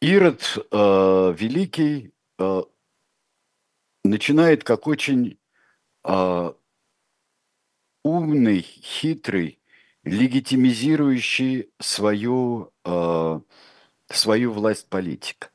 Ирод 0.00 0.42
э, 0.42 1.34
Великий 1.38 2.12
э, 2.40 2.62
начинает 4.02 4.64
как 4.64 4.88
очень 4.88 5.38
э, 6.02 6.52
умный, 8.02 8.60
хитрый, 8.62 9.60
легитимизирующий 10.02 11.70
свою, 11.78 12.72
э, 12.84 13.40
свою 14.08 14.52
власть 14.52 14.88
политик. 14.88 15.54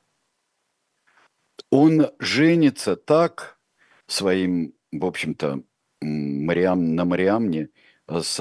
Он 1.71 2.09
женится 2.19 2.95
так 2.95 3.59
своим, 4.07 4.73
в 4.93 5.05
общем-то, 5.05 5.65
Мариам, 6.01 6.95
на 6.95 7.05
Мариамне 7.05 7.69
с 8.07 8.35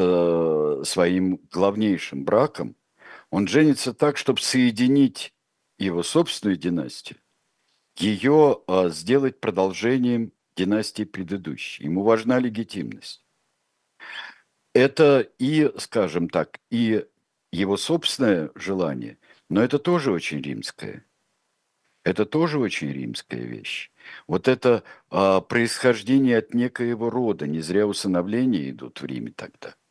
своим 0.84 1.40
главнейшим 1.50 2.24
браком, 2.24 2.76
он 3.30 3.46
женится 3.46 3.92
так, 3.92 4.16
чтобы 4.16 4.40
соединить 4.40 5.34
его 5.78 6.02
собственную 6.02 6.56
династию, 6.56 7.18
ее 7.96 8.62
а, 8.66 8.88
сделать 8.88 9.40
продолжением 9.40 10.32
династии 10.56 11.04
предыдущей. 11.04 11.84
Ему 11.84 12.02
важна 12.02 12.38
легитимность. 12.38 13.24
Это 14.74 15.20
и, 15.38 15.72
скажем 15.78 16.28
так, 16.28 16.58
и 16.70 17.06
его 17.52 17.76
собственное 17.76 18.50
желание, 18.54 19.18
но 19.48 19.62
это 19.62 19.78
тоже 19.78 20.12
очень 20.12 20.40
римское. 20.40 21.04
Это 22.04 22.24
тоже 22.24 22.58
очень 22.58 22.92
римская 22.92 23.40
вещь. 23.40 23.90
Вот 24.26 24.48
это 24.48 24.82
а, 25.10 25.40
происхождение 25.40 26.38
от 26.38 26.54
некоего 26.54 27.10
рода, 27.10 27.46
не 27.46 27.60
зря 27.60 27.86
усыновления 27.86 28.70
идут 28.70 29.00
в 29.00 29.06
Риме 29.06 29.32
тогда– 29.34 29.74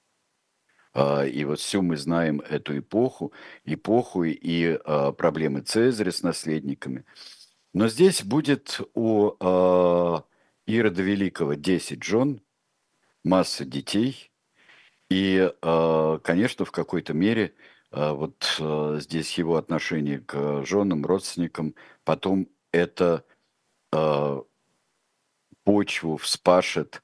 а, 0.97 1.23
и 1.25 1.45
вот 1.45 1.59
всю 1.59 1.83
мы 1.83 1.95
знаем 1.95 2.41
эту 2.41 2.79
эпоху, 2.79 3.31
эпоху 3.65 4.23
и 4.23 4.79
а, 4.83 5.11
проблемы 5.11 5.61
Цезаря 5.61 6.11
с 6.11 6.23
наследниками. 6.23 7.05
Но 7.71 7.87
здесь 7.87 8.23
будет 8.23 8.81
у 8.95 9.33
а, 9.39 10.23
Ирода 10.65 11.03
Великого 11.03 11.53
10 11.53 12.03
жен, 12.03 12.41
масса 13.23 13.63
детей. 13.63 14.31
И, 15.09 15.49
конечно, 15.61 16.65
в 16.65 16.71
какой-то 16.71 17.13
мере 17.13 17.53
вот 17.91 18.61
здесь 18.99 19.37
его 19.37 19.55
отношение 19.55 20.19
к 20.19 20.65
женам, 20.65 21.05
родственникам, 21.05 21.75
потом 22.03 22.49
это 22.73 23.23
почву 25.63 26.17
вспашет 26.17 27.03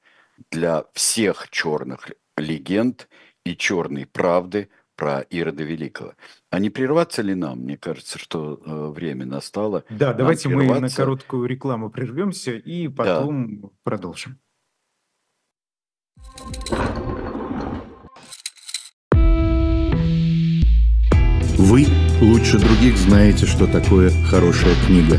для 0.50 0.84
всех 0.94 1.50
черных 1.50 2.10
легенд 2.36 3.08
и 3.44 3.56
черной 3.56 4.06
правды 4.06 4.68
про 4.96 5.20
Ирода 5.20 5.64
Великого. 5.64 6.14
А 6.50 6.58
не 6.58 6.70
прерваться 6.70 7.22
ли 7.22 7.34
нам? 7.34 7.60
Мне 7.60 7.76
кажется, 7.76 8.18
что 8.18 8.60
э, 8.64 8.88
время 8.90 9.26
настало. 9.26 9.84
Да, 9.90 10.08
нам 10.08 10.18
давайте 10.18 10.48
прерваться. 10.48 10.74
мы 10.74 10.80
на 10.80 10.88
короткую 10.88 11.46
рекламу 11.46 11.90
прервемся 11.90 12.52
и 12.52 12.88
потом 12.88 13.60
да. 13.60 13.68
продолжим. 13.82 14.38
Вы 21.58 21.86
лучше 22.20 22.58
других 22.58 22.96
знаете, 22.96 23.46
что 23.46 23.66
такое 23.66 24.10
хорошая 24.30 24.74
книга. 24.86 25.18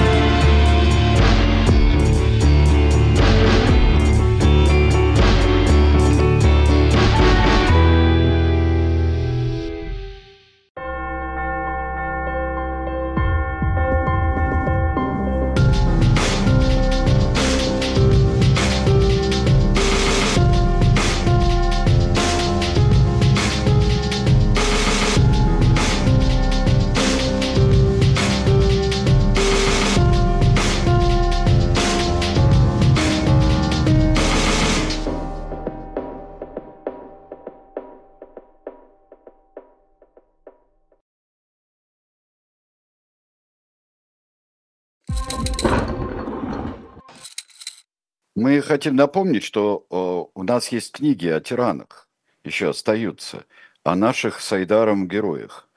Мы 48.41 48.59
хотим 48.63 48.95
напомнить, 48.95 49.43
что 49.43 49.85
э, 49.91 50.39
у 50.39 50.43
нас 50.43 50.69
есть 50.69 50.93
книги 50.93 51.27
о 51.27 51.39
тиранах, 51.39 52.09
еще 52.43 52.69
остаются, 52.69 53.45
о 53.83 53.95
наших 53.95 54.41
с 54.41 54.51
Айдаром 54.51 55.07
героях. 55.07 55.69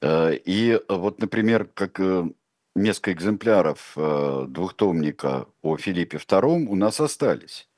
Э, 0.00 0.32
и 0.32 0.80
вот, 0.88 1.20
например, 1.20 1.64
как 1.74 1.98
э, 1.98 2.30
несколько 2.76 3.12
экземпляров 3.14 3.96
двухтомника 3.96 5.46
о 5.62 5.76
Филиппе 5.76 6.18
II 6.18 6.66
у 6.68 6.76
нас 6.76 7.00
остались. 7.00 7.68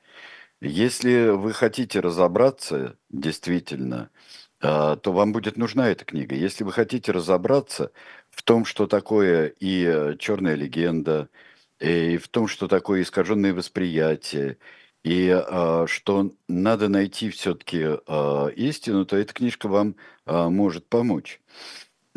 Если 0.61 1.29
вы 1.29 1.51
хотите 1.51 1.99
разобраться 1.99 2.99
действительно, 3.09 4.11
то 4.59 5.01
вам 5.05 5.33
будет 5.33 5.57
нужна 5.57 5.89
эта 5.89 6.05
книга. 6.05 6.35
Если 6.35 6.63
вы 6.63 6.71
хотите 6.71 7.11
разобраться 7.11 7.91
в 8.29 8.43
том, 8.43 8.63
что 8.63 8.85
такое 8.85 9.53
и 9.59 10.15
черная 10.19 10.55
легенда, 10.55 11.29
и 11.79 12.17
в 12.17 12.27
том, 12.27 12.47
что 12.47 12.67
такое 12.67 13.01
искаженное 13.01 13.53
восприятие, 13.53 14.57
и 15.03 15.29
а, 15.29 15.85
что 15.87 16.31
надо 16.47 16.89
найти 16.89 17.29
все-таки 17.29 17.83
а, 18.07 18.47
истину, 18.47 19.05
то 19.05 19.17
эта 19.17 19.33
книжка 19.33 19.67
вам 19.67 19.95
а, 20.25 20.49
может 20.49 20.87
помочь. 20.87 21.41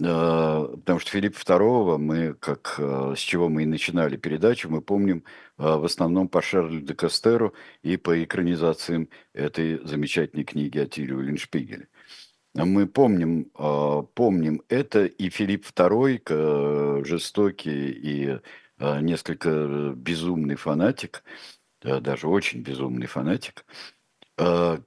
А, 0.04 0.64
потому 0.76 1.00
что 1.00 1.10
Филипп 1.10 1.36
II, 1.36 1.98
мы, 1.98 2.34
как 2.34 2.76
а, 2.78 3.14
с 3.16 3.18
чего 3.18 3.48
мы 3.48 3.64
и 3.64 3.66
начинали 3.66 4.16
передачу, 4.16 4.68
мы 4.68 4.80
помним 4.80 5.24
а, 5.56 5.78
в 5.78 5.84
основном 5.84 6.28
по 6.28 6.40
Шарлю 6.40 6.80
де 6.80 6.94
Кастеру 6.94 7.54
и 7.82 7.96
по 7.96 8.22
экранизациям 8.22 9.08
этой 9.32 9.84
замечательной 9.84 10.44
книги 10.44 10.78
о 10.78 10.86
Тире 10.86 11.16
Уллиншпигеле. 11.16 11.88
Мы 12.54 12.86
помним, 12.86 13.50
помним 14.14 14.62
это, 14.68 15.04
и 15.04 15.28
Филипп 15.28 15.66
II, 15.66 17.04
жестокий 17.04 17.90
и 17.90 18.40
несколько 18.78 19.92
безумный 19.94 20.56
фанатик– 20.56 21.22
даже 21.82 22.28
очень 22.28 22.60
безумный 22.60 23.06
фанатик, 23.06 23.64
а, 24.36 24.78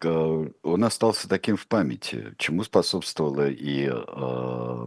он 0.64 0.84
остался 0.84 1.28
таким 1.28 1.58
в 1.58 1.68
памяти, 1.68 2.36
чему 2.38 2.64
способствовала 2.64 3.50
и 3.50 3.90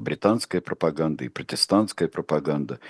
британская 0.00 0.60
пропаганда, 0.60 1.24
и 1.24 1.28
протестантская 1.28 2.08
пропаганда 2.08 2.80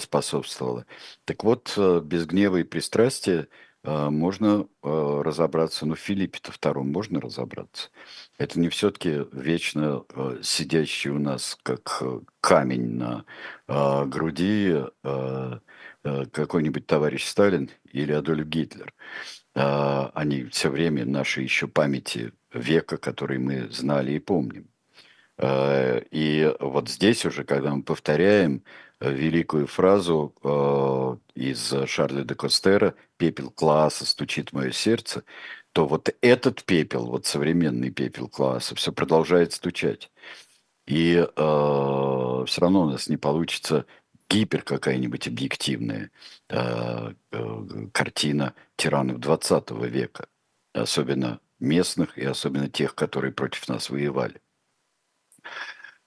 способствовала. 0.00 0.86
Так 1.24 1.44
вот, 1.44 1.76
без 2.04 2.26
гнева 2.26 2.58
и 2.58 2.64
пристрастия 2.64 3.48
можно 3.84 4.66
разобраться, 4.82 5.86
ну, 5.86 5.94
в 5.94 5.98
Филиппе-то 5.98 6.52
втором 6.52 6.90
можно 6.92 7.20
разобраться. 7.20 7.90
Это 8.38 8.60
не 8.60 8.68
все-таки 8.68 9.26
вечно 9.32 10.04
сидящий 10.42 11.10
у 11.10 11.18
нас 11.18 11.58
как 11.62 12.02
камень 12.40 12.96
на 12.96 13.24
груди 14.06 14.76
какой-нибудь 16.02 16.86
товарищ 16.86 17.26
Сталин 17.26 17.70
или 17.92 18.12
Адольф 18.12 18.46
Гитлер. 18.46 18.92
А, 19.54 20.10
они 20.14 20.44
все 20.44 20.70
время 20.70 21.04
наши 21.04 21.42
еще 21.42 21.68
памяти 21.68 22.32
века, 22.52 22.96
который 22.96 23.38
мы 23.38 23.68
знали 23.70 24.12
и 24.12 24.18
помним. 24.18 24.68
А, 25.38 25.98
и 26.10 26.54
вот 26.60 26.88
здесь 26.88 27.24
уже, 27.26 27.44
когда 27.44 27.74
мы 27.74 27.82
повторяем 27.82 28.62
великую 29.10 29.66
фразу 29.66 30.34
э, 30.42 31.40
из 31.40 31.74
Шарля 31.86 32.22
де 32.24 32.34
Костера 32.34 32.94
«Пепел 33.16 33.50
класса 33.50 34.06
стучит 34.06 34.52
мое 34.52 34.70
сердце», 34.72 35.24
то 35.72 35.86
вот 35.86 36.14
этот 36.20 36.64
пепел, 36.64 37.06
вот 37.06 37.26
современный 37.26 37.90
пепел 37.90 38.28
класса, 38.28 38.74
все 38.74 38.92
продолжает 38.92 39.52
стучать. 39.52 40.10
И 40.86 41.14
э, 41.14 41.24
все 41.36 42.60
равно 42.60 42.82
у 42.82 42.90
нас 42.90 43.08
не 43.08 43.16
получится 43.16 43.86
гипер 44.28 44.62
какая-нибудь 44.62 45.28
объективная 45.28 46.10
э, 46.48 47.14
э, 47.30 47.66
картина 47.92 48.54
тиранов 48.76 49.18
20 49.20 49.70
века, 49.70 50.26
особенно 50.74 51.40
местных 51.60 52.18
и 52.18 52.24
особенно 52.24 52.68
тех, 52.68 52.94
которые 52.94 53.32
против 53.32 53.68
нас 53.68 53.90
воевали. 53.90 54.40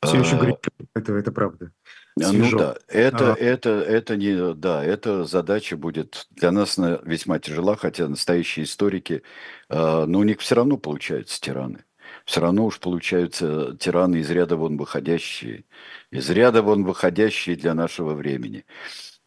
Все 0.03 0.19
еще 0.19 0.35
говорит, 0.35 0.57
это, 0.93 1.13
это 1.13 1.31
правда. 1.31 1.71
Свежо. 2.17 2.51
Ну 2.51 2.57
да, 2.57 2.77
это, 2.87 3.33
а. 3.33 3.35
это, 3.37 3.69
это 3.69 4.15
не, 4.15 4.53
да, 4.53 4.83
эта 4.83 5.25
задача 5.25 5.75
будет 5.75 6.27
для 6.31 6.51
нас 6.51 6.77
весьма 7.03 7.39
тяжела, 7.39 7.75
хотя 7.75 8.07
настоящие 8.07 8.65
историки, 8.65 9.21
э, 9.69 10.05
но 10.05 10.19
у 10.19 10.23
них 10.23 10.39
все 10.39 10.55
равно 10.55 10.77
получаются 10.77 11.41
тираны 11.41 11.83
все 12.25 12.41
равно 12.41 12.65
уж 12.65 12.79
получаются 12.79 13.77
тираны 13.79 14.17
из 14.17 14.29
ряда 14.31 14.57
вон 14.57 14.77
выходящие, 14.77 15.65
из 16.11 16.29
ряда 16.29 16.61
вон 16.61 16.83
выходящие 16.83 17.55
для 17.55 17.73
нашего 17.73 18.13
времени. 18.13 18.65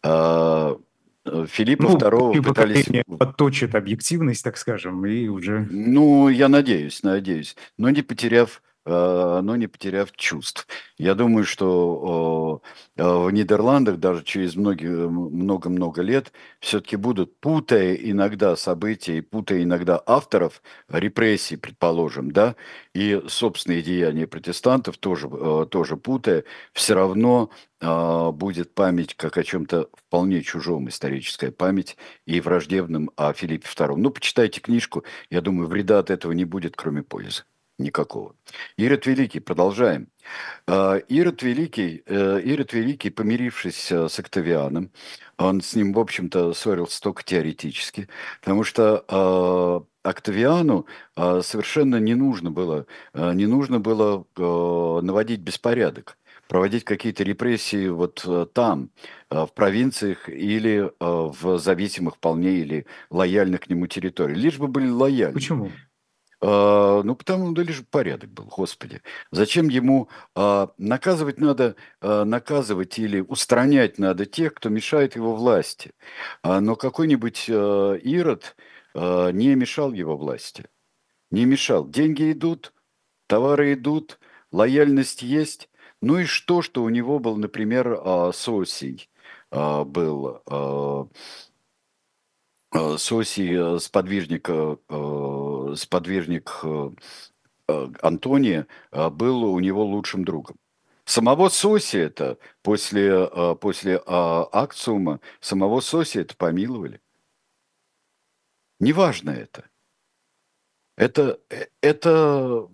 А, 0.02 0.76
э, 1.24 1.46
Филиппа 1.48 1.84
ну, 1.84 1.96
II 1.96 2.42
пытались... 2.42 2.86
Подточит 3.18 3.74
объективность, 3.74 4.42
так 4.42 4.56
скажем, 4.56 5.06
и 5.06 5.28
уже... 5.28 5.66
Ну, 5.70 6.28
я 6.28 6.48
надеюсь, 6.48 7.02
надеюсь. 7.04 7.56
Но 7.76 7.88
не 7.90 8.02
потеряв 8.02 8.62
но 8.88 9.56
не 9.56 9.66
потеряв 9.66 10.12
чувств. 10.12 10.66
Я 10.96 11.14
думаю, 11.14 11.44
что 11.44 12.62
э, 12.96 13.02
в 13.02 13.30
Нидерландах 13.30 13.98
даже 13.98 14.24
через 14.24 14.56
много-много 14.56 16.02
лет 16.02 16.32
все-таки 16.60 16.96
будут, 16.96 17.38
путая 17.40 17.94
иногда 17.94 18.56
события 18.56 19.18
и 19.18 19.20
путая 19.20 19.62
иногда 19.62 20.02
авторов 20.06 20.62
репрессий, 20.88 21.56
предположим, 21.56 22.30
да, 22.30 22.56
и 22.94 23.22
собственные 23.28 23.82
деяния 23.82 24.26
протестантов 24.26 24.96
тоже, 24.98 25.28
э, 25.30 25.66
тоже 25.70 25.96
путая, 25.96 26.44
все 26.72 26.94
равно 26.94 27.50
будет 27.80 28.74
память 28.74 29.14
как 29.14 29.38
о 29.38 29.44
чем-то 29.44 29.88
вполне 29.94 30.42
чужом, 30.42 30.88
историческая 30.88 31.52
память 31.52 31.96
и 32.26 32.40
враждебном 32.40 33.12
о 33.14 33.32
Филиппе 33.32 33.68
II. 33.68 33.94
Ну, 33.96 34.10
почитайте 34.10 34.60
книжку, 34.60 35.04
я 35.30 35.40
думаю, 35.40 35.68
вреда 35.68 36.00
от 36.00 36.10
этого 36.10 36.32
не 36.32 36.44
будет, 36.44 36.74
кроме 36.74 37.04
пользы 37.04 37.44
никакого. 37.78 38.34
Ирод 38.76 39.06
Великий, 39.06 39.40
продолжаем. 39.40 40.08
А, 40.66 40.96
Ирод 40.96 41.42
Великий, 41.42 42.02
э, 42.06 42.40
Ирод 42.42 42.72
Великий, 42.72 43.10
помирившись 43.10 43.90
э, 43.92 44.08
с 44.08 44.18
Октавианом, 44.18 44.90
он 45.38 45.60
с 45.60 45.74
ним, 45.74 45.92
в 45.92 45.98
общем-то, 45.98 46.52
ссорился 46.52 47.00
только 47.00 47.22
теоретически, 47.22 48.08
потому 48.40 48.64
что 48.64 49.04
а, 49.08 49.84
Октавиану 50.02 50.86
а, 51.14 51.42
совершенно 51.42 51.96
не 51.96 52.14
нужно 52.14 52.50
было, 52.50 52.86
не 53.14 53.46
нужно 53.46 53.78
было 53.78 54.26
наводить 54.36 55.40
беспорядок 55.40 56.18
проводить 56.48 56.84
какие-то 56.84 57.24
репрессии 57.24 57.88
вот 57.88 58.24
э, 58.26 58.46
там, 58.54 58.88
в 59.28 59.48
провинциях 59.48 60.30
или 60.30 60.90
в 60.98 61.58
зависимых 61.58 62.14
вполне 62.14 62.52
или 62.52 62.86
лояльных 63.10 63.60
к 63.60 63.68
нему 63.68 63.86
территориях. 63.86 64.38
Лишь 64.38 64.56
бы 64.56 64.66
были 64.66 64.88
лояльны. 64.88 65.34
Почему? 65.34 65.70
А, 66.40 67.02
ну, 67.02 67.16
потому 67.16 67.52
да 67.52 67.62
лишь 67.62 67.84
порядок 67.86 68.30
был, 68.30 68.44
господи. 68.44 69.02
Зачем 69.32 69.68
ему 69.68 70.08
а, 70.34 70.72
наказывать 70.78 71.38
надо, 71.40 71.74
а, 72.00 72.24
наказывать 72.24 72.98
или 72.98 73.20
устранять 73.20 73.98
надо 73.98 74.24
тех, 74.24 74.54
кто 74.54 74.68
мешает 74.68 75.16
его 75.16 75.34
власти. 75.34 75.92
А, 76.42 76.60
но 76.60 76.76
какой-нибудь 76.76 77.46
а, 77.50 77.94
Ирод 77.94 78.56
а, 78.94 79.30
не 79.30 79.54
мешал 79.54 79.92
его 79.92 80.16
власти. 80.16 80.66
Не 81.30 81.44
мешал. 81.44 81.88
Деньги 81.88 82.32
идут, 82.32 82.72
товары 83.26 83.74
идут, 83.74 84.18
лояльность 84.52 85.22
есть. 85.22 85.68
Ну 86.00 86.18
и 86.18 86.24
что, 86.24 86.62
что 86.62 86.84
у 86.84 86.88
него 86.88 87.18
был, 87.18 87.36
например, 87.36 88.00
а, 88.04 88.32
Сосий 88.32 89.10
а, 89.50 89.84
был... 89.84 90.42
А, 90.46 91.08
Соси, 92.72 93.76
э, 93.76 93.78
сподвижник, 93.78 94.48
э, 94.50 95.74
сподвижник 95.76 96.64
Антония, 98.00 98.66
был 98.92 99.44
у 99.44 99.60
него 99.60 99.84
лучшим 99.84 100.24
другом. 100.24 100.56
Самого 101.04 101.50
Соси 101.50 101.98
это 101.98 102.38
после, 102.62 103.26
после 103.60 104.00
акциума, 104.06 105.20
самого 105.40 105.80
Соси 105.80 106.20
это 106.20 106.34
помиловали. 106.34 107.02
Неважно 108.80 109.30
это. 109.30 109.68
Это, 110.96 111.40
это 111.82 112.68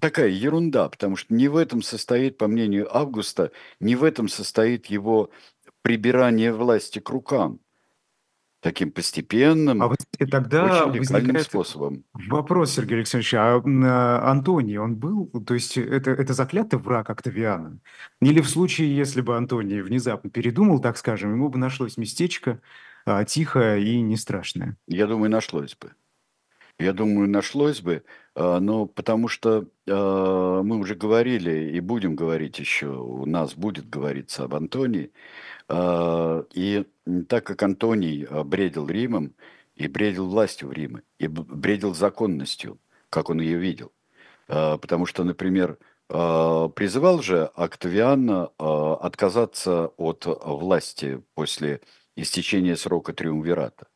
такая 0.00 0.28
ерунда, 0.28 0.88
потому 0.88 1.14
что 1.14 1.32
не 1.34 1.46
в 1.46 1.56
этом 1.56 1.82
состоит, 1.82 2.36
по 2.36 2.48
мнению 2.48 2.94
Августа, 2.94 3.52
не 3.78 3.94
в 3.94 4.02
этом 4.02 4.28
состоит 4.28 4.86
его 4.86 5.30
прибирание 5.82 6.52
власти 6.52 6.98
к 6.98 7.08
рукам 7.10 7.60
таким 8.62 8.92
постепенным, 8.92 9.82
а 9.82 9.88
вот 9.88 9.98
и 10.18 10.24
тогда 10.24 10.86
очень 10.86 11.00
возникает 11.00 11.42
способом. 11.42 12.04
Вопрос, 12.14 12.72
Сергей 12.72 12.98
Александрович, 12.98 13.34
а, 13.34 13.60
а 13.60 14.30
Антоний, 14.30 14.78
он 14.78 14.94
был, 14.96 15.26
то 15.44 15.54
есть 15.54 15.76
это, 15.76 16.12
это 16.12 16.32
заклятый 16.32 16.78
враг 16.78 17.10
Октавиана? 17.10 17.80
Или 18.20 18.40
в 18.40 18.48
случае, 18.48 18.96
если 18.96 19.20
бы 19.20 19.36
Антоний 19.36 19.82
внезапно 19.82 20.30
передумал, 20.30 20.78
так 20.78 20.96
скажем, 20.96 21.32
ему 21.32 21.48
бы 21.48 21.58
нашлось 21.58 21.96
местечко 21.96 22.60
а, 23.04 23.24
тихое 23.24 23.82
и 23.82 24.00
не 24.00 24.16
страшное? 24.16 24.76
Я 24.86 25.08
думаю, 25.08 25.28
нашлось 25.28 25.76
бы. 25.76 25.90
Я 26.82 26.92
думаю, 26.92 27.28
нашлось 27.28 27.80
бы, 27.80 28.02
а, 28.34 28.58
но 28.58 28.86
потому 28.86 29.28
что 29.28 29.68
а, 29.88 30.62
мы 30.62 30.78
уже 30.78 30.96
говорили 30.96 31.70
и 31.70 31.78
будем 31.78 32.16
говорить 32.16 32.58
еще, 32.58 32.88
у 32.88 33.24
нас 33.24 33.54
будет 33.54 33.88
говориться 33.88 34.44
об 34.44 34.54
Антонии, 34.54 35.12
а, 35.68 36.44
и 36.52 36.84
так 37.28 37.44
как 37.46 37.62
Антоний 37.62 38.26
бредил 38.44 38.88
Римом, 38.88 39.34
и 39.76 39.86
бредил 39.86 40.28
властью 40.28 40.68
в 40.68 40.72
Риме, 40.72 41.02
и 41.20 41.28
бредил 41.28 41.94
законностью, 41.94 42.78
как 43.10 43.30
он 43.30 43.40
ее 43.40 43.58
видел. 43.58 43.92
Потому 44.46 45.06
что, 45.06 45.24
например, 45.24 45.78
призывал 46.08 47.22
же 47.22 47.46
Октавиан 47.54 48.50
отказаться 48.58 49.86
от 49.96 50.26
власти 50.26 51.22
после 51.34 51.80
истечения 52.16 52.76
срока 52.76 53.14
триумвирата. 53.14 53.86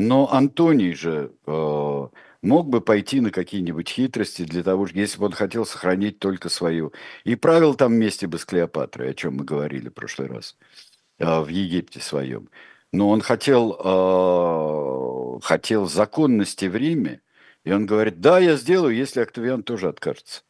Но 0.00 0.32
Антоний 0.32 0.94
же 0.94 1.34
э, 1.46 2.08
мог 2.40 2.68
бы 2.70 2.80
пойти 2.80 3.20
на 3.20 3.30
какие-нибудь 3.30 3.90
хитрости 3.90 4.44
для 4.44 4.62
того, 4.62 4.86
если 4.86 5.18
бы 5.18 5.26
он 5.26 5.32
хотел 5.32 5.66
сохранить 5.66 6.18
только 6.18 6.48
свою. 6.48 6.94
И 7.24 7.36
правил 7.36 7.74
там 7.74 7.92
вместе 7.92 8.26
бы 8.26 8.38
с 8.38 8.46
Клеопатрой, 8.46 9.10
о 9.10 9.14
чем 9.14 9.36
мы 9.36 9.44
говорили 9.44 9.90
в 9.90 9.92
прошлый 9.92 10.28
раз, 10.28 10.56
э, 11.18 11.40
в 11.40 11.48
Египте 11.48 12.00
своем. 12.00 12.48
Но 12.92 13.10
он 13.10 13.20
хотел, 13.20 13.76
э, 13.78 15.40
хотел 15.42 15.86
законности 15.86 16.64
в 16.64 16.76
Риме, 16.76 17.20
и 17.64 17.70
он 17.70 17.84
говорит, 17.84 18.20
да, 18.20 18.38
я 18.38 18.56
сделаю, 18.56 18.96
если 18.96 19.20
Октавиан 19.20 19.62
тоже 19.62 19.88
откажется. 19.88 20.44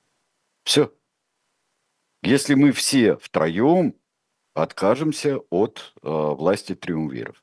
Все. 0.62 0.92
Если 2.22 2.54
мы 2.54 2.70
все 2.70 3.16
втроем 3.16 3.96
откажемся 4.54 5.38
от 5.50 5.92
э, 6.04 6.08
власти 6.08 6.76
триумвиров 6.76 7.42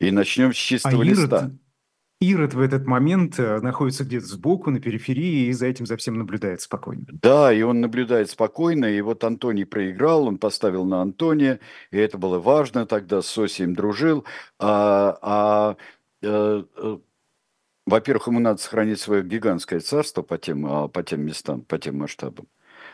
и 0.00 0.10
начнем 0.10 0.52
с 0.52 0.56
чистого 0.56 1.02
а 1.02 1.04
листа. 1.04 1.50
Ирод 2.20 2.52
в 2.52 2.60
этот 2.60 2.84
момент 2.84 3.38
э, 3.38 3.60
находится 3.60 4.04
где-то 4.04 4.26
сбоку, 4.26 4.72
на 4.72 4.80
периферии, 4.80 5.46
и 5.46 5.52
за 5.52 5.66
этим 5.66 5.86
за 5.86 5.96
всем 5.96 6.18
наблюдает 6.18 6.60
спокойно. 6.60 7.06
Да, 7.12 7.52
и 7.52 7.62
он 7.62 7.80
наблюдает 7.80 8.28
спокойно, 8.28 8.86
и 8.86 9.00
вот 9.00 9.22
Антоний 9.22 9.64
проиграл, 9.64 10.26
он 10.26 10.38
поставил 10.38 10.84
на 10.84 11.00
Антония, 11.00 11.60
и 11.92 11.96
это 11.96 12.18
было 12.18 12.40
важно, 12.40 12.86
тогда 12.86 13.22
с 13.22 13.38
Осием 13.38 13.72
дружил, 13.72 14.24
а, 14.58 15.16
а 15.22 15.76
э, 16.22 16.64
во-первых, 17.86 18.26
ему 18.26 18.40
надо 18.40 18.60
сохранить 18.60 19.00
свое 19.00 19.22
гигантское 19.22 19.78
царство 19.78 20.22
по 20.22 20.38
тем, 20.38 20.66
а, 20.66 20.88
по 20.88 21.04
тем 21.04 21.24
местам, 21.24 21.62
по 21.62 21.78
тем 21.78 21.98
масштабам, 21.98 22.48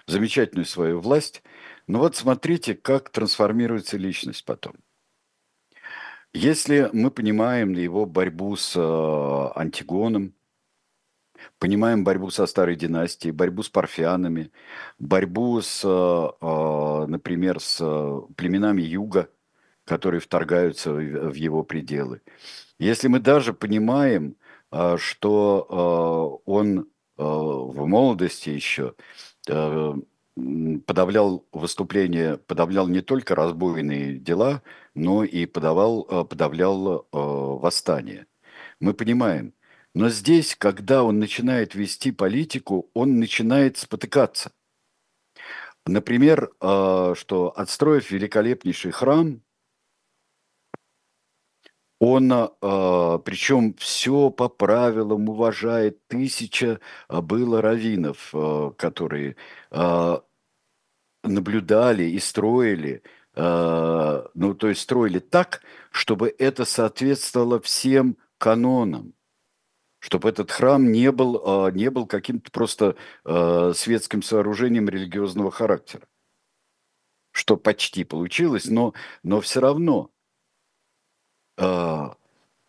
замечательную 0.07 0.67
свою 0.67 1.01
власть. 1.01 1.43
Но 1.87 1.99
вот 1.99 2.15
смотрите, 2.15 2.75
как 2.75 3.11
трансформируется 3.11 3.97
личность 3.97 4.45
потом. 4.45 4.75
Если 6.37 6.91
мы 6.93 7.13
понимаем 7.13 7.73
его 7.75 8.07
борьбу 8.07 8.57
с 8.57 8.75
э, 8.75 9.59
Антигоном, 9.61 10.35
понимаем 11.61 12.03
борьбу 12.03 12.31
со 12.31 12.47
старой 12.47 12.75
династией, 12.75 13.31
борьбу 13.31 13.63
с 13.63 13.69
парфянами, 13.69 14.51
борьбу 14.99 15.61
с, 15.61 15.83
э, 15.85 17.07
например, 17.07 17.61
с 17.61 17.79
племенами 18.37 18.83
юга, 18.83 19.31
которые 19.85 20.21
вторгаются 20.21 20.93
в 20.93 21.35
его 21.35 21.63
пределы. 21.63 22.21
Если 22.81 23.07
мы 23.07 23.21
даже 23.21 23.53
понимаем, 23.55 24.37
э, 24.73 24.97
что 24.99 26.43
он 26.47 26.89
в 27.17 27.87
молодости 27.87 28.51
еще 28.51 28.97
подавлял 30.37 31.47
выступления, 31.53 32.37
подавлял 32.37 32.89
не 32.89 33.01
только 33.01 33.35
разбойные 33.35 34.19
дела, 34.19 34.63
но 34.95 35.25
и 35.25 35.47
подавал, 35.47 36.07
э, 36.11 36.25
подавлял 36.25 36.99
э, 37.01 37.05
восстание. 37.13 38.27
Мы 38.81 38.95
понимаем. 38.95 39.55
Но 39.95 40.09
здесь, 40.09 40.57
когда 40.57 41.05
он 41.05 41.21
начинает 41.21 41.75
вести 41.75 42.11
политику, 42.11 42.91
он 42.95 43.21
начинает 43.21 43.77
спотыкаться. 43.77 44.53
Например, 45.87 46.51
э, 46.61 47.15
что 47.17 47.53
отстроив 47.57 48.11
великолепнейший 48.11 48.91
храм, 48.91 49.41
он, 52.05 52.29
причем 53.23 53.75
все 53.75 54.31
по 54.31 54.49
правилам 54.49 55.29
уважает, 55.29 56.07
тысяча 56.07 56.81
было 57.09 57.63
раввинов, 57.63 58.33
которые 58.77 59.37
наблюдали 61.23 62.05
и 62.05 62.19
строили, 62.19 63.03
ну, 63.35 64.55
то 64.55 64.69
есть 64.69 64.83
строили 64.83 65.19
так, 65.19 65.63
чтобы 65.91 66.35
это 66.39 66.65
соответствовало 66.65 67.61
всем 67.61 68.17
канонам, 68.39 69.15
чтобы 69.99 70.29
этот 70.29 70.51
храм 70.51 70.93
не 70.93 71.11
был, 71.11 71.71
не 71.73 71.91
был 71.91 72.07
каким-то 72.07 72.51
просто 72.51 72.97
светским 73.75 74.23
сооружением 74.23 74.89
религиозного 74.89 75.51
характера. 75.51 76.07
Что 77.33 77.57
почти 77.57 78.05
получилось, 78.05 78.67
но, 78.67 78.95
но 79.25 79.41
все 79.41 79.61
равно 79.61 80.11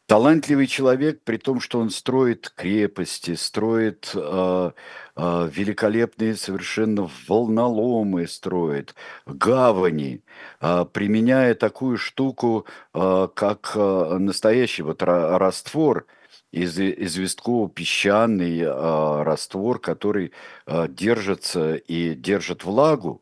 талантливый 0.08 0.68
человек, 0.68 1.22
при 1.24 1.38
том, 1.38 1.60
что 1.60 1.80
он 1.80 1.90
строит 1.90 2.52
крепости, 2.56 3.36
строит 3.36 4.12
э, 4.14 4.72
э, 5.16 5.50
великолепные 5.52 6.36
совершенно 6.36 7.10
волноломы, 7.28 8.28
строит 8.28 8.96
гавани, 9.26 10.24
э, 10.62 10.86
применяя 10.92 11.56
такую 11.56 11.98
штуку, 11.98 12.66
э, 12.94 13.28
как 13.34 13.72
э, 13.76 14.18
настоящий 14.20 14.84
вот 14.84 15.02
раствор, 15.02 16.06
из, 16.52 16.80
известково-песчаный 16.80 18.60
э, 18.62 19.24
раствор, 19.24 19.80
который 19.80 20.32
э, 20.66 20.88
держится 20.88 21.76
и 21.76 22.14
держит 22.14 22.64
влагу. 22.64 23.22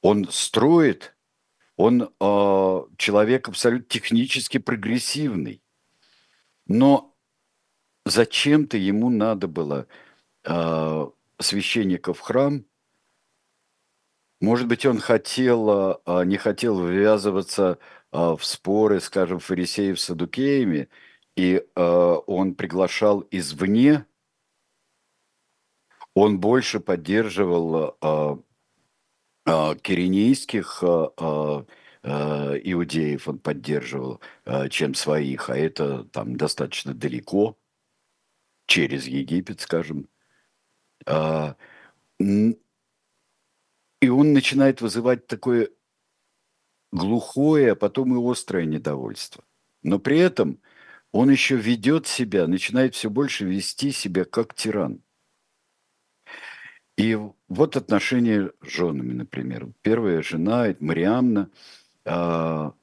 Он 0.00 0.28
строит 0.30 1.14
он 1.78 2.02
э, 2.02 2.80
человек 2.96 3.48
абсолютно 3.48 3.88
технически 3.88 4.58
прогрессивный. 4.58 5.62
Но 6.66 7.14
зачем-то 8.04 8.76
ему 8.76 9.10
надо 9.10 9.46
было 9.46 9.86
э, 10.44 11.06
священников 11.38 12.18
в 12.18 12.20
храм. 12.22 12.64
Может 14.40 14.66
быть, 14.66 14.84
он 14.86 14.98
хотел, 14.98 16.00
э, 16.04 16.24
не 16.24 16.36
хотел 16.36 16.84
ввязываться 16.84 17.78
э, 18.10 18.18
в 18.18 18.40
споры, 18.42 18.98
скажем, 18.98 19.38
фарисеев 19.38 20.00
с 20.00 20.04
садукеями, 20.04 20.88
и 21.36 21.62
э, 21.62 21.80
он 22.26 22.56
приглашал 22.56 23.24
извне. 23.30 24.04
Он 26.14 26.40
больше 26.40 26.80
поддерживал 26.80 27.84
э, 27.84 27.92
а, 28.00 28.38
киренейских 29.82 30.82
а, 30.82 31.12
а, 32.02 32.54
иудеев 32.62 33.28
он 33.28 33.38
поддерживал, 33.38 34.20
чем 34.70 34.94
своих, 34.94 35.50
а 35.50 35.56
это 35.56 36.04
там 36.04 36.36
достаточно 36.36 36.94
далеко, 36.94 37.56
через 38.66 39.06
Египет, 39.06 39.60
скажем. 39.60 40.08
И 44.00 44.08
он 44.08 44.32
начинает 44.32 44.80
вызывать 44.80 45.26
такое 45.26 45.70
глухое, 46.92 47.72
а 47.72 47.76
потом 47.76 48.14
и 48.14 48.30
острое 48.30 48.64
недовольство. 48.64 49.44
Но 49.82 49.98
при 49.98 50.18
этом 50.18 50.60
он 51.12 51.30
еще 51.30 51.56
ведет 51.56 52.06
себя, 52.06 52.46
начинает 52.46 52.94
все 52.94 53.10
больше 53.10 53.44
вести 53.44 53.92
себя 53.92 54.24
как 54.24 54.54
тиран. 54.54 55.02
И 56.98 57.16
вот 57.46 57.76
отношения 57.76 58.50
с 58.60 58.68
женами, 58.68 59.12
например. 59.12 59.68
Первая 59.82 60.20
жена, 60.20 60.74
Мариамна, 60.80 61.48
а, 62.04 62.74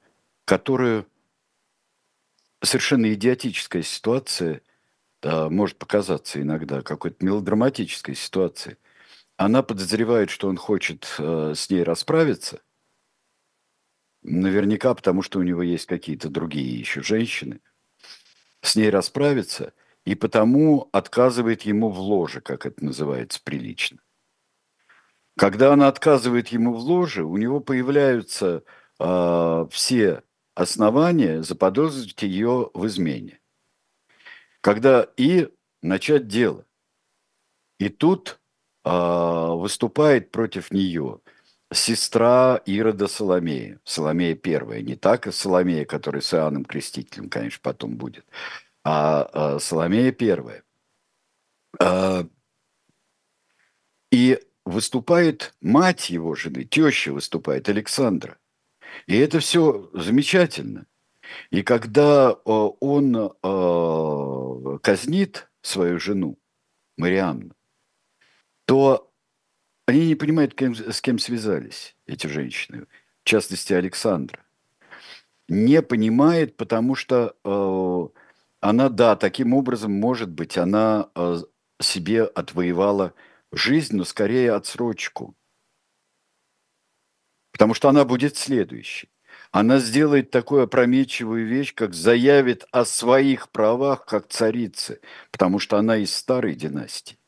которая 0.46 1.06
совершенно 2.64 3.14
идиотическая 3.14 3.84
ситуация, 3.84 4.62
может 5.22 5.78
показаться 5.78 6.40
иногда 6.40 6.82
какой-то 6.84 7.26
мелодраматической 7.26 8.16
ситуацией. 8.16 8.78
Она 9.38 9.64
подозревает, 9.64 10.30
что 10.30 10.48
он 10.48 10.56
хочет 10.56 11.14
а, 11.20 11.54
с 11.54 11.70
ней 11.70 11.84
расправиться, 11.84 12.62
наверняка 14.22 14.94
потому, 14.94 15.24
что 15.24 15.40
у 15.40 15.44
него 15.44 15.62
есть 15.62 15.88
какие-то 15.88 16.30
другие 16.30 16.80
еще 16.80 17.02
женщины, 17.02 17.60
с 18.62 18.76
ней 18.76 18.90
расправиться, 18.90 19.74
и 20.06 20.16
потому 20.16 20.90
отказывает 20.92 21.64
ему 21.64 21.90
в 21.90 22.00
ложе, 22.00 22.40
как 22.42 22.66
это 22.66 22.84
называется 22.86 23.42
прилично. 23.44 24.00
Когда 25.38 25.74
она 25.74 25.88
отказывает 25.88 26.50
ему 26.50 26.74
в 26.74 26.80
ложе, 26.80 27.26
у 27.26 27.38
него 27.38 27.60
появляются 27.60 28.64
э, 29.00 29.68
все 29.72 30.24
основания 30.54 31.44
заподозрить 31.44 32.22
ее 32.22 32.70
в 32.74 32.86
измене. 32.88 33.42
Когда 34.62 35.08
и 35.18 35.50
начать 35.82 36.28
дело. 36.28 36.66
И 37.80 37.90
тут 37.90 38.40
э, 38.86 38.90
выступает 38.90 40.32
против 40.32 40.72
нее 40.72 41.20
сестра 41.74 42.62
Ирода 42.66 43.08
Соломея, 43.08 43.80
Соломея 43.84 44.36
первая, 44.36 44.82
не 44.82 44.96
так, 44.96 45.28
а 45.28 45.32
Соломея, 45.32 45.84
который 45.84 46.22
с 46.22 46.34
Иоанном 46.34 46.64
Крестителем, 46.64 47.30
конечно, 47.30 47.60
потом 47.62 47.98
будет, 47.98 48.26
а, 48.86 49.30
а 49.34 49.60
Соломея 49.60 50.12
первая. 50.12 50.64
А, 51.82 52.26
и 54.12 54.40
выступает 54.64 55.56
мать 55.60 56.10
его 56.10 56.36
жены, 56.36 56.64
теща 56.64 57.12
выступает, 57.12 57.68
Александра. 57.68 58.38
И 59.08 59.18
это 59.18 59.40
все 59.40 59.90
замечательно. 59.94 60.86
И 61.50 61.64
когда 61.64 62.32
э, 62.32 62.36
он 62.46 63.34
казнит 64.82 65.50
свою 65.62 66.00
жену, 66.00 66.38
Марианну, 66.98 67.56
то 68.66 69.12
они 69.88 70.08
не 70.08 70.16
понимают, 70.16 70.54
с 70.60 71.02
кем 71.02 71.20
связались 71.20 71.96
эти 72.06 72.28
женщины, 72.28 72.86
в 73.24 73.28
частности 73.28 73.74
Александра. 73.74 74.40
не 75.48 75.82
понимает, 75.82 76.56
потому 76.56 76.96
что 76.96 77.36
она, 78.70 78.90
да, 78.90 79.16
таким 79.16 79.54
образом, 79.54 79.92
может 79.92 80.32
быть, 80.32 80.58
она 80.58 81.12
э, 81.16 81.38
себе 81.80 82.24
отвоевала 82.24 83.14
жизнь, 83.52 83.96
но 83.96 84.04
скорее 84.06 84.54
отсрочку. 84.54 85.36
Потому 87.52 87.76
что 87.76 87.90
она 87.90 88.06
будет 88.06 88.38
следующей. 88.38 89.12
Она 89.52 89.78
сделает 89.78 90.32
такую 90.32 90.64
опрометчивую 90.64 91.46
вещь, 91.46 91.76
как 91.76 91.94
заявит 91.94 92.66
о 92.72 92.86
своих 92.86 93.52
правах 93.52 94.06
как 94.08 94.30
царицы, 94.30 95.00
потому 95.30 95.60
что 95.60 95.78
она 95.78 95.98
из 95.98 96.12
старой 96.16 96.56
династии. 96.56 97.20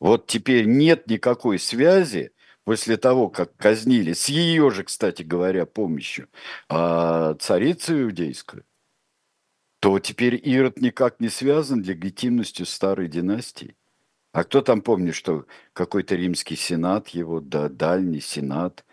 Вот 0.00 0.26
теперь 0.26 0.64
нет 0.66 1.06
никакой 1.06 1.60
связи 1.60 2.32
после 2.64 2.96
того, 2.96 3.28
как 3.28 3.56
казнили, 3.56 4.14
с 4.14 4.28
ее 4.28 4.70
же, 4.70 4.82
кстати 4.82 5.22
говоря, 5.22 5.64
помощью, 5.64 6.28
а, 6.68 7.34
царицу 7.34 8.02
иудейскую, 8.02 8.64
то 9.82 9.98
теперь 9.98 10.40
Ирод 10.48 10.80
никак 10.80 11.18
не 11.18 11.28
связан 11.28 11.82
легитимностью 11.82 12.66
старой 12.66 13.08
династии. 13.08 13.74
А 14.30 14.44
кто 14.44 14.60
там 14.62 14.80
помнит, 14.80 15.16
что 15.16 15.44
какой-то 15.72 16.14
римский 16.14 16.54
сенат 16.54 17.08
его, 17.08 17.40
да, 17.40 17.68
дальний 17.68 18.20
сенат 18.20 18.84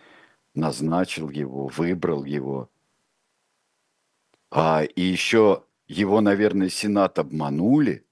назначил 0.56 1.30
его, 1.30 1.68
выбрал 1.68 2.26
его. 2.26 2.72
А, 4.50 4.84
и 4.84 5.02
еще 5.02 5.64
его, 5.88 6.22
наверное, 6.22 6.70
сенат 6.70 7.20
обманули, 7.20 8.04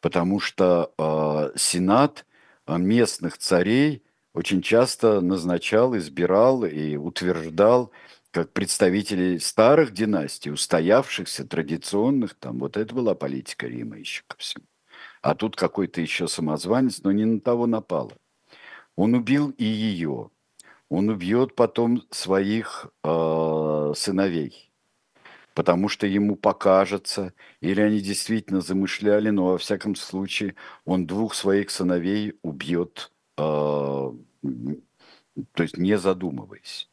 потому 0.00 0.38
что 0.38 0.94
э, 0.96 1.58
сенат 1.58 2.26
местных 2.68 3.38
царей 3.38 4.04
очень 4.34 4.62
часто 4.62 5.20
назначал, 5.20 5.96
избирал 5.96 6.64
и 6.64 6.94
утверждал 6.94 7.90
как 8.32 8.52
представителей 8.52 9.38
старых 9.38 9.92
династий, 9.92 10.50
устоявшихся, 10.50 11.46
традиционных, 11.46 12.34
там, 12.34 12.58
вот 12.58 12.76
это 12.78 12.94
была 12.94 13.14
политика 13.14 13.66
Рима 13.66 13.98
еще 13.98 14.22
ко 14.26 14.36
всему. 14.38 14.64
А 15.20 15.34
тут 15.34 15.54
какой-то 15.54 16.00
еще 16.00 16.26
самозванец, 16.28 17.02
но 17.02 17.12
не 17.12 17.26
на 17.26 17.40
того 17.40 17.66
напало. 17.66 18.12
Он 18.96 19.14
убил 19.14 19.50
и 19.50 19.64
ее. 19.64 20.30
Он 20.88 21.10
убьет 21.10 21.54
потом 21.54 22.02
своих 22.10 22.86
э, 23.04 23.92
сыновей, 23.96 24.72
потому 25.54 25.88
что 25.88 26.06
ему 26.06 26.36
покажется, 26.36 27.34
или 27.60 27.80
они 27.80 28.00
действительно 28.00 28.60
замышляли, 28.60 29.30
но 29.30 29.52
во 29.52 29.58
всяком 29.58 29.94
случае 29.94 30.54
он 30.84 31.06
двух 31.06 31.34
своих 31.34 31.70
сыновей 31.70 32.34
убьет, 32.42 33.12
э, 33.38 33.42
то 33.42 34.14
есть 35.62 35.78
не 35.78 35.98
задумываясь. 35.98 36.91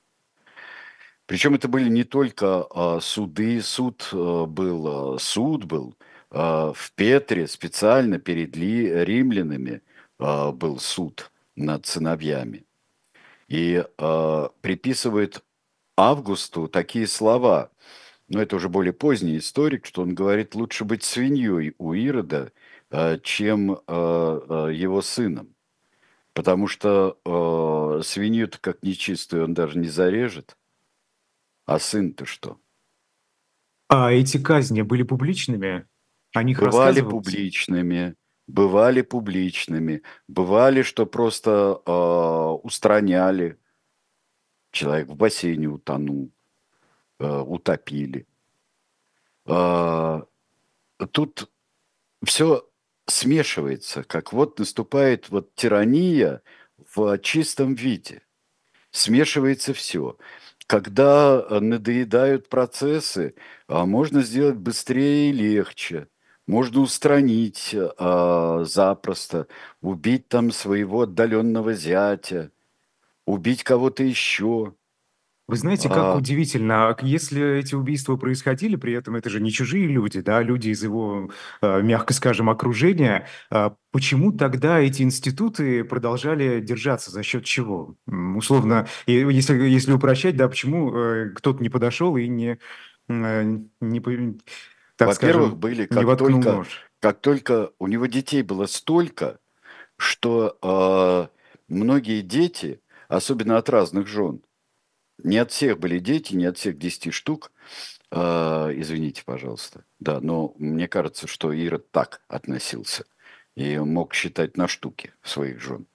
Причем 1.30 1.54
это 1.54 1.68
были 1.68 1.90
не 1.90 2.06
только 2.06 2.66
а, 2.72 3.00
суды, 3.00 3.62
суд 3.62 4.10
а, 4.12 4.48
был, 4.48 5.14
а, 5.14 5.20
суд 5.20 5.66
был 5.66 5.96
а, 6.32 6.74
в 6.74 6.92
Петре 6.94 7.46
специально 7.46 8.18
перед 8.18 8.56
ли, 8.56 8.92
римлянами 9.06 9.84
а, 10.18 10.52
был 10.52 10.80
суд 10.80 11.32
над 11.56 11.86
сыновьями. 11.86 12.66
И 13.48 13.86
а, 14.00 14.50
приписывает 14.62 15.44
Августу 15.96 16.68
такие 16.68 17.06
слова, 17.06 17.70
но 18.28 18.42
это 18.42 18.56
уже 18.56 18.68
более 18.68 18.94
поздний 18.94 19.38
историк, 19.38 19.86
что 19.86 20.02
он 20.02 20.16
говорит, 20.16 20.56
лучше 20.56 20.84
быть 20.84 21.04
свиньей 21.04 21.76
у 21.78 21.94
Ирода, 21.94 22.52
а, 22.90 23.20
чем 23.20 23.74
а, 23.74 23.80
а, 23.86 24.68
его 24.70 25.04
сыном. 25.04 25.54
Потому 26.34 26.68
что 26.68 27.20
э, 27.26 28.02
свинью-то 28.04 28.60
как 28.60 28.82
нечистую 28.82 29.44
он 29.44 29.54
даже 29.54 29.78
не 29.78 29.90
зарежет, 29.90 30.56
а 31.70 31.78
сын-то 31.78 32.26
что? 32.26 32.60
А 33.90 34.12
эти 34.12 34.42
казни 34.42 34.82
были 34.82 35.04
публичными? 35.04 35.88
О 36.34 36.42
них 36.42 36.60
бывали 36.60 37.02
публичными, 37.02 38.16
бывали 38.48 39.04
публичными, 39.04 40.02
бывали, 40.28 40.82
что 40.82 41.06
просто 41.06 41.80
э, 41.86 41.92
устраняли. 42.64 43.60
Человек 44.72 45.10
в 45.10 45.16
бассейне 45.16 45.68
утонул, 45.68 46.32
э, 47.20 47.40
утопили. 47.40 48.28
Э, 49.46 50.24
тут 51.12 51.52
все 52.24 52.68
смешивается, 53.06 54.04
как 54.04 54.34
вот 54.34 54.58
наступает 54.58 55.30
вот 55.30 55.54
тирания 55.54 56.42
в 56.96 57.20
чистом 57.20 57.76
виде. 57.76 58.24
Смешивается 58.92 59.76
все 59.76 60.18
когда 60.70 61.44
э, 61.50 61.60
надоедают 61.60 62.48
процессы, 62.48 63.34
а, 63.68 63.88
можно 63.88 64.22
сделать 64.22 64.58
быстрее 64.58 65.32
и 65.32 65.34
легче. 65.34 66.10
Можно 66.46 66.82
устранить 66.82 67.76
а, 67.98 68.64
запросто, 68.66 69.48
убить 69.82 70.28
там 70.30 70.52
своего 70.52 71.02
отдаленного 71.04 71.74
зятя, 71.74 72.52
убить 73.26 73.64
кого-то 73.64 74.04
еще. 74.04 74.76
Вы 75.50 75.58
знаете, 75.58 75.90
как 75.90 75.98
а... 75.98 76.16
удивительно, 76.16 76.96
если 77.02 77.58
эти 77.58 77.74
убийства 77.74 78.18
происходили, 78.18 78.76
при 78.76 78.94
этом 78.94 79.16
это 79.16 79.32
же 79.32 79.42
не 79.42 79.52
чужие 79.52 79.88
люди, 79.88 80.22
да, 80.22 80.44
люди 80.44 80.70
из 80.70 80.84
его, 80.84 81.32
а, 81.62 81.82
мягко 81.82 82.14
скажем, 82.14 82.52
окружения, 82.52 83.28
а, 83.50 83.76
почему 83.92 84.32
тогда 84.32 84.80
эти 84.80 85.02
институты 85.02 85.84
продолжали 85.84 86.62
держаться, 86.62 87.10
за 87.10 87.24
счет 87.24 87.46
чего? 87.46 87.96
Условно, 88.06 88.88
если, 89.08 89.56
если 89.68 89.92
упрощать, 89.92 90.38
да, 90.38 90.48
почему 90.48 90.96
э, 90.96 91.30
кто-то 91.32 91.64
не 91.64 91.70
подошел 91.70 92.16
и 92.16 92.28
не, 92.28 92.60
э, 93.08 93.58
не 93.82 94.00
так 94.98 95.08
Во-первых, 95.08 95.16
скажем, 95.16 95.56
были, 95.56 95.86
как 95.88 96.04
не 96.04 96.16
только, 96.16 96.52
нож. 96.52 96.68
как 97.00 97.22
только 97.22 97.72
у 97.80 97.88
него 97.88 98.06
детей 98.06 98.44
было 98.44 98.68
столько, 98.68 99.40
что 99.98 100.60
э, 100.62 101.28
многие 101.70 102.22
дети, 102.22 102.82
особенно 103.08 103.58
от 103.58 103.68
разных 103.70 104.08
жен, 104.08 104.42
не 105.24 105.38
от 105.38 105.52
всех 105.52 105.80
были 105.80 106.00
дети, 106.00 106.36
не 106.36 106.46
от 106.46 106.58
всех 106.58 106.78
10 106.78 107.14
штук. 107.14 107.52
Э, 108.12 108.72
извините, 108.74 109.24
пожалуйста. 109.26 109.86
Да, 110.00 110.20
но 110.22 110.54
мне 110.58 110.88
кажется, 110.88 111.28
что 111.28 111.52
Ирод 111.52 111.92
так 111.92 112.22
относился. 112.28 113.06
И 113.56 113.78
мог 113.78 114.14
считать 114.14 114.58
на 114.58 114.68
штуки 114.68 115.14
своих 115.22 115.60
жен. 115.60 115.86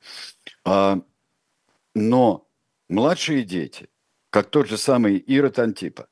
А, 0.64 1.01
но 1.95 2.47
младшие 2.89 3.43
дети, 3.43 3.89
как 4.31 4.51
тот 4.51 4.68
же 4.68 4.77
самый 4.77 5.16
Ирод 5.16 5.59
Антипа, 5.59 6.09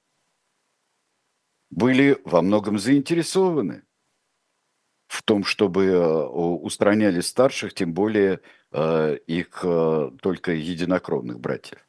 были 1.70 2.18
во 2.24 2.42
многом 2.42 2.78
заинтересованы 2.78 3.82
в 5.12 5.22
том, 5.22 5.44
чтобы 5.44 5.84
э, 5.84 6.24
устраняли 6.26 7.20
старших, 7.20 7.74
тем 7.74 7.92
более 7.92 8.40
э, 8.70 9.18
их 9.26 9.60
э, 9.62 10.10
только 10.22 10.52
единокровных 10.52 11.38
братьев. 11.38 11.86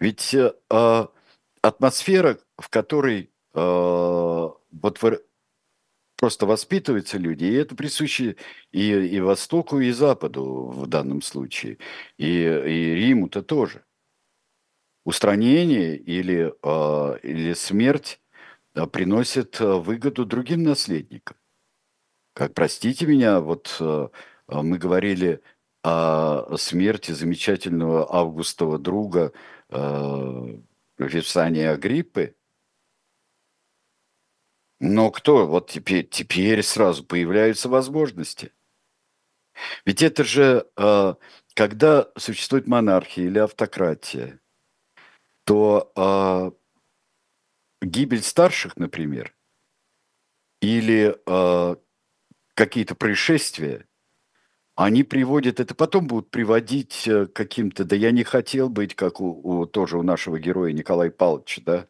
Ведь 0.00 0.32
э, 0.34 0.52
а, 0.70 1.10
атмосфера, 1.60 2.38
в 2.56 2.68
которой 2.68 3.30
э, 3.54 3.58
вот 3.58 4.98
просто 6.16 6.46
воспитываются 6.46 7.18
люди, 7.18 7.44
и 7.44 7.54
это 7.54 7.74
присуще 7.74 8.36
и, 8.70 8.90
и 8.90 9.20
Востоку, 9.20 9.80
и 9.80 9.90
Западу 9.90 10.66
в 10.66 10.86
данном 10.86 11.22
случае, 11.22 11.78
и, 12.16 12.26
и 12.26 12.94
Риму-то 12.94 13.42
тоже. 13.42 13.84
Устранение 15.04 15.96
или, 15.96 16.54
э, 16.62 17.18
или 17.22 17.52
смерть 17.54 18.20
приносит 18.92 19.58
выгоду 19.58 20.24
другим 20.24 20.62
наследникам. 20.62 21.36
Как, 22.34 22.54
простите 22.54 23.06
меня, 23.06 23.40
вот 23.40 23.76
э, 23.80 24.08
мы 24.46 24.78
говорили 24.78 25.40
о 25.82 26.56
смерти 26.56 27.12
замечательного 27.12 28.14
августова 28.14 28.78
друга– 28.78 29.32
э, 29.70 30.58
Вирсания 30.98 31.72
Агриппы. 31.72 32.34
Но 34.80 35.10
кто? 35.10 35.46
Вот 35.46 35.70
теперь, 35.70 36.06
теперь 36.08 36.62
сразу 36.62 37.04
появляются 37.04 37.68
возможности. 37.68 38.52
Ведь 39.84 40.02
это 40.02 40.24
же, 40.24 40.68
э, 40.76 41.14
когда 41.54 42.10
существует 42.16 42.66
монархия 42.66 43.24
или 43.24 43.38
автократия, 43.38 44.40
то 45.44 45.92
э, 45.96 46.50
гибель 47.82 48.22
старших, 48.22 48.76
например, 48.76 49.34
или 50.60 51.16
э, 51.26 51.76
какие-то 52.54 52.94
происшествия, 52.94 53.86
они 54.84 55.02
приводят, 55.02 55.58
это 55.58 55.74
потом 55.74 56.06
будут 56.06 56.30
приводить 56.30 57.08
э, 57.08 57.26
каким-то, 57.26 57.84
да 57.84 57.96
я 57.96 58.12
не 58.12 58.22
хотел 58.22 58.68
быть, 58.68 58.94
как 58.94 59.20
у, 59.20 59.40
у 59.42 59.66
тоже 59.66 59.98
у 59.98 60.02
нашего 60.04 60.38
героя 60.38 60.72
Николая 60.72 61.10
Павловича, 61.10 61.62
да, 61.66 61.86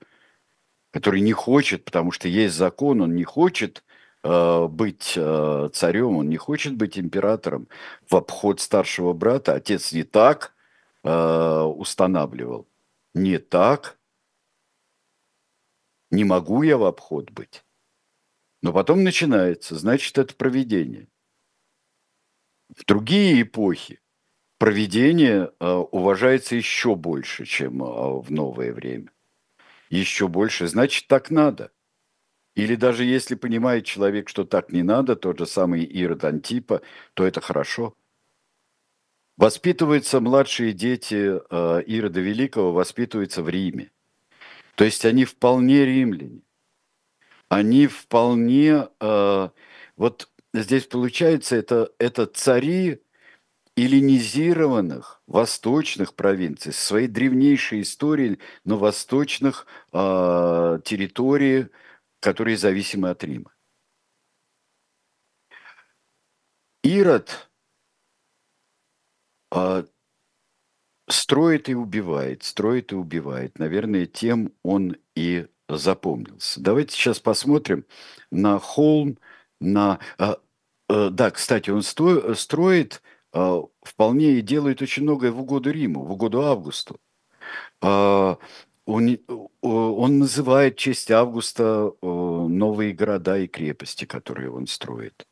который 0.90 1.20
не 1.20 1.32
хочет, 1.32 1.84
потому 1.84 2.12
что 2.12 2.28
есть 2.28 2.54
закон, 2.56 3.02
он 3.02 3.14
не 3.14 3.24
хочет 3.24 3.84
э, 4.24 4.66
быть 4.68 5.12
э, 5.16 5.68
царем, 5.74 6.16
он 6.16 6.30
не 6.30 6.38
хочет 6.38 6.76
быть 6.76 6.98
императором 6.98 7.68
в 8.08 8.16
обход 8.16 8.60
старшего 8.60 9.12
брата. 9.12 9.54
Отец 9.54 9.92
не 9.92 10.04
так 10.04 10.54
э, 11.04 11.62
устанавливал. 11.62 12.66
не 13.14 13.38
так, 13.38 13.98
не 16.10 16.24
могу 16.24 16.62
я 16.62 16.78
в 16.78 16.84
обход 16.84 17.30
быть. 17.32 17.64
Но 18.62 18.72
потом 18.72 19.04
начинается, 19.04 19.76
значит, 19.76 20.16
это 20.18 20.34
проведение. 20.34 21.08
В 22.68 22.84
другие 22.84 23.42
эпохи 23.42 24.00
проведение 24.58 25.52
э, 25.58 25.70
уважается 25.70 26.54
еще 26.54 26.94
больше, 26.96 27.46
чем 27.46 27.82
э, 27.82 28.20
в 28.20 28.30
новое 28.30 28.72
время. 28.72 29.10
Еще 29.88 30.28
больше, 30.28 30.66
значит, 30.68 31.06
так 31.08 31.30
надо. 31.30 31.72
Или 32.54 32.74
даже 32.74 33.04
если 33.04 33.36
понимает 33.36 33.86
человек, 33.86 34.28
что 34.28 34.44
так 34.44 34.70
не 34.70 34.82
надо, 34.82 35.16
тот 35.16 35.38
же 35.38 35.46
самый 35.46 35.84
Ирод 35.84 36.24
Антипа, 36.24 36.82
то 37.14 37.26
это 37.26 37.40
хорошо. 37.40 37.94
Воспитываются 39.36 40.20
младшие 40.20 40.72
дети 40.72 41.40
э, 41.50 41.82
Ирода 41.86 42.20
Великого, 42.20 42.72
воспитываются 42.72 43.42
в 43.42 43.48
Риме. 43.48 43.90
То 44.74 44.84
есть 44.84 45.04
они 45.04 45.24
вполне 45.24 45.86
римляне. 45.86 46.42
Они 47.48 47.86
вполне... 47.86 48.88
Вот 49.96 50.30
здесь 50.62 50.86
получается, 50.86 51.56
это, 51.56 51.92
это 51.98 52.26
цари 52.26 53.02
эллинизированных 53.76 55.22
восточных 55.26 56.14
провинций, 56.14 56.72
своей 56.72 57.06
древнейшей 57.06 57.82
историей, 57.82 58.38
но 58.64 58.76
восточных 58.76 59.66
э, 59.92 60.80
территорий, 60.84 61.68
которые 62.20 62.56
зависимы 62.56 63.10
от 63.10 63.22
Рима. 63.22 63.52
Ирод 66.82 67.48
э, 69.54 69.84
строит 71.08 71.68
и 71.68 71.74
убивает, 71.74 72.42
строит 72.42 72.92
и 72.92 72.96
убивает. 72.96 73.58
Наверное, 73.58 74.06
тем 74.06 74.52
он 74.62 74.96
и 75.14 75.46
запомнился. 75.68 76.60
Давайте 76.60 76.96
сейчас 76.96 77.20
посмотрим 77.20 77.84
на 78.30 78.58
холм, 78.58 79.18
на... 79.60 80.00
Э, 80.18 80.34
э, 80.88 81.10
да, 81.10 81.30
кстати, 81.30 81.70
он 81.70 81.82
строит 81.82 83.02
э, 83.32 83.62
вполне 83.82 84.32
и 84.32 84.42
делает 84.42 84.82
очень 84.82 85.02
многое 85.02 85.30
в 85.32 85.40
угоду 85.40 85.70
Риму, 85.70 86.04
в 86.04 86.12
угоду 86.12 86.42
Августу. 86.42 87.00
Э, 87.82 88.36
он, 88.86 89.18
он 89.60 90.18
называет 90.18 90.76
в 90.76 90.78
честь 90.78 91.10
Августа 91.10 91.92
новые 92.00 92.94
города 92.94 93.36
и 93.36 93.46
крепости, 93.46 94.06
которые 94.06 94.50
он 94.50 94.66
строит. 94.66 95.26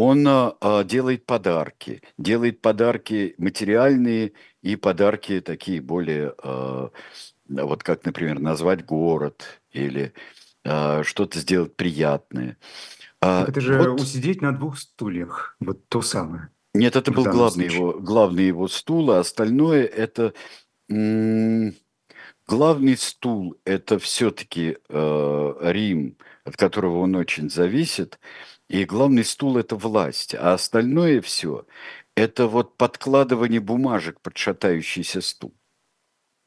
Он 0.00 0.24
а, 0.28 0.84
делает 0.84 1.26
подарки, 1.26 2.02
делает 2.18 2.60
подарки 2.60 3.34
материальные 3.36 4.32
и 4.62 4.76
подарки 4.76 5.40
такие 5.40 5.80
более, 5.80 6.34
а, 6.40 6.90
вот 7.48 7.82
как, 7.82 8.04
например, 8.04 8.38
назвать 8.38 8.84
город 8.84 9.60
или 9.72 10.12
а, 10.64 11.02
что-то 11.02 11.40
сделать 11.40 11.74
приятное. 11.74 12.58
Так 13.20 13.48
это 13.48 13.60
же 13.60 13.78
вот, 13.78 14.00
усидеть 14.00 14.42
на 14.42 14.52
двух 14.52 14.78
стульях, 14.78 15.56
вот 15.60 15.88
то 15.88 16.02
самое. 16.02 16.50
Нет, 16.74 16.96
это 16.96 17.10
был 17.10 17.24
главный 17.24 17.66
его, 17.66 17.92
главный 17.94 18.46
его 18.46 18.68
стул, 18.68 19.10
а 19.10 19.20
остальное 19.20 19.84
это... 19.84 20.34
М- 20.88 21.74
Главный 22.46 22.96
стул– 22.96 23.56
это 23.66 23.98
все-таки 23.98 24.78
э, 24.88 25.54
Рим, 25.60 26.16
от 26.44 26.56
которого 26.56 27.00
он 27.00 27.14
очень 27.14 27.50
зависит, 27.50 28.18
и 28.70 28.86
главный 28.86 29.22
стул– 29.24 29.56
это 29.58 29.76
власть, 29.76 30.34
а 30.34 30.54
остальное 30.54 31.20
все– 31.20 31.66
это 32.16 32.46
вот 32.46 32.78
подкладывание 32.78 33.60
бумажек 33.60 34.22
под 34.22 34.38
шатающийся 34.38 35.20
стул. 35.20 35.54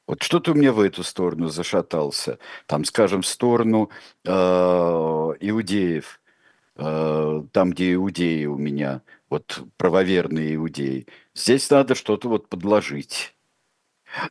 Вот 0.08 0.24
что-то 0.24 0.54
у 0.54 0.56
меня 0.56 0.74
в 0.74 0.80
эту 0.80 1.04
сторону 1.04 1.50
зашатался, 1.50 2.40
там, 2.66 2.84
скажем, 2.84 3.22
в 3.22 3.28
сторону 3.28 3.92
э, 4.26 4.32
иудеев, 4.32 6.20
там, 6.82 7.72
где 7.72 7.94
иудеи 7.94 8.46
у 8.46 8.58
меня, 8.58 9.04
вот 9.30 9.64
правоверные 9.78 10.56
иудеи. 10.56 11.08
Здесь 11.36 11.70
надо 11.70 11.96
что-то 11.96 12.28
вот 12.28 12.50
подложить. 12.50 13.36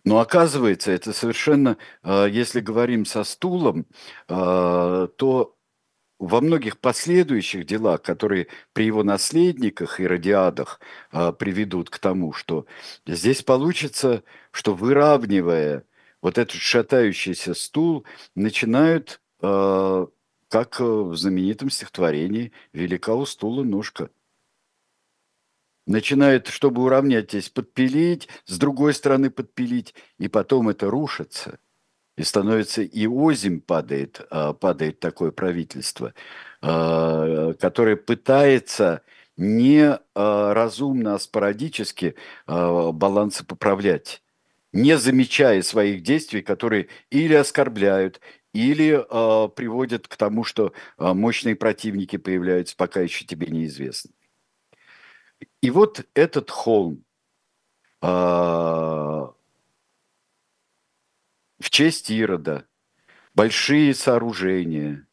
Но 0.05 0.21
оказывается, 0.21 0.93
это 0.93 1.13
совершенно, 1.13 1.79
а, 2.03 2.27
если 2.27 2.61
говорим 2.61 3.05
со 3.05 3.25
стулом, 3.25 3.87
а, 4.29 5.07
то 5.09 5.57
во 6.19 6.43
многих 6.43 6.79
последующих 6.79 7.65
делах, 7.65 8.03
которые 8.03 8.49
при 8.75 8.85
его 8.85 9.03
наследниках 9.03 10.01
и 10.01 10.07
радиадах 10.07 10.79
приведут 11.39 11.89
к 11.89 11.99
тому, 11.99 12.35
что 12.35 12.67
здесь 13.07 13.43
получится, 13.43 14.23
что 14.51 14.75
выравнивая 14.75 15.85
вот 16.21 16.37
этот 16.37 16.61
шатающийся 16.61 17.55
стул, 17.55 18.05
начинают, 18.35 19.23
как 20.51 20.81
в 20.81 21.15
знаменитом 21.15 21.71
стихотворении 21.71 22.53
«Велика 22.73 23.15
у 23.15 23.25
стула 23.25 23.63
ножка» 23.63 24.11
начинают, 25.87 26.49
чтобы 26.49 26.83
уравнять 26.83 27.31
здесь, 27.31 27.49
подпилить, 27.49 28.29
с 28.47 28.59
другой 28.59 28.93
стороны 28.95 29.31
подпилить, 29.31 29.95
и 30.19 30.27
потом 30.27 30.69
это 30.69 30.91
рушится. 30.91 31.61
И 32.17 32.25
становится, 32.25 32.83
и 32.83 33.07
озим 33.07 33.61
падает, 33.61 34.27
а, 34.31 34.53
падает 34.53 34.99
такое 34.99 35.31
правительство, 35.31 36.15
а, 36.61 37.55
которое 37.55 37.97
пытается 37.97 39.03
не 39.37 39.99
а, 40.15 40.53
разумно, 40.53 41.15
а 41.15 41.19
спорадически 41.21 42.17
балансы 42.47 43.47
поправлять, 43.47 44.23
не 44.73 44.99
замечая 44.99 45.63
своих 45.63 46.03
действий, 46.03 46.43
которые 46.43 46.89
или 47.11 47.35
оскорбляют, 47.35 48.21
или 48.53 48.99
э, 48.99 49.49
приводят 49.51 50.09
к 50.09 50.17
тому, 50.17 50.45
что 50.45 50.73
э, 50.99 51.13
мощные 51.13 51.57
противники 51.57 52.17
появляются, 52.17 52.77
пока 52.77 53.01
еще 53.01 53.25
тебе 53.25 53.47
неизвестно. 53.49 54.11
И 55.63 55.71
вот 55.71 56.07
этот 56.15 56.51
холм 56.51 57.05
а, 58.01 59.33
в 61.59 61.71
честь 61.71 62.11
Ирода, 62.11 62.67
большие 63.35 63.95
сооружения, 63.95 65.07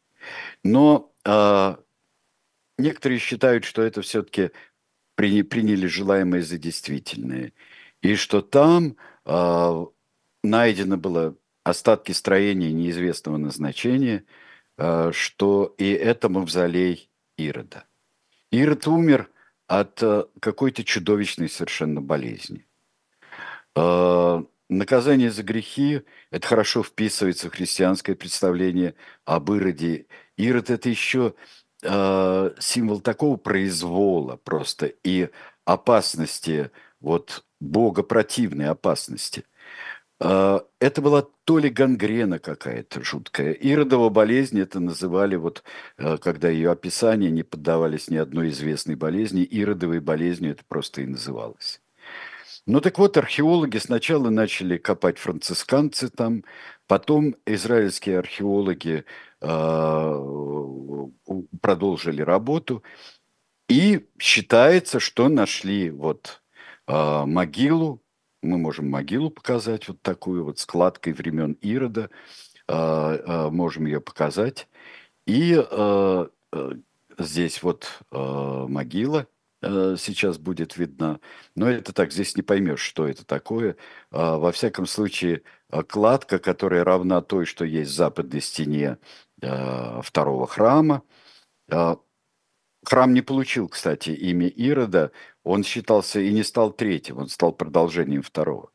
но 0.64 1.12
а, 1.24 1.78
некоторые 2.78 3.18
считают, 3.18 3.64
что 3.64 3.82
это 3.82 4.02
все-таки 4.02 4.50
приняли, 5.14 5.86
желаемое 5.86 6.42
за 6.42 6.58
действительное, 6.58 7.52
и 8.00 8.14
что 8.14 8.40
там 8.40 8.96
а, 9.24 9.86
найдено 10.42 10.96
было 10.96 11.36
остатки 11.68 12.12
строения 12.12 12.72
неизвестного 12.72 13.36
назначения, 13.36 14.24
а, 14.76 15.12
что 15.12 15.74
и 15.78 15.90
это 15.90 16.28
мавзолей 16.28 17.10
Ирода. 17.36 17.84
Ирод 18.50 18.86
умер– 18.86 19.30
от 19.68 20.02
э, 20.02 20.24
какой-то 20.40 20.82
чудовищной 20.82 21.48
совершенно 21.48 22.00
болезни. 22.00 22.66
Э, 23.76 24.42
наказание 24.68 25.30
за 25.30 25.42
грехи– 25.42 26.02
это 26.30 26.48
хорошо 26.48 26.82
вписывается 26.82 27.48
в 27.48 27.52
христианское 27.52 28.14
представление 28.14 28.94
об 29.26 29.52
Ироде. 29.52 30.06
Ирод– 30.36 30.70
это 30.70 30.88
еще 30.88 31.34
э, 31.82 32.50
символ 32.58 33.00
такого 33.00 33.36
произвола 33.36 34.36
просто 34.36 34.86
и 34.86 35.28
опасности, 35.66 36.70
вот 37.00 37.44
Бога 37.60 38.02
противной 38.02 38.68
опасности– 38.70 39.44
это 40.20 41.00
была 41.00 41.26
то 41.44 41.58
ли 41.58 41.70
гангрена 41.70 42.38
какая-то 42.40 43.04
жуткая. 43.04 43.52
Иродова 43.52 44.08
болезнь 44.08 44.60
это 44.60 44.80
называли, 44.80 45.36
вот 45.36 45.62
э, 45.96 46.18
когда 46.18 46.48
ее 46.48 46.72
описания 46.72 47.30
не 47.30 47.44
поддавались 47.44 48.10
ни 48.10 48.16
одной 48.16 48.48
известной 48.50 48.96
болезни, 48.96 49.42
иродовой 49.42 50.00
болезнью 50.00 50.52
это 50.52 50.64
просто 50.66 51.02
и 51.02 51.06
называлось. 51.06 51.80
Ну 52.66 52.80
так 52.80 52.98
вот, 52.98 53.16
археологи 53.16 53.78
сначала 53.78 54.28
начали 54.28 54.76
копать 54.76 55.18
францисканцы 55.18 56.10
там, 56.10 56.44
потом 56.88 57.36
израильские 57.46 58.18
археологи 58.18 59.04
э, 59.40 61.04
продолжили 61.60 62.22
работу, 62.22 62.82
и 63.68 64.08
считается, 64.18 64.98
что 64.98 65.28
нашли 65.28 65.90
вот 65.90 66.42
могилу 66.86 68.00
мы 68.42 68.58
можем 68.58 68.88
могилу 68.90 69.30
показать, 69.30 69.88
вот 69.88 70.00
такую 70.02 70.44
вот 70.44 70.58
складкой 70.58 71.12
времен 71.12 71.52
Ирода, 71.60 72.10
а, 72.66 73.18
а, 73.26 73.50
можем 73.50 73.86
ее 73.86 74.00
показать. 74.00 74.68
И 75.26 75.54
а, 75.56 76.28
здесь 77.18 77.62
вот 77.62 78.02
могила 78.10 79.26
сейчас 79.60 80.38
будет 80.38 80.76
видна. 80.76 81.18
Но 81.56 81.68
это 81.68 81.92
так, 81.92 82.12
здесь 82.12 82.36
не 82.36 82.42
поймешь, 82.42 82.78
что 82.78 83.08
это 83.08 83.26
такое. 83.26 83.74
Во 84.12 84.52
всяком 84.52 84.86
случае, 84.86 85.42
кладка, 85.88 86.38
которая 86.38 86.84
равна 86.84 87.22
той, 87.22 87.44
что 87.44 87.64
есть 87.64 87.90
в 87.90 87.94
западной 87.94 88.40
стене 88.40 88.98
второго 89.36 90.46
храма. 90.46 91.02
Храм 92.88 93.12
не 93.12 93.20
получил, 93.20 93.68
кстати, 93.68 94.08
имя 94.08 94.48
Ирода, 94.48 95.12
он 95.44 95.62
считался 95.62 96.20
и 96.20 96.32
не 96.32 96.42
стал 96.42 96.72
третьим, 96.72 97.18
он 97.18 97.28
стал 97.28 97.52
продолжением 97.52 98.22
второго. 98.22 98.70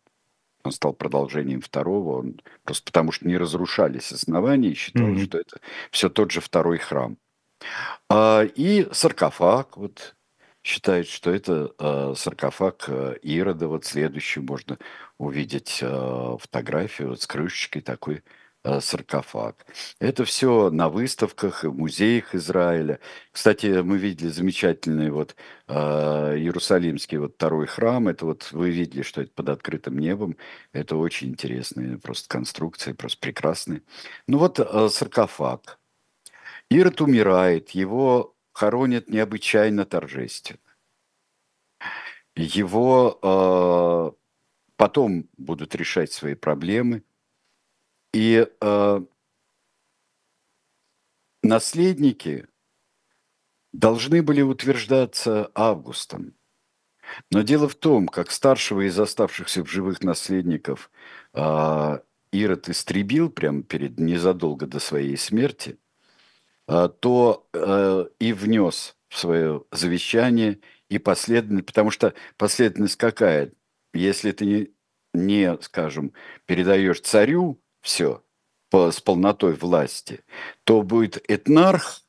Он 0.64 0.72
стал 0.72 0.94
продолжением 0.94 1.62
второго, 1.62 2.20
он 2.20 2.40
просто 2.64 2.86
потому 2.86 3.12
что 3.12 3.28
не 3.28 3.38
разрушались 3.38 4.12
основания, 4.12 4.70
и 4.70 4.76
считалось, 4.76 5.18
Мгм. 5.18 5.26
что 5.26 5.40
это 5.40 5.58
все 5.90 6.10
тот 6.10 6.30
же 6.30 6.42
второй 6.42 6.78
храм. 6.78 7.18
А, 8.08 8.44
и 8.44 8.88
саркофаг, 8.92 9.78
вот 9.78 10.16
считает, 10.62 11.08
что 11.08 11.32
это 11.32 11.74
э, 11.80 12.14
саркофаг 12.16 12.86
э, 12.90 13.16
Ирода. 13.24 13.68
Вот 13.68 13.84
следующий 13.84 14.42
можно 14.42 14.78
увидеть 15.18 15.80
э, 15.82 16.38
фотографию 16.40 17.10
вот 17.10 17.22
с 17.22 17.26
крышечкой 17.26 17.82
такой 17.82 18.24
саркофаг. 18.64 19.66
Это 20.00 20.24
все 20.26 20.70
на 20.70 20.90
выставках 20.90 21.64
и 21.64 21.68
в 21.68 21.76
музеях 21.76 22.34
Израиля. 22.36 23.00
Кстати, 23.32 23.82
мы 23.82 23.98
видели 23.98 24.30
замечательный 24.30 25.10
вот 25.12 25.36
э, 25.68 25.74
Иерусалимский 26.38 27.18
вот 27.18 27.36
второй 27.36 27.68
храм. 27.68 28.08
Это 28.08 28.26
вот 28.26 28.52
вы 28.52 28.70
видели, 28.72 29.02
что 29.02 29.22
это 29.22 29.32
под 29.34 29.50
открытым 29.50 29.98
небом. 29.98 30.38
Это 30.72 30.96
очень 30.96 31.30
интересные 31.30 31.98
просто 31.98 32.30
конструкции, 32.30 32.94
просто 32.94 33.20
прекрасные. 33.20 33.82
Ну 34.28 34.38
вот 34.38 34.60
э, 34.60 34.90
саркофаг. 34.90 35.80
Ирод 36.70 37.02
умирает, 37.02 37.72
его 37.72 38.36
хоронят 38.54 39.10
необычайно 39.10 39.86
торжественно. 39.86 40.60
Его 42.36 43.20
э, 43.22 44.12
потом 44.78 45.30
будут 45.38 45.76
решать 45.76 46.12
свои 46.12 46.36
проблемы. 46.36 47.04
И 48.14 48.48
э, 48.62 49.02
наследники 51.42 52.48
должны 53.72 54.22
были 54.22 54.42
утверждаться 54.42 55.52
Августом. 55.56 56.36
Но 57.32 57.42
дело 57.42 57.68
в 57.68 57.76
том, 57.76 58.08
как 58.08 58.32
старшего 58.32 58.88
из 58.88 58.98
оставшихся 58.98 59.64
в 59.64 59.70
живых 59.70 60.04
наследников 60.04 60.92
э, 61.34 62.00
Ирод 62.32 62.70
истребил 62.70 63.30
прямо 63.30 63.64
перед 63.64 64.00
незадолго 64.00 64.68
до 64.68 64.80
своей 64.80 65.18
смерти, 65.18 65.78
э, 66.68 66.90
то 67.00 67.48
э, 67.54 68.06
и 68.20 68.34
внес 68.34 68.96
в 69.10 69.18
свое 69.18 69.64
завещание 69.72 70.60
и 70.90 70.98
последовательность, 70.98 71.68
потому 71.68 71.92
что 71.92 72.14
последовательность 72.38 72.98
какая? 72.98 73.52
Если 73.94 74.32
ты 74.32 74.46
не, 74.46 74.70
не 75.14 75.58
скажем, 75.62 76.14
передаешь 76.46 77.02
царю 77.02 77.63
все 77.84 78.24
по, 78.72 78.92
с 78.92 79.00
полнотой 79.00 79.54
власти, 79.54 80.22
то 80.64 80.82
будет 80.82 81.24
этнарх, 81.28 82.02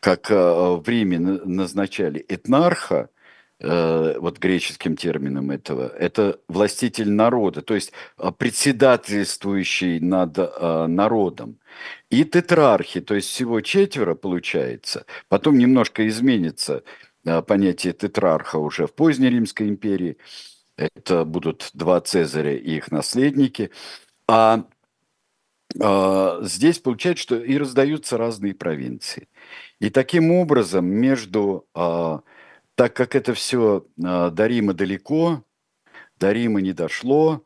как 0.00 0.30
э, 0.30 0.34
в 0.34 0.82
Риме 0.88 1.18
на- 1.18 1.44
назначали 1.44 2.24
этнарха, 2.28 3.10
э, 3.58 4.18
вот 4.18 4.38
греческим 4.38 4.96
термином 4.96 5.50
этого, 5.50 5.88
это 5.88 6.38
властитель 6.48 7.10
народа, 7.10 7.60
то 7.60 7.74
есть 7.74 7.92
э, 8.16 8.30
председательствующий 8.30 10.00
над 10.00 10.38
народом. 10.88 11.58
И 12.08 12.24
тетрархи, 12.24 13.00
то 13.00 13.14
есть 13.14 13.28
всего 13.28 13.60
четверо 13.60 14.14
получается. 14.14 15.04
Потом 15.28 15.58
немножко 15.58 16.06
изменится 16.08 16.82
понятие 17.46 17.92
тетрарха 17.92 18.56
уже 18.56 18.86
в 18.86 18.94
поздней 18.94 19.28
Римской 19.30 19.68
империи. 19.68 20.16
Это 20.76 21.24
будут 21.24 21.70
два 21.74 22.00
Цезаря 22.00 22.56
и 22.56 22.76
их 22.76 22.90
наследники. 22.90 23.70
А, 24.28 24.64
здесь 26.42 26.78
получается, 26.78 27.22
что 27.22 27.36
и 27.36 27.56
раздаются 27.58 28.16
разные 28.16 28.54
провинции. 28.54 29.28
И 29.80 29.90
таким 29.90 30.32
образом 30.32 30.86
между, 30.86 31.66
а, 31.74 32.22
так 32.74 32.94
как 32.94 33.14
это 33.14 33.34
все 33.34 33.86
до 33.96 34.46
Рима 34.46 34.72
далеко, 34.72 35.44
до 36.18 36.32
Рима 36.32 36.60
не 36.60 36.72
дошло, 36.72 37.44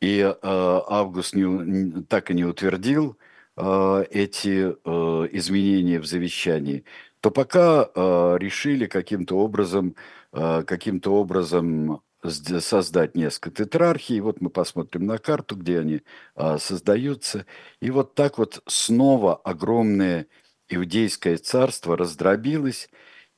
и 0.00 0.20
а, 0.20 0.84
Август 0.88 1.34
не, 1.34 2.02
так 2.02 2.30
и 2.30 2.34
не 2.34 2.44
утвердил 2.44 3.18
а, 3.56 4.02
эти 4.10 4.74
а, 4.84 5.24
изменения 5.32 6.00
в 6.00 6.06
завещании, 6.06 6.84
то 7.20 7.30
пока 7.30 7.90
а, 7.94 8.36
решили 8.36 8.86
каким-то 8.86 9.36
образом, 9.38 9.94
а, 10.32 10.62
каким-то 10.62 11.14
образом 11.14 12.02
создать 12.22 13.14
несколько 13.14 13.64
тетрархий. 13.64 14.20
Вот 14.20 14.40
мы 14.40 14.50
посмотрим 14.50 15.06
на 15.06 15.18
карту, 15.18 15.56
где 15.56 15.80
они 15.80 16.02
а, 16.34 16.58
создаются. 16.58 17.46
И 17.80 17.90
вот 17.90 18.14
так 18.14 18.38
вот 18.38 18.62
снова 18.66 19.36
огромное 19.36 20.26
иудейское 20.68 21.36
царство 21.38 21.96
раздробилось. 21.96 22.88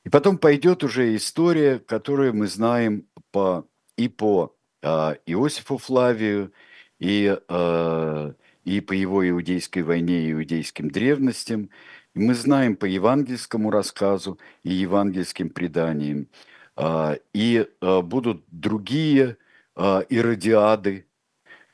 И 0.03 0.09
потом 0.09 0.37
пойдет 0.37 0.83
уже 0.83 1.15
история, 1.15 1.79
которую 1.79 2.35
мы 2.35 2.47
знаем 2.47 3.07
по, 3.31 3.65
и 3.97 4.09
по 4.09 4.55
а, 4.81 5.15
Иосифу 5.25 5.77
Флавию, 5.77 6.51
и, 6.99 7.37
а, 7.47 8.33
и 8.65 8.81
по 8.81 8.93
его 8.93 9.27
иудейской 9.27 9.83
войне 9.83 10.27
и 10.27 10.31
иудейским 10.33 10.89
древностям. 10.89 11.69
И 12.15 12.19
мы 12.19 12.33
знаем 12.35 12.75
по 12.75 12.85
евангельскому 12.85 13.71
рассказу 13.71 14.39
и 14.63 14.73
евангельским 14.73 15.49
преданиям. 15.49 16.27
А, 16.75 17.17
И 17.33 17.67
а, 17.81 18.01
будут 18.01 18.43
другие 18.47 19.37
а, 19.75 20.01
иродиады, 20.09 21.05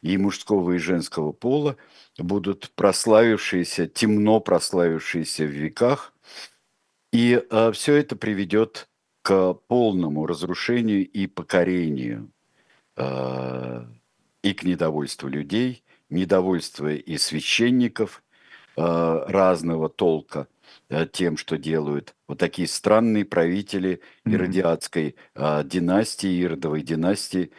и 0.01 0.17
мужского, 0.17 0.71
и 0.71 0.77
женского 0.77 1.33
пола 1.33 1.75
будут 2.17 2.71
прославившиеся, 2.75 3.85
темно 3.87 4.39
прославившиеся 4.39 5.43
в 5.43 5.49
веках. 5.49 6.13
И 7.11 7.45
все 7.73 7.95
это 7.95 8.15
приведет 8.15 8.87
к 9.23 9.55
полному 9.67 10.25
разрушению 10.25 11.05
и 11.05 11.27
покорению 11.27 12.31
и 12.97 14.53
к 14.53 14.63
недовольству 14.63 15.27
людей, 15.27 15.83
недовольству 16.09 16.87
и 16.87 17.17
священников 17.17 18.23
разного 18.77 19.89
толка 19.89 20.47
тем, 21.11 21.37
что 21.37 21.57
делают 21.57 22.15
вот 22.27 22.39
такие 22.39 22.67
странные 22.67 23.25
правители 23.25 24.01
иродиадской 24.25 25.15
э, 25.35 25.63
династии, 25.63 26.41
иродовой 26.41 26.81
династии, 26.81 27.51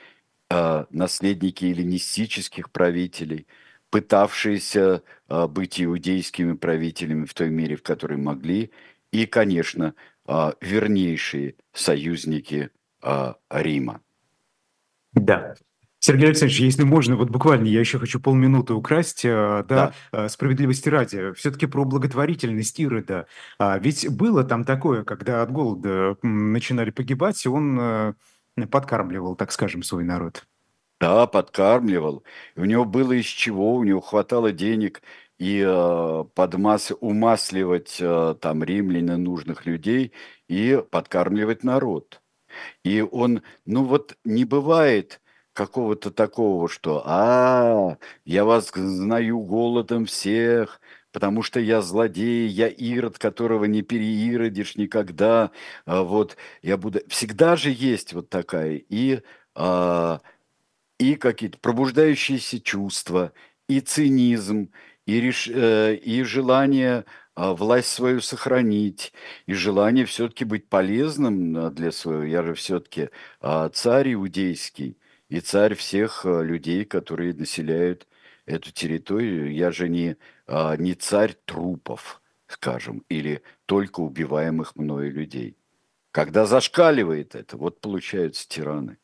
э, 0.51 0.85
наследники 0.91 1.65
эллинистических 1.65 2.71
правителей, 2.71 3.47
пытавшиеся 3.91 5.03
э, 5.29 5.47
быть 5.47 5.81
иудейскими 5.81 6.55
правителями 6.55 7.25
в 7.25 7.35
той 7.35 7.51
мере, 7.51 7.77
в 7.77 7.83
которой 7.83 8.19
могли, 8.19 8.71
и, 9.13 9.27
конечно, 9.27 9.95
э, 10.27 10.53
вернейшие 10.61 11.55
союзники 11.73 12.71
э, 13.03 13.35
Рима. 13.51 14.01
Да. 15.13 15.55
Сергей 16.03 16.29
Александрович, 16.29 16.61
если 16.61 16.83
можно, 16.83 17.15
вот 17.15 17.29
буквально 17.29 17.67
я 17.67 17.81
еще 17.81 17.99
хочу 17.99 18.21
полминуты 18.21 18.73
украсть, 18.73 19.23
э, 19.25 19.65
да, 19.69 19.93
Да. 20.13 20.25
э, 20.25 20.29
справедливости 20.31 20.89
ради, 20.89 21.33
все-таки 21.35 21.67
про 21.67 21.85
благотворительность 21.85 22.81
Ирода. 22.81 23.27
А, 23.59 23.79
Ведь 23.79 24.09
было 24.09 24.43
там 24.43 24.65
такое, 24.65 25.05
когда 25.05 25.43
от 25.43 25.53
голода 25.53 26.17
начинали 26.23 26.91
погибать, 26.91 27.45
и 27.45 27.49
он 27.51 27.79
э, 27.79 28.15
подкармливал, 28.71 29.37
так 29.37 29.53
скажем, 29.53 29.83
свой 29.83 30.05
народ. 30.05 30.47
Да, 31.01 31.27
подкармливал. 31.27 32.25
У 32.57 32.65
него 32.65 32.85
было 32.87 33.13
из 33.13 33.27
чего, 33.27 33.75
у 33.77 33.85
него 33.85 34.01
хватало 34.01 34.53
денег 34.53 35.03
и 35.39 35.63
э, 35.67 36.25
подмас... 36.35 36.93
умасливать 37.01 37.99
э, 38.01 38.35
там 38.41 38.65
римлян 38.65 39.11
и 39.13 39.17
нужных 39.17 39.67
людей 39.67 40.13
и 40.49 40.83
подкармливать 40.91 41.63
народ. 41.63 42.21
И 42.85 43.01
он, 43.03 43.43
ну 43.67 43.85
вот 43.85 44.17
не 44.25 44.45
бывает 44.45 45.21
какого-то 45.61 46.11
такого, 46.11 46.69
что 46.69 47.03
«А, 47.05 47.99
я 48.25 48.45
вас 48.47 48.71
знаю 48.75 49.41
голодом 49.41 50.07
всех, 50.07 50.81
потому 51.13 51.43
что 51.43 51.61
я 51.61 51.83
злодей, 51.83 52.49
я 52.49 52.69
ирод, 52.69 53.19
которого 53.19 53.67
не 53.67 53.83
переиродишь 53.83 54.77
никогда, 54.77 55.51
а 55.85 56.03
вот 56.03 56.37
я 56.63 56.79
буду...» 56.79 57.01
Всегда 57.09 57.57
же 57.57 57.71
есть 57.71 58.15
вот 58.15 58.31
такая 58.31 58.77
и... 58.89 59.21
а, 59.55 60.21
и 60.99 61.15
какие-то 61.17 61.59
пробуждающиеся 61.59 62.61
чувства, 62.61 63.33
и 63.69 63.81
цинизм, 63.81 64.71
и, 65.07 65.21
реш... 65.21 65.49
э, 65.49 65.95
и 65.97 66.23
желание 66.23 67.05
а, 67.35 67.55
власть 67.55 67.89
свою 67.89 68.21
сохранить, 68.21 69.13
и 69.47 69.53
желание 69.55 70.05
все-таки 70.07 70.45
быть 70.45 70.69
полезным 70.69 71.57
а, 71.57 71.71
для 71.71 71.93
своего. 71.93 72.25
Я 72.25 72.43
же 72.45 72.55
все-таки 72.55 73.11
царь 73.73 74.15
иудейский, 74.15 74.97
и 75.31 75.41
царь 75.41 75.75
всех 75.75 76.27
а, 76.27 76.43
людей, 76.43 76.85
которые 76.85 77.33
населяют 77.33 78.07
эту 78.45 78.73
территорию. 78.73 79.55
Я 79.55 79.71
же 79.71 79.89
не, 79.89 80.17
а, 80.47 80.77
не 80.77 80.95
царь 80.95 81.35
трупов, 81.45 82.21
скажем, 82.49 83.05
или 83.09 83.43
только 83.65 84.01
убиваемых 84.01 84.77
мною 84.77 85.13
людей. 85.13 85.57
Когда 86.11 86.47
зашкаливает 86.47 87.37
это, 87.37 87.57
вот 87.57 87.81
получаются 87.81 88.47
тираны 88.49 88.99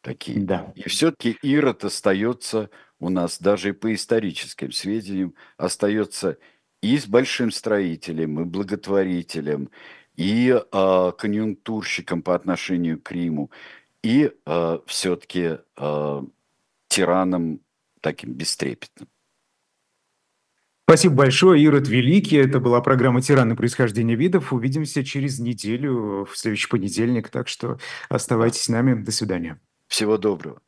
такие. 0.00 0.38
Да. 0.40 0.72
И 0.76 0.88
все-таки 0.88 1.36
Ирод 1.42 1.84
остается 1.84 2.70
у 3.00 3.10
нас, 3.10 3.40
даже 3.40 3.70
и 3.70 3.72
по 3.72 3.92
историческим 3.92 4.70
сведениям, 4.70 5.34
остается 5.56 6.38
и 6.80 6.96
с 6.96 7.06
большим 7.06 7.50
строителем, 7.50 8.40
и 8.40 8.44
благотворителем, 8.44 9.70
и 10.14 10.56
а, 10.70 11.10
конъюнктурщиком 11.10 12.22
по 12.22 12.36
отношению 12.36 13.00
к 13.00 13.10
Риму, 13.10 13.50
и 14.02 14.32
а, 14.44 14.80
все-таки 14.86 15.58
а, 15.76 16.24
тираном 16.88 17.60
таким 18.00 18.32
бестрепетным. 18.34 19.08
Спасибо 20.84 21.14
большое, 21.14 21.62
Ирод 21.62 21.88
Великий. 21.88 22.36
Это 22.36 22.60
была 22.60 22.82
программа 22.82 23.22
«Тираны 23.22 23.56
происхождения 23.56 24.14
видов». 24.14 24.52
Увидимся 24.52 25.04
через 25.04 25.38
неделю, 25.38 26.26
в 26.30 26.36
следующий 26.36 26.68
понедельник. 26.68 27.30
Так 27.30 27.48
что 27.48 27.78
оставайтесь 28.10 28.62
с 28.62 28.68
нами. 28.68 29.00
До 29.02 29.10
свидания. 29.10 29.58
Всего 29.86 30.18
доброго. 30.18 30.60